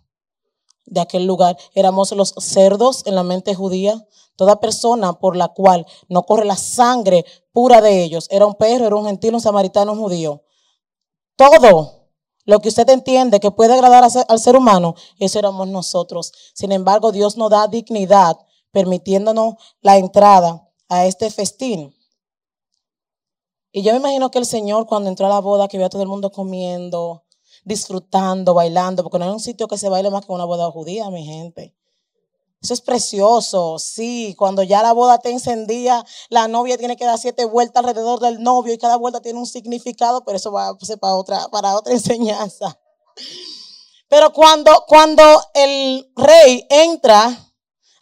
de 0.86 1.01
aquel 1.01 1.26
lugar, 1.26 1.57
éramos 1.74 2.12
los 2.12 2.36
cerdos 2.38 3.01
en 3.07 3.16
la 3.16 3.24
mente 3.24 3.55
judía. 3.55 4.07
Toda 4.36 4.59
persona 4.59 5.14
por 5.14 5.36
la 5.36 5.47
cual 5.49 5.88
no 6.07 6.24
corre 6.24 6.45
la 6.45 6.55
sangre 6.55 7.26
pura 7.51 7.82
de 7.82 8.03
ellos, 8.03 8.28
era 8.30 8.45
un 8.45 8.53
perro, 8.53 8.86
era 8.86 8.95
un 8.95 9.07
gentil, 9.07 9.34
un 9.34 9.41
samaritano, 9.41 9.93
un 9.93 9.99
judío. 9.99 10.43
Todo 11.36 12.01
lo 12.46 12.60
que 12.60 12.70
usted 12.70 12.89
entiende 12.89 13.39
que 13.39 13.52
puede 13.52 13.74
agradar 13.74 14.04
al 14.04 14.39
ser 14.39 14.56
humano, 14.56 14.96
eso 15.20 15.39
éramos 15.39 15.68
nosotros. 15.68 16.32
Sin 16.54 16.72
embargo, 16.72 17.12
Dios 17.12 17.38
nos 17.38 17.50
da 17.50 17.68
dignidad 17.68 18.38
permitiéndonos 18.72 19.56
la 19.82 19.98
entrada 19.98 20.68
a 20.89 21.06
este 21.06 21.30
festín. 21.30 21.96
Y 23.72 23.84
yo 23.84 23.94
me 23.94 24.00
imagino 24.00 24.32
que 24.32 24.39
el 24.39 24.46
Señor 24.46 24.86
cuando 24.86 25.10
entró 25.10 25.28
a 25.28 25.30
la 25.30 25.39
boda, 25.39 25.68
que 25.68 25.78
vio 25.78 25.86
a 25.86 25.89
todo 25.89 26.02
el 26.02 26.10
mundo 26.10 26.32
comiendo, 26.32 27.24
disfrutando, 27.64 28.54
bailando, 28.54 29.04
porque 29.04 29.20
no 29.20 29.26
hay 29.26 29.32
un 29.32 29.39
sitio 29.39 29.68
que 29.68 29.78
se 29.78 29.89
baile 29.89 30.10
más 30.10 30.26
que 30.26 30.32
una 30.32 30.46
boda 30.46 30.70
judía, 30.72 31.10
mi 31.10 31.24
gente. 31.24 31.76
Eso 32.62 32.76
es 32.76 32.82
precioso, 32.82 33.80
sí. 33.80 34.36
Cuando 34.38 34.62
ya 34.62 34.84
la 34.84 34.93
boda 34.93 35.18
te 35.18 35.32
encendía, 35.32 36.05
la 36.30 36.47
novia 36.47 36.78
tiene 36.78 36.95
que 36.95 37.05
dar 37.05 37.18
siete 37.18 37.45
vueltas 37.45 37.84
alrededor 37.84 38.20
del 38.20 38.41
novio 38.43 38.72
y 38.72 38.78
cada 38.78 38.97
vuelta 38.97 39.20
tiene 39.20 39.39
un 39.39 39.47
significado, 39.47 40.24
pero 40.24 40.38
eso 40.38 40.51
va 40.51 40.70
a 40.70 40.86
ser 40.86 40.99
para 40.99 41.16
otra, 41.16 41.47
para 41.47 41.76
otra 41.76 41.93
enseñanza. 41.93 42.80
Pero 44.07 44.32
cuando, 44.32 44.86
cuando 44.88 45.24
el 45.55 46.12
rey 46.16 46.68
entra, 46.70 47.36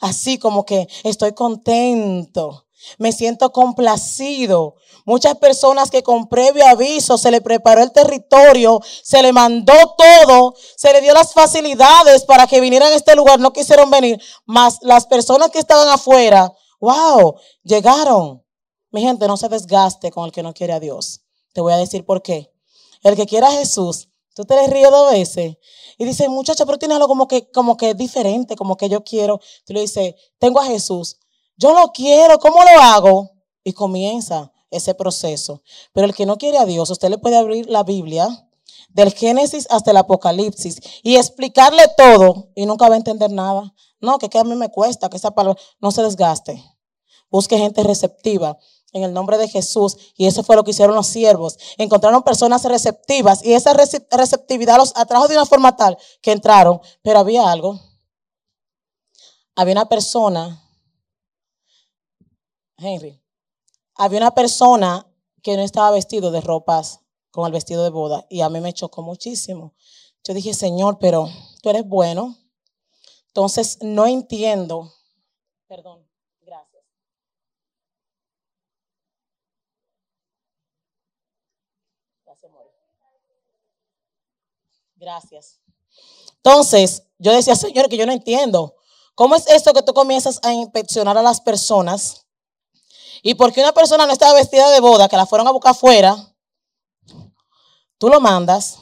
así 0.02 0.38
como 0.38 0.66
que 0.66 0.90
estoy 1.04 1.34
contento, 1.34 2.66
me 2.98 3.14
siento 3.14 3.54
complacido. 3.54 4.76
Muchas 5.10 5.40
personas 5.40 5.90
que 5.90 6.04
con 6.04 6.30
previo 6.30 6.64
aviso 6.68 7.18
se 7.18 7.32
le 7.32 7.42
preparó 7.42 7.82
el 7.82 7.92
territorio, 7.92 8.80
se 9.02 9.24
le 9.24 9.34
mandó 9.34 9.74
todo, 9.98 10.54
se 10.78 10.94
le 10.94 11.02
dio 11.02 11.16
las 11.16 11.34
facilidades 11.34 12.26
para 12.26 12.46
que 12.46 12.62
vinieran 12.62 12.94
a 12.94 12.96
este 12.96 13.16
lugar, 13.16 13.40
no 13.40 13.52
quisieron 13.52 13.90
venir, 13.90 14.22
más 14.46 14.78
las 14.84 15.08
personas 15.08 15.50
que 15.50 15.58
estaban 15.58 15.90
afuera, 15.90 16.54
wow, 16.80 17.40
llegaron. 17.64 18.46
Mi 18.92 19.02
gente, 19.02 19.28
no 19.28 19.36
se 19.36 19.50
desgaste 19.50 20.12
con 20.12 20.26
el 20.26 20.32
que 20.32 20.44
no 20.44 20.54
quiere 20.54 20.74
a 20.74 20.80
Dios. 20.80 21.22
Te 21.54 21.62
voy 21.62 21.74
a 21.74 21.78
decir 21.78 22.06
por 22.06 22.22
qué. 22.22 22.54
El 23.02 23.16
que 23.16 23.26
quiera 23.26 23.48
a 23.48 23.52
Jesús, 23.54 24.10
tú 24.36 24.46
te 24.46 24.54
le 24.54 24.68
ríes 24.68 24.92
dos 24.92 25.12
veces 25.12 25.58
y 25.98 26.06
dices, 26.06 26.30
muchacha, 26.30 26.68
pero 26.68 26.78
tiene 26.78 26.94
algo 26.94 27.08
como 27.08 27.28
que, 27.28 27.50
como 27.50 27.78
que 27.78 27.96
diferente, 27.96 28.56
como 28.56 28.78
que 28.78 28.90
yo 28.90 29.04
quiero. 29.04 29.40
Tú 29.66 29.74
le 29.74 29.82
dices, 29.82 30.14
tengo 30.38 30.60
a 30.60 30.66
Jesús 30.66 31.18
yo 31.60 31.74
lo 31.74 31.92
quiero, 31.92 32.40
¿cómo 32.40 32.64
lo 32.64 32.82
hago? 32.82 33.32
Y 33.66 33.74
comienza 33.74 34.50
ese 34.72 34.94
proceso. 34.94 35.62
Pero 35.94 36.08
el 36.08 36.14
que 36.14 36.26
no 36.26 36.38
quiere 36.38 36.58
a 36.58 36.66
Dios, 36.66 36.90
usted 36.90 37.10
le 37.10 37.18
puede 37.18 37.38
abrir 37.38 37.70
la 37.70 37.84
Biblia 37.84 38.28
del 38.90 39.14
Génesis 39.14 39.68
hasta 39.70 39.92
el 39.92 39.98
Apocalipsis 39.98 40.80
y 41.04 41.16
explicarle 41.16 41.84
todo 41.98 42.50
y 42.56 42.66
nunca 42.66 42.88
va 42.88 42.96
a 42.96 42.98
entender 42.98 43.32
nada. 43.32 43.74
No, 44.00 44.18
que, 44.18 44.38
a 44.38 44.44
mí 44.44 44.56
me 44.56 44.70
cuesta, 44.70 45.10
que 45.10 45.18
esa 45.18 45.32
palabra 45.32 45.60
no 45.80 45.92
se 45.92 46.02
desgaste. 46.02 46.64
Busque 47.30 47.58
gente 47.58 47.84
receptiva 47.84 48.58
en 48.94 49.04
el 49.04 49.14
nombre 49.14 49.38
de 49.38 49.48
Jesús. 49.48 49.98
Y 50.16 50.26
eso 50.26 50.44
fue 50.44 50.56
lo 50.56 50.64
que 50.64 50.72
hicieron 50.72 50.96
los 50.96 51.08
siervos. 51.08 51.58
Encontraron 51.78 52.24
personas 52.24 52.64
receptivas 52.64 53.44
y 53.44 53.54
esa 53.54 53.74
receptividad 53.74 54.78
los 54.78 54.96
atrajo 54.96 55.28
de 55.28 55.36
una 55.36 55.46
forma 55.46 55.76
tal 55.76 55.98
que 56.22 56.32
entraron. 56.32 56.80
Pero 57.04 57.20
había 57.20 57.52
algo. 57.52 57.80
Había 59.56 59.74
una 59.74 59.90
persona 59.90 60.64
Henry, 62.80 63.22
había 64.00 64.20
una 64.20 64.34
persona 64.34 65.06
que 65.44 65.58
no 65.58 65.62
estaba 65.62 65.92
vestido 65.92 66.32
de 66.32 66.40
ropas 66.40 67.02
con 67.32 67.46
el 67.46 67.52
vestido 67.52 67.84
de 67.84 67.90
boda 67.90 68.26
y 68.30 68.40
a 68.40 68.50
mí 68.50 68.62
me 68.62 68.74
chocó 68.74 69.02
muchísimo. 69.02 69.76
Yo 70.24 70.34
dije, 70.34 70.54
Señor, 70.54 71.00
pero 71.00 71.28
tú 71.62 71.70
eres 71.70 71.86
bueno. 71.86 72.38
Entonces 73.28 73.78
no 73.82 74.08
entiendo. 74.08 74.94
Perdón, 75.68 76.08
gracias. 76.40 76.84
Gracias, 82.26 82.52
Gracias. 84.96 85.60
Entonces, 86.38 87.04
yo 87.18 87.34
decía, 87.34 87.56
Señor, 87.58 87.90
que 87.90 87.98
yo 87.98 88.06
no 88.06 88.14
entiendo. 88.14 88.78
¿Cómo 89.14 89.36
es 89.36 89.46
esto 89.50 89.74
que 89.74 89.84
tú 89.84 89.94
comienzas 89.94 90.40
a 90.44 90.54
inspeccionar 90.54 91.18
a 91.18 91.22
las 91.22 91.42
personas 91.42 92.29
Y 93.22 93.34
porque 93.36 93.62
una 93.62 93.74
persona 93.74 94.06
no 94.06 94.14
estaba 94.14 94.34
vestida 94.34 94.70
de 94.72 94.80
boda, 94.80 95.10
que 95.10 95.18
la 95.18 95.26
fueron 95.26 95.48
a 95.48 95.52
buscar 95.52 95.72
afuera, 95.72 96.16
tú 97.98 98.10
lo 98.10 98.20
mandas. 98.20 98.78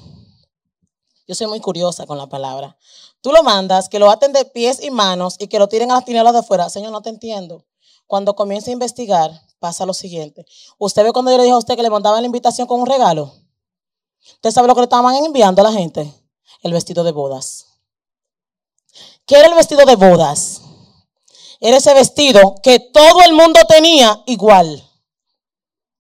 Yo 1.28 1.36
soy 1.36 1.48
muy 1.48 1.60
curiosa 1.60 2.06
con 2.06 2.18
la 2.18 2.28
palabra. 2.28 2.78
Tú 3.22 3.32
lo 3.32 3.44
mandas, 3.44 3.90
que 3.90 4.00
lo 4.00 4.10
aten 4.10 4.32
de 4.32 4.46
pies 4.46 4.82
y 4.82 4.92
manos 4.92 5.36
y 5.40 5.48
que 5.48 5.60
lo 5.60 5.68
tiren 5.68 5.92
a 5.92 5.96
las 5.96 6.06
tinieblas 6.06 6.34
de 6.34 6.40
afuera. 6.40 6.70
Señor, 6.70 6.92
no 6.92 7.02
te 7.02 7.10
entiendo. 7.10 7.66
Cuando 8.06 8.36
comience 8.36 8.70
a 8.70 8.74
investigar, 8.74 9.42
pasa 9.60 9.86
lo 9.86 9.94
siguiente. 9.94 10.46
Usted 10.78 11.04
ve 11.04 11.12
cuando 11.12 11.32
yo 11.32 11.38
le 11.38 11.44
dije 11.44 11.54
a 11.54 11.58
usted 11.58 11.76
que 11.76 11.84
le 11.84 11.90
mandaban 11.90 12.22
la 12.22 12.28
invitación 12.28 12.68
con 12.68 12.80
un 12.80 12.86
regalo. 12.86 13.34
¿Usted 14.36 14.52
sabe 14.52 14.68
lo 14.68 14.76
que 14.76 14.82
le 14.82 14.86
estaban 14.86 15.16
enviando 15.16 15.62
a 15.62 15.64
la 15.64 15.72
gente? 15.72 16.14
El 16.62 16.74
vestido 16.74 17.04
de 17.04 17.12
bodas. 17.12 17.66
¿Qué 19.26 19.36
era 19.36 19.48
el 19.48 19.56
vestido 19.56 19.86
de 19.86 19.96
bodas? 19.96 20.62
Era 21.60 21.78
ese 21.78 21.94
vestido 21.94 22.56
que 22.62 22.80
todo 22.80 23.22
el 23.26 23.34
mundo 23.34 23.60
tenía 23.68 24.22
igual. 24.26 24.84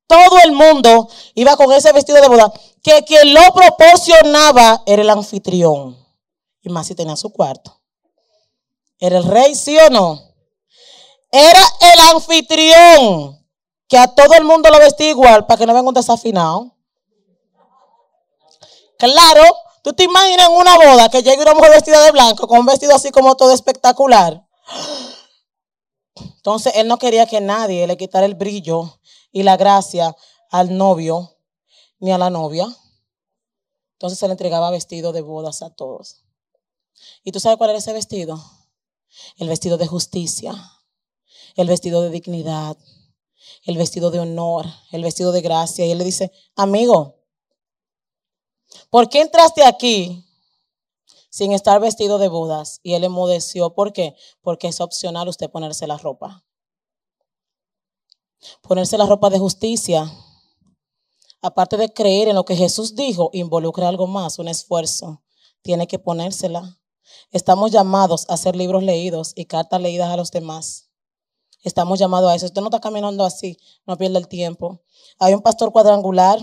Todo 0.08 0.40
el 0.44 0.54
mundo 0.54 1.10
iba 1.36 1.58
con 1.58 1.72
ese 1.74 1.92
vestido 1.92 2.22
de 2.22 2.28
boda. 2.28 2.52
Que 2.82 3.04
quien 3.04 3.34
lo 3.34 3.42
proporcionaba 3.54 4.84
era 4.86 5.02
el 5.02 5.10
anfitrión. 5.10 5.98
Y 6.62 6.70
más 6.70 6.88
si 6.88 6.96
tenía 6.96 7.16
su 7.16 7.32
cuarto. 7.32 7.82
¿Era 9.00 9.18
el 9.18 9.26
rey, 9.26 9.54
sí 9.56 9.78
o 9.78 9.90
no? 9.90 10.22
Era 11.32 11.62
el 11.94 12.16
anfitrión 12.16 13.46
que 13.88 13.98
a 13.98 14.08
todo 14.08 14.34
el 14.34 14.44
mundo 14.44 14.70
lo 14.70 14.80
vestía 14.80 15.10
igual 15.10 15.46
para 15.46 15.58
que 15.58 15.66
no 15.66 15.74
venga 15.74 15.88
un 15.88 15.94
desafinado. 15.94 16.76
Claro, 18.98 19.44
tú 19.84 19.94
te 19.94 20.04
imaginas 20.04 20.50
en 20.50 20.56
una 20.56 20.76
boda 20.78 21.10
que 21.10 21.22
llegue 21.22 21.42
una 21.42 21.54
mujer 21.54 21.72
vestida 21.72 22.02
de 22.04 22.12
blanco 22.12 22.48
con 22.48 22.60
un 22.60 22.66
vestido 22.66 22.96
así 22.96 23.12
como 23.12 23.36
todo 23.36 23.54
espectacular. 23.54 24.44
Entonces 26.48 26.78
él 26.78 26.88
no 26.88 26.98
quería 26.98 27.26
que 27.26 27.42
nadie 27.42 27.86
le 27.88 27.98
quitara 27.98 28.26
el 28.26 28.36
brillo 28.36 29.02
y 29.34 29.44
la 29.44 29.58
gracia 29.58 30.16
al 30.50 30.78
novio 30.78 31.36
ni 32.00 32.14
a 32.14 32.18
la 32.18 32.30
novia. 32.30 32.74
Entonces 33.96 34.18
se 34.18 34.28
le 34.28 34.32
entregaba 34.32 34.72
vestido 34.72 35.12
de 35.12 35.20
bodas 35.20 35.62
a 35.62 35.72
todos. 35.72 36.24
¿Y 37.26 37.34
tú 37.34 37.42
sabes 37.42 37.58
cuál 37.58 37.72
era 37.72 37.80
ese 37.80 37.92
vestido? 37.92 38.42
El 39.36 39.50
vestido 39.50 39.78
de 39.78 39.88
justicia, 39.88 40.54
el 41.58 41.68
vestido 41.68 42.02
de 42.02 42.12
dignidad, 42.12 42.78
el 43.64 43.78
vestido 43.78 44.10
de 44.10 44.22
honor, 44.22 44.68
el 44.94 45.04
vestido 45.04 45.34
de 45.34 45.42
gracia. 45.42 45.86
Y 45.86 45.92
él 45.92 45.98
le 45.98 46.06
dice, 46.06 46.32
amigo, 46.56 47.26
¿por 48.90 49.10
qué 49.10 49.20
entraste 49.20 49.66
aquí 49.66 50.26
sin 51.38 51.52
estar 51.52 51.80
vestido 51.80 52.18
de 52.18 52.30
bodas? 52.30 52.80
Y 52.82 52.96
él 52.96 53.04
emudeció. 53.04 53.76
¿Por 53.76 53.94
qué? 53.94 54.16
Porque 54.42 54.70
es 54.70 54.82
opcional 54.82 55.28
usted 55.28 55.52
ponerse 55.52 55.86
la 55.86 56.00
ropa. 56.00 56.44
Ponerse 58.64 58.98
la 58.98 59.06
ropa 59.06 59.30
de 59.30 59.38
justicia, 59.38 60.12
aparte 61.44 61.78
de 61.78 61.94
creer 61.94 62.28
en 62.28 62.36
lo 62.36 62.44
que 62.44 62.56
Jesús 62.56 62.96
dijo, 62.96 63.30
involucra 63.34 63.88
algo 63.88 64.08
más, 64.08 64.40
un 64.40 64.48
esfuerzo. 64.48 65.22
Tiene 65.62 65.86
que 65.86 66.00
ponérsela. 66.00 66.80
Estamos 67.30 67.70
llamados 67.70 68.26
a 68.30 68.34
hacer 68.34 68.56
libros 68.56 68.82
leídos 68.82 69.34
y 69.36 69.46
cartas 69.46 69.80
leídas 69.80 70.10
a 70.10 70.18
los 70.18 70.32
demás. 70.32 70.90
Estamos 71.62 72.00
llamados 72.00 72.32
a 72.32 72.36
eso. 72.36 72.48
Usted 72.48 72.62
no 72.62 72.70
está 72.70 72.80
caminando 72.80 73.24
así, 73.24 73.60
no 73.86 73.96
pierde 73.96 74.18
el 74.18 74.28
tiempo. 74.28 74.82
Hay 75.20 75.36
un 75.36 75.42
pastor 75.42 75.72
cuadrangular 75.72 76.40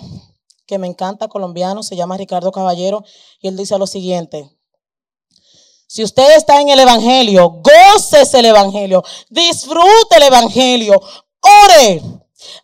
que 0.67 0.79
me 0.79 0.87
encanta, 0.87 1.27
colombiano, 1.27 1.83
se 1.83 1.97
llama 1.97 2.17
Ricardo 2.17 2.53
Caballero, 2.53 3.03
y 3.41 3.49
él 3.49 3.57
dice 3.57 3.77
lo 3.77 3.89
siguiente. 3.89 4.54
Si 5.95 6.03
usted 6.03 6.37
está 6.37 6.61
en 6.61 6.71
el 6.71 6.81
Evangelio, 6.81 7.63
gócese 7.63 8.41
el 8.41 8.47
Evangelio, 8.47 9.05
disfrute 9.31 10.17
el 10.17 10.25
Evangelio, 10.25 11.01
ore, 11.41 12.03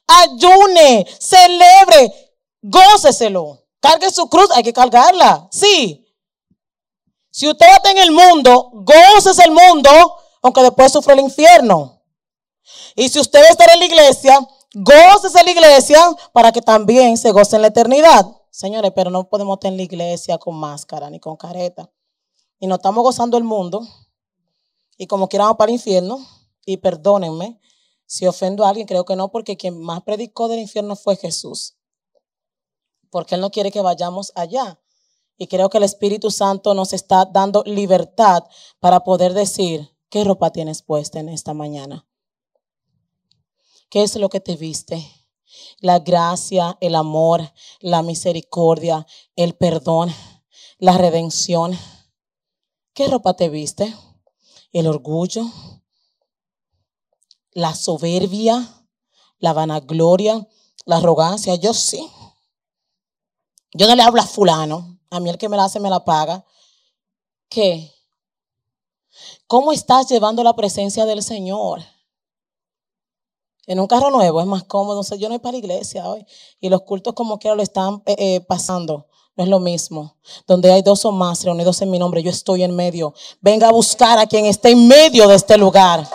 ayune, 0.09 1.07
celebre, 1.17 2.13
góceselo. 2.61 3.57
Cargue 3.79 4.11
su 4.11 4.29
cruz, 4.29 4.49
hay 4.53 4.65
que 4.65 4.73
cargarla, 4.73 5.47
sí. 5.53 6.13
Si 7.31 7.49
usted 7.49 7.67
está 7.77 7.93
en 7.93 7.99
el 7.99 8.11
mundo, 8.11 8.73
gócese 8.73 9.45
el 9.45 9.53
mundo, 9.53 9.91
aunque 10.43 10.63
después 10.63 10.91
sufre 10.91 11.15
el 11.15 11.21
infierno. 11.21 12.03
Y 12.97 13.11
si 13.11 13.21
usted 13.21 13.45
está 13.49 13.73
en 13.73 13.79
la 13.79 13.87
iglesia, 13.87 14.41
gócese 14.75 15.45
la 15.45 15.51
iglesia 15.53 16.01
para 16.33 16.51
que 16.51 16.63
también 16.63 17.17
se 17.17 17.31
goce 17.31 17.55
en 17.55 17.63
la 17.63 17.69
eternidad. 17.69 18.27
Señores, 18.51 18.91
pero 18.93 19.09
no 19.09 19.29
podemos 19.29 19.59
estar 19.59 19.71
en 19.71 19.77
la 19.77 19.85
iglesia 19.85 20.37
con 20.37 20.57
máscara 20.57 21.09
ni 21.11 21.21
con 21.21 21.37
careta. 21.37 21.89
Y 22.61 22.69
no 22.69 22.77
estamos 22.77 23.03
gozando 23.03 23.37
el 23.37 23.45
mundo. 23.45 23.85
Y 24.97 25.09
como 25.09 25.29
quieramos 25.29 25.57
para 25.57 25.71
el 25.71 25.77
infierno. 25.77 26.25
Y 26.65 26.77
perdónenme 26.77 27.59
si 28.11 28.27
ofendo 28.27 28.65
a 28.65 28.69
alguien, 28.71 28.89
creo 28.89 29.05
que 29.05 29.15
no, 29.15 29.31
porque 29.31 29.57
quien 29.57 29.81
más 29.81 30.03
predicó 30.03 30.49
del 30.49 30.59
infierno 30.59 30.97
fue 30.97 31.15
Jesús. 31.15 31.77
Porque 33.09 33.37
Él 33.37 33.41
no 33.41 33.51
quiere 33.51 33.71
que 33.71 33.83
vayamos 33.83 34.33
allá. 34.35 34.81
Y 35.39 35.47
creo 35.47 35.71
que 35.71 35.79
el 35.79 35.85
Espíritu 35.85 36.33
Santo 36.33 36.75
nos 36.75 36.93
está 36.93 37.25
dando 37.25 37.63
libertad 37.65 38.43
para 38.81 39.05
poder 39.05 39.33
decir, 39.33 39.97
¿qué 40.09 40.25
ropa 40.25 40.51
tienes 40.51 40.83
puesta 40.83 41.21
en 41.21 41.29
esta 41.29 41.55
mañana? 41.55 42.05
¿Qué 43.91 44.03
es 44.03 44.17
lo 44.17 44.29
que 44.29 44.41
te 44.41 44.57
viste? 44.57 45.09
La 45.79 46.01
gracia, 46.01 46.77
el 46.81 46.97
amor, 46.97 47.53
la 47.79 48.03
misericordia, 48.03 49.07
el 49.37 49.55
perdón, 49.55 50.13
la 50.79 50.99
redención. 50.99 51.79
¿Qué 52.95 53.07
ropa 53.07 53.35
te 53.35 53.49
viste? 53.49 53.95
El 54.73 54.87
orgullo, 54.87 55.45
la 57.53 57.75
soberbia, 57.75 58.87
la 59.39 59.53
vanagloria, 59.53 60.47
la 60.85 60.97
arrogancia. 60.97 61.55
Yo 61.55 61.73
sí. 61.75 62.09
Yo 63.73 63.87
no 63.87 63.95
le 63.95 64.03
hablo 64.03 64.21
a 64.21 64.27
fulano. 64.27 64.99
A 65.11 65.21
mí 65.21 65.31
el 65.31 65.39
que 65.39 65.49
me 65.49 65.57
la 65.57 65.65
hace 65.65 65.81
me 65.81 65.91
la 65.91 66.05
paga. 66.05 66.45
¿Qué? 67.49 67.93
¿Cómo 69.47 69.73
estás 69.73 70.09
llevando 70.09 70.43
la 70.43 70.55
presencia 70.55 71.05
del 71.05 71.23
Señor? 71.23 71.83
En 73.67 73.79
un 73.79 73.87
carro 73.87 74.11
nuevo 74.11 74.41
es 74.41 74.47
más 74.47 74.65
cómodo. 74.65 75.03
yo 75.17 75.29
no 75.29 75.35
voy 75.35 75.39
para 75.39 75.53
la 75.53 75.59
iglesia 75.59 76.09
hoy. 76.09 76.27
Y 76.61 76.69
los 76.69 76.83
cultos 76.83 77.15
como 77.15 77.39
quiera 77.39 77.55
lo 77.55 77.63
están 77.63 78.03
eh, 78.07 78.17
eh, 78.19 78.41
pasando. 78.41 79.07
No 79.37 79.45
es 79.45 79.51
lo 79.51 79.61
mismo. 79.61 80.17
Donde 80.47 80.73
hay 80.73 80.83
dos 80.83 81.05
o 81.05 81.13
más 81.13 81.45
reunidos 81.45 81.81
en 81.83 81.91
mi 81.91 81.99
nombre, 81.99 82.23
yo 82.23 82.31
estoy 82.31 82.63
en 82.63 82.75
medio. 82.75 83.15
Venga 83.41 83.69
a 83.69 83.73
buscar 83.73 84.19
a 84.19 84.27
quien 84.27 84.47
esté 84.47 84.71
en 84.71 84.87
medio 84.87 85.29
de 85.29 85.37
este 85.37 85.57
lugar. 85.57 86.09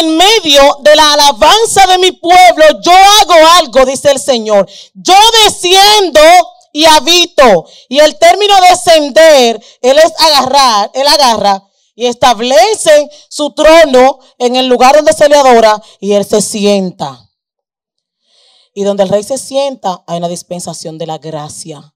en 0.00 0.16
medio 0.16 0.78
de 0.80 0.96
la 0.96 1.12
alabanza 1.12 1.86
de 1.86 1.98
mi 1.98 2.10
pueblo, 2.10 2.64
yo 2.82 2.92
hago 2.92 3.34
algo, 3.58 3.84
dice 3.84 4.10
el 4.10 4.18
Señor. 4.18 4.68
Yo 4.92 5.14
desciendo 5.44 6.20
y 6.72 6.84
habito. 6.84 7.66
Y 7.88 8.00
el 8.00 8.18
término 8.18 8.60
descender, 8.60 9.60
Él 9.80 9.98
es 9.98 10.12
agarrar, 10.18 10.90
Él 10.94 11.06
agarra 11.06 11.62
y 11.94 12.06
establece 12.06 13.08
su 13.28 13.54
trono 13.54 14.18
en 14.38 14.56
el 14.56 14.66
lugar 14.66 14.96
donde 14.96 15.12
se 15.12 15.28
le 15.28 15.36
adora 15.36 15.80
y 16.00 16.12
él 16.12 16.24
se 16.24 16.42
sienta. 16.42 17.23
Y 18.74 18.82
donde 18.82 19.04
el 19.04 19.08
rey 19.08 19.22
se 19.22 19.38
sienta 19.38 20.04
hay 20.06 20.18
una 20.18 20.28
dispensación 20.28 20.98
de 20.98 21.06
la 21.06 21.18
gracia. 21.18 21.94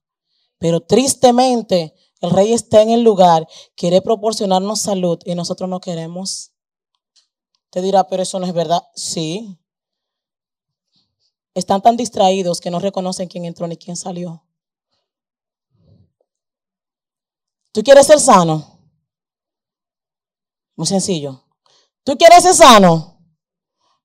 Pero 0.57 0.79
tristemente 0.79 1.93
el 2.21 2.31
rey 2.31 2.53
está 2.53 2.81
en 2.81 2.89
el 2.89 3.01
lugar, 3.01 3.47
quiere 3.75 4.01
proporcionarnos 4.01 4.81
salud 4.81 5.19
y 5.25 5.35
nosotros 5.35 5.69
no 5.69 5.79
queremos. 5.79 6.51
Te 7.69 7.81
dirá, 7.81 8.07
pero 8.07 8.23
eso 8.23 8.39
no 8.39 8.45
es 8.45 8.53
verdad. 8.53 8.81
Sí. 8.95 9.57
Están 11.53 11.81
tan 11.81 11.97
distraídos 11.97 12.59
que 12.59 12.71
no 12.71 12.79
reconocen 12.79 13.27
quién 13.27 13.45
entró 13.45 13.67
ni 13.67 13.77
quién 13.77 13.95
salió. 13.95 14.43
¿Tú 17.71 17.83
quieres 17.83 18.07
ser 18.07 18.19
sano? 18.19 18.79
Muy 20.75 20.87
sencillo. 20.87 21.43
¿Tú 22.03 22.17
quieres 22.17 22.43
ser 22.43 22.53
sano? 22.53 23.08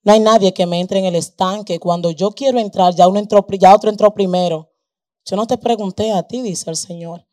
No 0.05 0.13
hay 0.13 0.21
nadie 0.21 0.53
que 0.53 0.67
me 0.67 0.81
entre 0.81 0.99
en 0.99 1.07
el 1.07 1.17
estanque. 1.17 1.81
Cuando 1.81 2.11
yo 2.11 2.31
quiero 2.31 2.59
entrar, 2.59 2.95
ya, 2.95 3.09
uno 3.09 3.19
entró, 3.19 3.45
ya 3.59 3.75
otro 3.75 3.91
entró 3.91 4.13
primero. 4.13 4.71
Yo 5.25 5.37
no 5.37 5.47
te 5.47 5.57
pregunté 5.57 6.13
a 6.13 6.23
ti, 6.23 6.43
dice 6.43 6.69
el 6.69 6.77
Señor. 6.77 7.27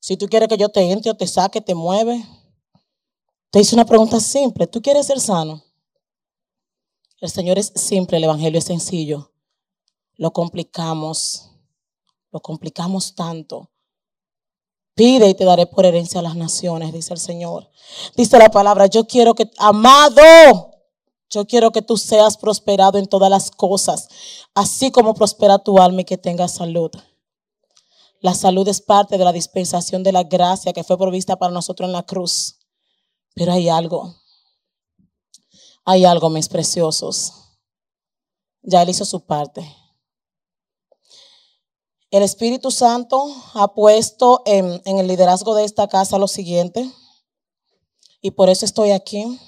Si 0.00 0.16
tú 0.16 0.26
quieres 0.28 0.48
que 0.48 0.56
yo 0.56 0.68
te 0.68 0.90
entre 0.90 1.12
o 1.12 1.16
te 1.16 1.26
saque, 1.26 1.60
te 1.60 1.74
mueve. 1.74 2.22
Te 3.50 3.60
hice 3.60 3.76
una 3.76 3.84
pregunta 3.84 4.18
simple. 4.18 4.66
¿Tú 4.66 4.82
quieres 4.82 5.06
ser 5.06 5.20
sano? 5.20 5.62
El 7.20 7.30
Señor 7.30 7.58
es 7.58 7.72
simple, 7.76 8.16
el 8.16 8.24
Evangelio 8.24 8.58
es 8.58 8.64
sencillo. 8.64 9.30
Lo 10.16 10.32
complicamos. 10.32 11.50
Lo 12.32 12.40
complicamos 12.40 13.14
tanto. 13.14 13.70
Pide 14.94 15.28
y 15.28 15.34
te 15.34 15.44
daré 15.44 15.66
por 15.66 15.86
herencia 15.86 16.18
a 16.18 16.22
las 16.24 16.36
naciones, 16.36 16.92
dice 16.92 17.14
el 17.14 17.20
Señor. 17.20 17.70
Dice 18.16 18.36
la 18.38 18.50
palabra, 18.50 18.86
yo 18.86 19.06
quiero 19.06 19.34
que, 19.34 19.48
amado, 19.58 20.73
yo 21.30 21.46
quiero 21.46 21.72
que 21.72 21.82
tú 21.82 21.96
seas 21.96 22.36
prosperado 22.36 22.98
en 22.98 23.06
todas 23.06 23.30
las 23.30 23.50
cosas, 23.50 24.08
así 24.54 24.90
como 24.90 25.14
prospera 25.14 25.58
tu 25.58 25.78
alma 25.78 26.02
y 26.02 26.04
que 26.04 26.18
tengas 26.18 26.52
salud. 26.52 26.90
La 28.20 28.34
salud 28.34 28.66
es 28.68 28.80
parte 28.80 29.18
de 29.18 29.24
la 29.24 29.32
dispensación 29.32 30.02
de 30.02 30.12
la 30.12 30.22
gracia 30.22 30.72
que 30.72 30.84
fue 30.84 30.96
provista 30.96 31.36
para 31.36 31.52
nosotros 31.52 31.88
en 31.88 31.92
la 31.92 32.04
cruz. 32.04 32.58
Pero 33.34 33.52
hay 33.52 33.68
algo. 33.68 34.14
Hay 35.84 36.06
algo, 36.06 36.30
mis 36.30 36.48
preciosos. 36.48 37.34
Ya 38.62 38.80
Él 38.80 38.88
hizo 38.88 39.04
su 39.04 39.26
parte. 39.26 39.70
El 42.10 42.22
Espíritu 42.22 42.70
Santo 42.70 43.26
ha 43.54 43.74
puesto 43.74 44.42
en, 44.46 44.80
en, 44.84 44.98
el 44.98 45.08
liderazgo 45.08 45.54
de 45.54 45.64
esta 45.64 45.88
casa 45.88 46.16
lo 46.16 46.28
siguiente, 46.28 46.90
y 48.22 48.30
por 48.30 48.48
eso 48.48 48.64
estoy 48.64 48.92
aquí. 48.92 49.38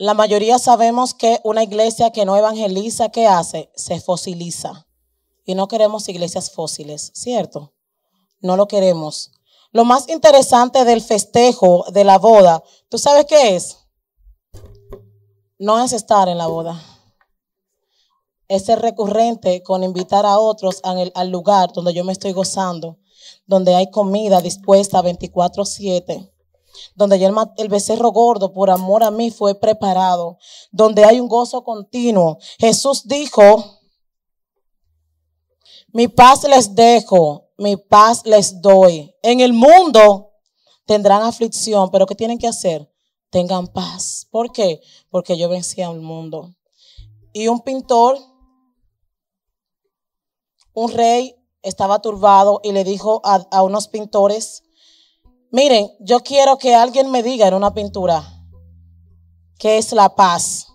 La 0.00 0.14
mayoría 0.14 0.60
sabemos 0.60 1.12
que 1.12 1.40
una 1.42 1.64
iglesia 1.64 2.12
que 2.12 2.24
no 2.24 2.36
evangeliza, 2.36 3.08
¿qué 3.08 3.26
hace? 3.26 3.72
Se 3.74 4.00
fosiliza. 4.00 4.86
Y 5.44 5.56
no 5.56 5.66
queremos 5.66 6.08
iglesias 6.08 6.52
fósiles, 6.52 7.10
¿cierto? 7.14 7.74
No 8.40 8.56
lo 8.56 8.68
queremos. 8.68 9.32
Lo 9.72 9.84
más 9.84 10.08
interesante 10.08 10.84
del 10.84 11.00
festejo, 11.00 11.84
de 11.90 12.04
la 12.04 12.16
boda, 12.16 12.62
¿tú 12.88 12.96
sabes 12.96 13.24
qué 13.24 13.56
es? 13.56 13.78
No 15.58 15.82
es 15.82 15.92
estar 15.92 16.28
en 16.28 16.38
la 16.38 16.46
boda. 16.46 16.80
Es 18.46 18.66
ser 18.66 18.78
recurrente 18.78 19.64
con 19.64 19.82
invitar 19.82 20.24
a 20.26 20.38
otros 20.38 20.78
al, 20.84 21.10
al 21.16 21.30
lugar 21.30 21.72
donde 21.72 21.92
yo 21.92 22.04
me 22.04 22.12
estoy 22.12 22.30
gozando, 22.30 22.98
donde 23.46 23.74
hay 23.74 23.90
comida 23.90 24.40
dispuesta 24.40 25.02
24/7 25.02 26.30
donde 26.94 27.18
ya 27.18 27.32
el, 27.56 27.68
becerro 27.68 28.10
gordo 28.10 28.52
por 28.52 28.70
amor 28.70 29.02
a 29.02 29.10
mí 29.10 29.30
fue 29.30 29.54
preparado, 29.54 30.38
donde 30.70 31.04
hay 31.04 31.20
un 31.20 31.28
gozo 31.28 31.62
continuo. 31.64 32.38
Jesús 32.58 33.06
dijo, 33.06 33.78
mi 35.92 36.08
paz 36.08 36.44
les 36.44 36.74
dejo, 36.74 37.50
mi 37.56 37.76
paz 37.76 38.22
les 38.24 38.60
doy. 38.60 39.14
En 39.22 39.40
el 39.40 39.52
mundo 39.52 40.32
tendrán 40.86 41.22
aflicción, 41.22 41.90
pero 41.90 42.06
¿qué 42.06 42.14
tienen 42.14 42.38
que 42.38 42.48
hacer? 42.48 42.90
Tengan 43.30 43.66
paz. 43.66 44.26
¿Por 44.30 44.52
qué? 44.52 44.80
Porque 45.10 45.36
yo 45.36 45.48
vencí 45.48 45.82
al 45.82 46.00
mundo. 46.00 46.54
Y 47.32 47.48
un 47.48 47.60
pintor, 47.60 48.18
un 50.72 50.92
rey, 50.92 51.34
estaba 51.62 52.00
turbado 52.00 52.60
y 52.62 52.72
le 52.72 52.84
dijo 52.84 53.20
a, 53.24 53.46
a 53.50 53.62
unos 53.62 53.88
pintores, 53.88 54.62
Miren, 55.50 55.90
yo 56.00 56.20
quiero 56.20 56.58
que 56.58 56.74
alguien 56.74 57.10
me 57.10 57.22
diga 57.22 57.48
en 57.48 57.54
una 57.54 57.72
pintura 57.72 58.22
qué 59.58 59.78
es 59.78 59.92
la 59.92 60.14
paz. 60.14 60.68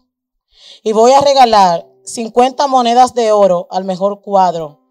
Y 0.83 0.91
voy 0.93 1.11
a 1.11 1.21
regalar 1.21 1.87
50 2.03 2.67
monedas 2.67 3.13
de 3.13 3.31
oro 3.31 3.67
al 3.69 3.85
mejor 3.85 4.21
cuadro 4.21 4.81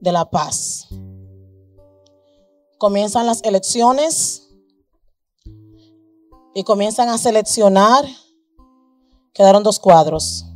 de 0.00 0.12
la 0.12 0.30
paz. 0.30 0.88
Comienzan 2.78 3.26
las 3.26 3.42
elecciones 3.42 4.48
y 6.54 6.62
comienzan 6.62 7.08
a 7.08 7.18
seleccionar. 7.18 8.04
Quedaron 9.34 9.62
dos 9.62 9.78
cuadros. 9.80 10.46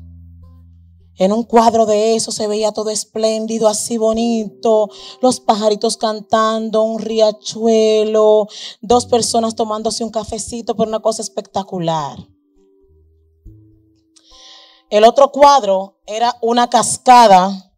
En 1.20 1.34
un 1.34 1.42
cuadro 1.42 1.84
de 1.84 2.14
eso 2.16 2.32
se 2.32 2.46
veía 2.46 2.72
todo 2.72 2.88
espléndido, 2.88 3.68
así 3.68 3.98
bonito, 3.98 4.88
los 5.20 5.38
pajaritos 5.38 5.98
cantando, 5.98 6.82
un 6.82 6.98
riachuelo, 6.98 8.48
dos 8.80 9.04
personas 9.04 9.54
tomándose 9.54 10.02
un 10.02 10.08
cafecito, 10.08 10.74
por 10.74 10.88
una 10.88 11.00
cosa 11.00 11.20
espectacular. 11.20 12.26
El 14.88 15.04
otro 15.04 15.30
cuadro 15.30 16.00
era 16.06 16.34
una 16.40 16.70
cascada 16.70 17.70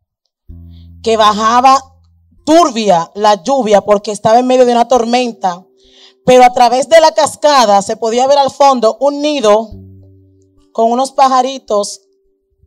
que 1.03 1.17
bajaba 1.17 1.83
turbia 2.47 3.11
la 3.17 3.43
lluvia 3.43 3.81
porque 3.81 4.13
estaba 4.13 4.39
en 4.39 4.47
medio 4.47 4.67
de 4.67 4.73
una 4.73 4.87
tormenta, 4.87 5.67
pero 6.25 6.45
a 6.45 6.53
través 6.53 6.89
de 6.89 7.01
la 7.01 7.11
cascada 7.11 7.83
se 7.83 7.97
podía 7.97 8.29
ver 8.29 8.39
al 8.39 8.53
fondo 8.53 8.99
un 9.01 9.21
nido 9.21 9.69
con 10.73 10.93
unos 10.93 11.11
pajaritos 11.11 12.03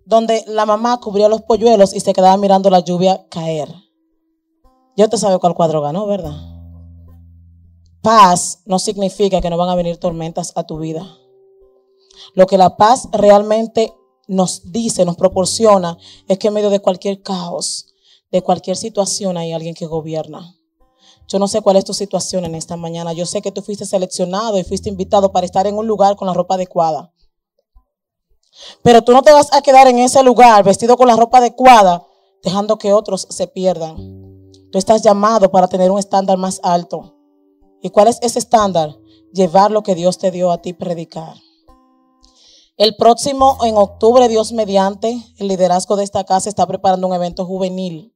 donde 0.05 0.43
la 0.47 0.65
mamá 0.65 0.99
cubría 0.99 1.27
los 1.27 1.41
polluelos 1.41 1.93
y 1.93 1.99
se 1.99 2.13
quedaba 2.13 2.37
mirando 2.37 2.69
la 2.69 2.79
lluvia 2.79 3.25
caer. 3.29 3.73
Yo 4.95 5.09
te 5.09 5.17
sabe 5.17 5.39
cuál 5.39 5.55
cuadro 5.55 5.81
ganó, 5.81 6.05
¿verdad? 6.05 6.35
Paz 8.01 8.61
no 8.65 8.79
significa 8.79 9.41
que 9.41 9.49
no 9.49 9.57
van 9.57 9.69
a 9.69 9.75
venir 9.75 9.97
tormentas 9.97 10.53
a 10.55 10.63
tu 10.63 10.77
vida. 10.77 11.17
Lo 12.33 12.45
que 12.45 12.57
la 12.57 12.77
paz 12.77 13.09
realmente 13.11 13.93
nos 14.27 14.71
dice, 14.71 15.05
nos 15.05 15.17
proporciona, 15.17 15.97
es 16.27 16.37
que 16.37 16.47
en 16.47 16.53
medio 16.53 16.69
de 16.69 16.79
cualquier 16.79 17.21
caos, 17.21 17.87
de 18.31 18.41
cualquier 18.41 18.77
situación 18.77 19.37
hay 19.37 19.53
alguien 19.53 19.75
que 19.75 19.85
gobierna. 19.85 20.55
Yo 21.27 21.39
no 21.39 21.47
sé 21.47 21.61
cuál 21.61 21.77
es 21.77 21.85
tu 21.85 21.93
situación 21.93 22.45
en 22.45 22.53
esta 22.53 22.77
mañana. 22.77 23.13
Yo 23.13 23.25
sé 23.25 23.41
que 23.41 23.51
tú 23.51 23.61
fuiste 23.61 23.85
seleccionado 23.85 24.59
y 24.59 24.63
fuiste 24.63 24.89
invitado 24.89 25.31
para 25.31 25.45
estar 25.45 25.65
en 25.65 25.75
un 25.75 25.87
lugar 25.87 26.15
con 26.15 26.27
la 26.27 26.33
ropa 26.33 26.55
adecuada. 26.55 27.11
Pero 28.81 29.01
tú 29.01 29.11
no 29.11 29.21
te 29.21 29.31
vas 29.31 29.53
a 29.53 29.61
quedar 29.61 29.87
en 29.87 29.99
ese 29.99 30.23
lugar 30.23 30.63
vestido 30.63 30.97
con 30.97 31.07
la 31.07 31.15
ropa 31.15 31.39
adecuada, 31.39 32.05
dejando 32.43 32.77
que 32.77 32.93
otros 32.93 33.27
se 33.29 33.47
pierdan. 33.47 33.95
Tú 34.71 34.77
estás 34.77 35.01
llamado 35.01 35.51
para 35.51 35.67
tener 35.67 35.91
un 35.91 35.99
estándar 35.99 36.37
más 36.37 36.59
alto. 36.63 37.15
¿Y 37.81 37.89
cuál 37.89 38.07
es 38.07 38.19
ese 38.21 38.39
estándar? 38.39 38.97
Llevar 39.33 39.71
lo 39.71 39.83
que 39.83 39.95
Dios 39.95 40.17
te 40.17 40.31
dio 40.31 40.51
a 40.51 40.61
ti 40.61 40.73
predicar. 40.73 41.35
El 42.77 42.95
próximo, 42.97 43.57
en 43.63 43.77
octubre, 43.77 44.27
Dios 44.27 44.51
mediante, 44.51 45.17
el 45.37 45.47
liderazgo 45.47 45.95
de 45.95 46.03
esta 46.03 46.25
casa 46.25 46.49
está 46.49 46.67
preparando 46.67 47.07
un 47.07 47.13
evento 47.13 47.45
juvenil. 47.45 48.13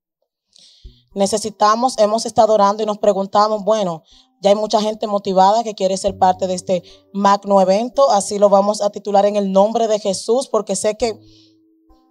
Necesitamos, 1.14 1.98
hemos 1.98 2.26
estado 2.26 2.54
orando 2.54 2.84
y 2.84 2.86
nos 2.86 2.98
preguntamos, 2.98 3.64
bueno, 3.64 4.04
ya 4.42 4.52
hay 4.52 4.56
mucha 4.56 4.82
gente 4.82 5.08
motivada 5.08 5.64
que 5.64 5.76
quiere 5.76 5.98
ser 5.98 6.18
parte 6.18 6.48
de 6.48 6.54
este 6.54 6.84
magno 7.14 7.62
evento. 7.62 8.10
Así 8.12 8.40
lo 8.40 8.50
vamos 8.50 8.82
a 8.82 8.90
titular 8.90 9.26
en 9.26 9.36
el 9.36 9.52
nombre 9.52 9.88
de 9.88 10.00
Jesús, 10.00 10.48
porque 10.48 10.76
sé 10.76 10.96
que 10.96 11.20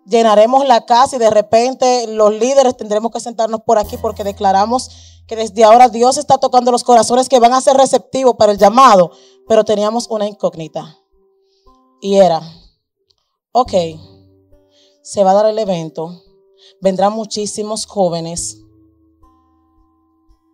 llenaremos 0.04 0.66
la 0.66 0.84
casa 0.84 1.16
y 1.16 1.18
de 1.18 1.30
repente 1.30 2.06
los 2.06 2.32
líderes 2.32 2.76
tendremos 2.76 3.12
que 3.12 3.20
sentarnos 3.20 3.60
por 3.62 3.78
aquí 3.78 3.96
porque 3.96 4.24
declaramos 4.24 4.90
que 5.26 5.36
desde 5.36 5.64
ahora 5.64 5.88
Dios 5.88 6.16
está 6.16 6.38
tocando 6.38 6.70
los 6.70 6.84
corazones 6.84 7.28
que 7.28 7.38
van 7.38 7.52
a 7.52 7.60
ser 7.60 7.76
receptivos 7.76 8.34
para 8.36 8.52
el 8.52 8.58
llamado. 8.58 9.10
Pero 9.46 9.64
teníamos 9.64 10.06
una 10.08 10.26
incógnita. 10.26 10.98
Y 12.00 12.16
era, 12.16 12.40
ok, 13.52 13.72
se 15.02 15.24
va 15.24 15.32
a 15.32 15.34
dar 15.34 15.46
el 15.46 15.58
evento, 15.58 16.22
vendrán 16.80 17.12
muchísimos 17.12 17.86
jóvenes 17.86 18.58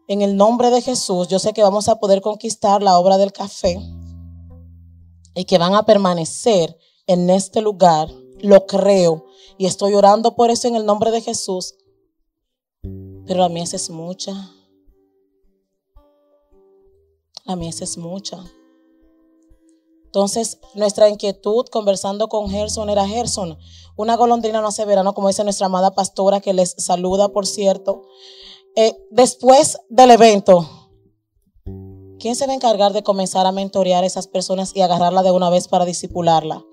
en 0.08 0.22
el 0.22 0.36
nombre 0.36 0.70
de 0.70 0.82
Jesús, 0.82 1.28
yo 1.28 1.38
sé 1.38 1.52
que 1.52 1.62
vamos 1.62 1.88
a 1.88 1.98
poder 1.98 2.20
conquistar 2.20 2.82
la 2.82 2.98
obra 2.98 3.16
del 3.16 3.32
café 3.32 3.80
y 5.34 5.44
que 5.44 5.58
van 5.58 5.74
a 5.74 5.84
permanecer 5.84 6.76
en 7.06 7.30
este 7.30 7.60
lugar. 7.60 8.08
Lo 8.40 8.66
creo 8.66 9.24
y 9.56 9.66
estoy 9.66 9.94
orando 9.94 10.34
por 10.36 10.50
eso 10.50 10.68
en 10.68 10.76
el 10.76 10.84
nombre 10.84 11.10
de 11.10 11.22
Jesús. 11.22 11.74
Pero 12.82 13.40
la 13.40 13.48
mies 13.48 13.72
es 13.72 13.88
mucha. 13.88 14.50
La 17.44 17.56
mies 17.56 17.80
es 17.80 17.96
mucha. 17.96 18.44
Entonces, 20.04 20.58
nuestra 20.74 21.08
inquietud 21.08 21.66
conversando 21.72 22.28
con 22.28 22.48
Gerson 22.48 22.88
era 22.88 23.06
Gerson, 23.06 23.58
una 23.96 24.16
golondrina 24.16 24.60
no 24.60 24.68
hace 24.68 24.84
verano, 24.84 25.12
como 25.12 25.28
dice 25.28 25.42
nuestra 25.42 25.66
amada 25.66 25.94
pastora 25.94 26.40
que 26.40 26.52
les 26.52 26.74
saluda, 26.78 27.30
por 27.30 27.46
cierto. 27.46 28.02
Eh, 28.76 28.96
después 29.10 29.78
del 29.88 30.10
evento, 30.10 30.68
¿quién 32.18 32.34
se 32.34 32.46
va 32.46 32.52
a 32.52 32.56
encargar 32.56 32.92
de 32.92 33.04
comenzar 33.04 33.46
a 33.46 33.52
mentorear 33.52 34.02
a 34.02 34.06
esas 34.06 34.26
personas 34.26 34.74
y 34.74 34.80
agarrarla 34.80 35.22
de 35.22 35.30
una 35.30 35.48
vez 35.48 35.68
para 35.68 35.84
disipularla? 35.84 36.64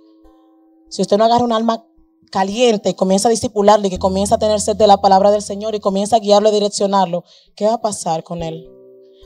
Si 0.90 1.04
usted 1.04 1.20
no 1.20 1.26
agarra 1.26 1.44
un 1.44 1.52
alma 1.52 1.86
caliente 2.32 2.90
y 2.90 2.94
comienza 2.96 3.28
a 3.28 3.32
disipularle 3.32 3.92
que 3.92 4.00
comienza 4.00 4.36
a 4.36 4.40
tener 4.40 4.60
sed 4.62 4.78
de 4.78 4.88
la 4.88 5.00
palabra 5.00 5.30
del 5.30 5.44
Señor 5.44 5.76
y 5.76 5.80
comienza 5.80 6.16
a 6.16 6.20
guiarlo 6.20 6.50
y 6.50 6.54
direccionarlo, 6.54 7.24
¿qué 7.56 7.68
va 7.68 7.74
a 7.74 7.82
pasar 7.82 8.24
con 8.24 8.42
él 8.42 8.68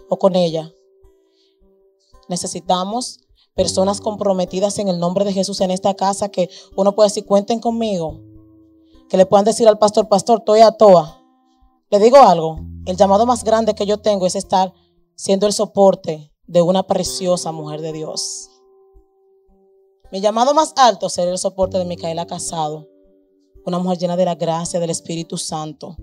o 0.10 0.20
con 0.20 0.36
ella? 0.36 0.70
Necesitamos 2.28 3.22
personas 3.56 4.02
comprometidas 4.02 4.80
en 4.80 4.90
el 4.90 5.00
nombre 5.00 5.24
de 5.24 5.32
Jesús 5.32 5.62
en 5.62 5.72
esta 5.72 5.94
casa 5.94 6.28
que 6.28 6.50
uno 6.76 6.94
puede 6.94 7.08
decir, 7.08 7.26
cuenten 7.26 7.62
conmigo. 7.62 8.20
Que 9.08 9.16
le 9.16 9.26
puedan 9.26 9.46
decir 9.46 9.66
al 9.68 9.78
pastor, 9.78 10.10
pastor, 10.10 10.40
estoy 10.40 10.60
a 10.60 10.72
toa. 10.72 11.25
Le 11.92 12.00
digo 12.00 12.18
algo, 12.18 12.60
el 12.88 12.98
llamado 12.98 13.28
más 13.28 13.44
grande 13.44 13.76
que 13.76 13.86
yo 13.86 14.00
tengo 14.00 14.26
es 14.26 14.36
estar 14.36 14.74
siendo 15.16 15.46
el 15.46 15.54
soporte 15.54 16.32
de 16.48 16.62
una 16.62 16.84
preciosa 16.84 17.52
mujer 17.52 17.82
de 17.82 17.94
Dios. 17.94 18.50
Mi 20.12 20.20
llamado 20.20 20.56
más 20.56 20.74
alto 20.78 21.08
es 21.08 21.14
ser 21.14 21.28
el 21.28 21.38
soporte 21.38 21.78
de 21.78 21.86
Micaela 21.86 22.26
Casado, 22.26 22.88
una 23.66 23.78
mujer 23.78 24.00
llena 24.00 24.18
de 24.18 24.26
la 24.26 24.36
gracia 24.36 24.80
del 24.80 24.90
Espíritu 24.90 25.38
Santo, 25.38 25.96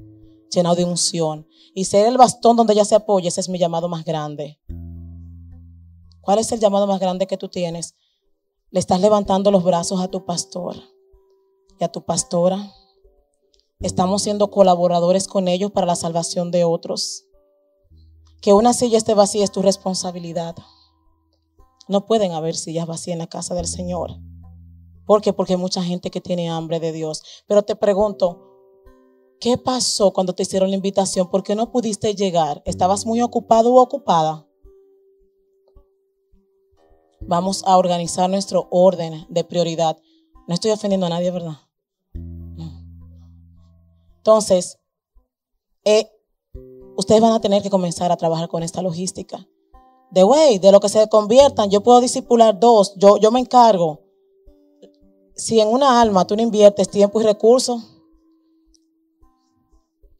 llena 0.54 0.74
de 0.74 0.84
unción, 0.84 1.48
y 1.74 1.84
ser 1.84 2.06
el 2.06 2.16
bastón 2.16 2.56
donde 2.56 2.74
ella 2.74 2.84
se 2.84 2.94
apoya, 2.94 3.28
ese 3.28 3.40
es 3.40 3.48
mi 3.48 3.58
llamado 3.58 3.88
más 3.88 4.04
grande. 4.04 4.60
¿Cuál 6.20 6.38
es 6.38 6.52
el 6.52 6.60
llamado 6.60 6.86
más 6.86 7.00
grande 7.00 7.26
que 7.26 7.36
tú 7.36 7.48
tienes? 7.48 7.96
Le 8.70 8.78
estás 8.78 9.00
levantando 9.00 9.50
los 9.50 9.64
brazos 9.64 10.00
a 10.00 10.08
tu 10.08 10.24
pastor 10.24 10.76
y 11.80 11.84
a 11.84 11.88
tu 11.88 12.04
pastora 12.04 12.72
Estamos 13.82 14.22
siendo 14.22 14.48
colaboradores 14.48 15.26
con 15.26 15.48
ellos 15.48 15.72
para 15.72 15.88
la 15.88 15.96
salvación 15.96 16.52
de 16.52 16.62
otros. 16.62 17.24
Que 18.40 18.52
una 18.52 18.74
silla 18.74 18.96
esté 18.96 19.14
vacía 19.14 19.42
es 19.42 19.50
tu 19.50 19.60
responsabilidad. 19.60 20.54
No 21.88 22.06
pueden 22.06 22.30
haber 22.30 22.54
sillas 22.54 22.86
vacías 22.86 23.14
en 23.14 23.18
la 23.18 23.26
casa 23.26 23.56
del 23.56 23.66
Señor. 23.66 24.12
¿Por 25.04 25.20
qué? 25.20 25.32
Porque 25.32 25.54
hay 25.54 25.58
mucha 25.58 25.82
gente 25.82 26.12
que 26.12 26.20
tiene 26.20 26.48
hambre 26.48 26.78
de 26.78 26.92
Dios. 26.92 27.24
Pero 27.48 27.64
te 27.64 27.74
pregunto, 27.74 28.40
¿qué 29.40 29.58
pasó 29.58 30.12
cuando 30.12 30.32
te 30.32 30.44
hicieron 30.44 30.70
la 30.70 30.76
invitación? 30.76 31.28
¿Por 31.28 31.42
qué 31.42 31.56
no 31.56 31.72
pudiste 31.72 32.14
llegar? 32.14 32.62
¿Estabas 32.64 33.04
muy 33.04 33.20
ocupado 33.20 33.72
u 33.72 33.78
ocupada? 33.78 34.46
Vamos 37.20 37.64
a 37.66 37.76
organizar 37.76 38.30
nuestro 38.30 38.68
orden 38.70 39.26
de 39.28 39.42
prioridad. 39.42 39.98
No 40.46 40.54
estoy 40.54 40.70
ofendiendo 40.70 41.06
a 41.06 41.10
nadie, 41.10 41.32
¿verdad? 41.32 41.56
Entonces, 44.22 44.78
eh, 45.84 46.08
ustedes 46.96 47.20
van 47.20 47.32
a 47.32 47.40
tener 47.40 47.60
que 47.60 47.70
comenzar 47.70 48.12
a 48.12 48.16
trabajar 48.16 48.48
con 48.48 48.62
esta 48.62 48.80
logística. 48.80 49.48
De 50.12 50.22
way, 50.22 50.60
de 50.60 50.70
lo 50.70 50.78
que 50.78 50.88
se 50.88 51.08
conviertan, 51.08 51.70
yo 51.70 51.82
puedo 51.82 52.00
discipular 52.00 52.60
dos, 52.60 52.94
yo, 52.96 53.16
yo 53.16 53.32
me 53.32 53.40
encargo. 53.40 54.00
Si 55.34 55.58
en 55.58 55.66
una 55.66 56.00
alma 56.00 56.24
tú 56.24 56.36
no 56.36 56.42
inviertes 56.42 56.88
tiempo 56.88 57.20
y 57.20 57.24
recursos, 57.24 57.82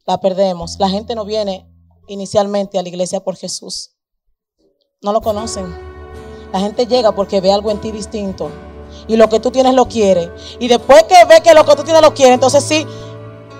la 0.05 0.19
perdemos. 0.19 0.77
La 0.79 0.89
gente 0.89 1.15
no 1.15 1.23
viene 1.23 1.65
inicialmente 2.07 2.77
a 2.77 2.81
la 2.81 2.89
iglesia 2.89 3.23
por 3.23 3.37
Jesús. 3.37 3.95
No 5.01 5.13
lo 5.13 5.21
conocen. 5.21 5.73
La 6.51 6.59
gente 6.59 6.87
llega 6.87 7.15
porque 7.15 7.39
ve 7.39 7.53
algo 7.53 7.71
en 7.71 7.79
ti 7.79 7.91
distinto. 7.91 8.49
Y 9.07 9.15
lo 9.15 9.29
que 9.29 9.39
tú 9.39 9.49
tienes 9.49 9.73
lo 9.75 9.85
quiere. 9.85 10.29
Y 10.59 10.67
después 10.67 11.03
que 11.03 11.23
ve 11.23 11.41
que 11.41 11.53
lo 11.53 11.63
que 11.63 11.75
tú 11.77 11.83
tienes 11.83 12.01
lo 12.01 12.13
quiere, 12.13 12.33
entonces 12.33 12.65
sí, 12.65 12.85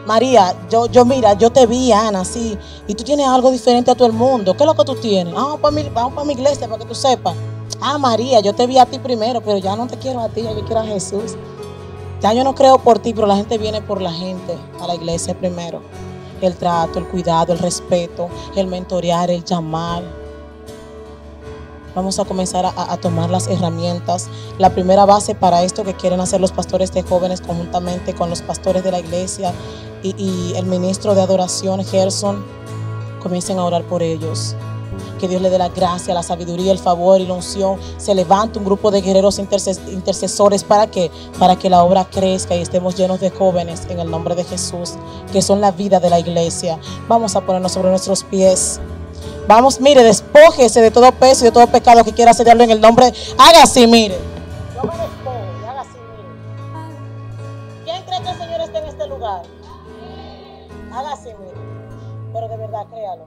María, 0.06 0.54
yo, 0.70 0.88
yo 0.88 1.06
mira, 1.06 1.34
yo 1.34 1.50
te 1.50 1.66
vi, 1.66 1.92
Ana, 1.94 2.26
sí, 2.26 2.58
y 2.88 2.94
tú 2.94 3.04
tienes 3.06 3.26
algo 3.28 3.52
diferente 3.52 3.90
a 3.90 3.96
todo 3.96 4.08
el 4.08 4.14
mundo. 4.14 4.54
¿Qué 4.54 4.64
es 4.64 4.68
lo 4.68 4.76
que 4.76 4.84
tú 4.84 4.96
tienes? 4.96 5.34
Ah, 5.38 5.44
vamos 5.44 5.60
para 5.62 5.76
mi, 5.76 5.84
vamos 5.90 6.14
para 6.14 6.26
mi 6.26 6.34
iglesia 6.34 6.68
para 6.68 6.80
que 6.80 6.88
tú 6.88 6.96
sepas. 6.96 7.36
Ah, 7.80 7.98
María, 7.98 8.42
yo 8.42 8.54
te 8.54 8.68
vi 8.68 8.78
a 8.78 8.86
ti 8.86 9.00
primero, 9.00 9.42
pero 9.42 9.58
ya 9.58 9.76
no 9.76 9.88
te 9.88 9.98
quiero 9.98 10.20
a 10.20 10.28
ti, 10.28 10.42
yo 10.42 10.66
quiero 10.66 10.82
a 10.82 10.86
Jesús. 10.86 11.36
Ya 12.22 12.34
yo 12.34 12.44
no 12.44 12.54
creo 12.54 12.80
por 12.80 13.00
ti, 13.00 13.14
pero 13.14 13.28
la 13.28 13.36
gente 13.36 13.58
viene 13.58 13.82
por 13.82 14.02
la 14.02 14.12
gente 14.12 14.58
a 14.82 14.88
la 14.88 14.96
iglesia 14.96 15.38
primero. 15.38 15.82
El 16.42 16.56
trato, 16.58 17.00
el 17.00 17.08
cuidado, 17.08 17.54
el 17.54 17.60
respeto, 17.60 18.28
el 18.56 18.68
mentorear, 18.68 19.32
el 19.32 19.44
llamar. 19.46 20.04
Vamos 21.96 22.18
a 22.18 22.26
comenzar 22.26 22.66
a, 22.66 22.98
tomar 22.98 23.30
las 23.30 23.48
herramientas. 23.48 24.28
La 24.58 24.72
primera 24.72 25.06
base 25.06 25.36
para 25.36 25.64
esto 25.64 25.84
que 25.84 25.94
quieren 25.94 26.20
hacer 26.20 26.42
los 26.42 26.52
pastores 26.52 26.92
de 26.92 27.04
jóvenes 27.04 27.42
conjuntamente 27.42 28.16
con 28.16 28.30
los 28.30 28.42
pastores 28.42 28.84
de 28.84 28.92
la 28.92 29.00
iglesia 29.00 29.54
y, 30.02 30.54
el 30.56 30.66
ministro 30.66 31.14
de 31.14 31.22
adoración, 31.22 31.84
Gerson, 31.86 32.44
comiencen 33.22 33.60
a 33.60 33.66
orar 33.66 33.84
por 33.84 34.02
ellos. 34.02 34.56
Que 35.20 35.28
Dios 35.28 35.42
le 35.42 35.50
dé 35.50 35.58
la 35.58 35.70
gracia, 35.70 36.14
la 36.14 36.24
sabiduría, 36.24 36.72
el 36.72 36.80
favor 36.80 37.22
y 37.22 37.28
la 37.28 37.36
unción. 37.36 37.78
Se 37.98 38.14
levante 38.14 38.60
un 38.60 38.66
grupo 38.66 38.92
de 38.92 39.02
guerreros 39.02 39.40
interces 39.40 39.80
intercesores 39.88 40.64
para 40.64 40.88
que, 40.88 41.12
para 41.40 41.56
que 41.56 41.70
la 41.70 41.84
obra 41.84 42.06
crezca 42.06 42.56
y 42.56 42.62
estemos 42.62 42.96
llenos 42.96 43.20
de 43.20 43.30
jóvenes 43.30 43.84
en 43.90 44.00
el 44.00 44.10
nombre 44.10 44.36
de 44.36 44.44
Jesús, 44.44 44.94
que 45.32 45.42
son 45.42 45.62
la 45.62 45.72
vida 45.72 46.00
de 46.00 46.10
la 46.10 46.20
iglesia. 46.20 46.80
Vamos 47.08 47.36
a 47.36 47.42
ponernos 47.42 47.72
sobre 47.72 47.90
nuestros 47.90 48.24
pies. 48.24 48.80
Vamos, 49.48 49.80
mire, 49.82 50.04
despójese 50.04 50.82
de 50.82 50.92
todo 50.92 51.12
peso 51.12 51.44
y 51.44 51.46
de 51.46 51.52
todo 51.52 51.68
pecado 51.68 52.04
que 52.04 52.14
quiera 52.14 52.32
hacerlo 52.32 52.64
en 52.64 52.72
el 52.72 52.82
nombre. 52.82 53.12
Haga 53.38 53.64
así, 53.64 53.86
mire. 53.88 54.18
Yo 54.76 54.84
me 54.84 54.98
despojo, 54.98 55.38
haga 55.70 55.82
así, 55.82 55.98
mire. 55.98 57.84
¿Quién 57.84 58.04
cree 58.06 58.22
que 58.22 58.30
el 58.30 58.38
Señor 58.38 58.62
está 58.62 58.80
en 58.80 58.86
este 58.86 59.08
lugar? 59.08 59.44
Haga 60.94 61.14
así, 61.14 61.30
mire. 61.40 61.58
Pero 62.34 62.48
de 62.48 62.58
verdad, 62.58 62.86
créalo. 62.90 63.26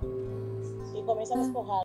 Y 0.95 1.03
comienza 1.03 1.35
a 1.35 1.39
despojar. 1.39 1.83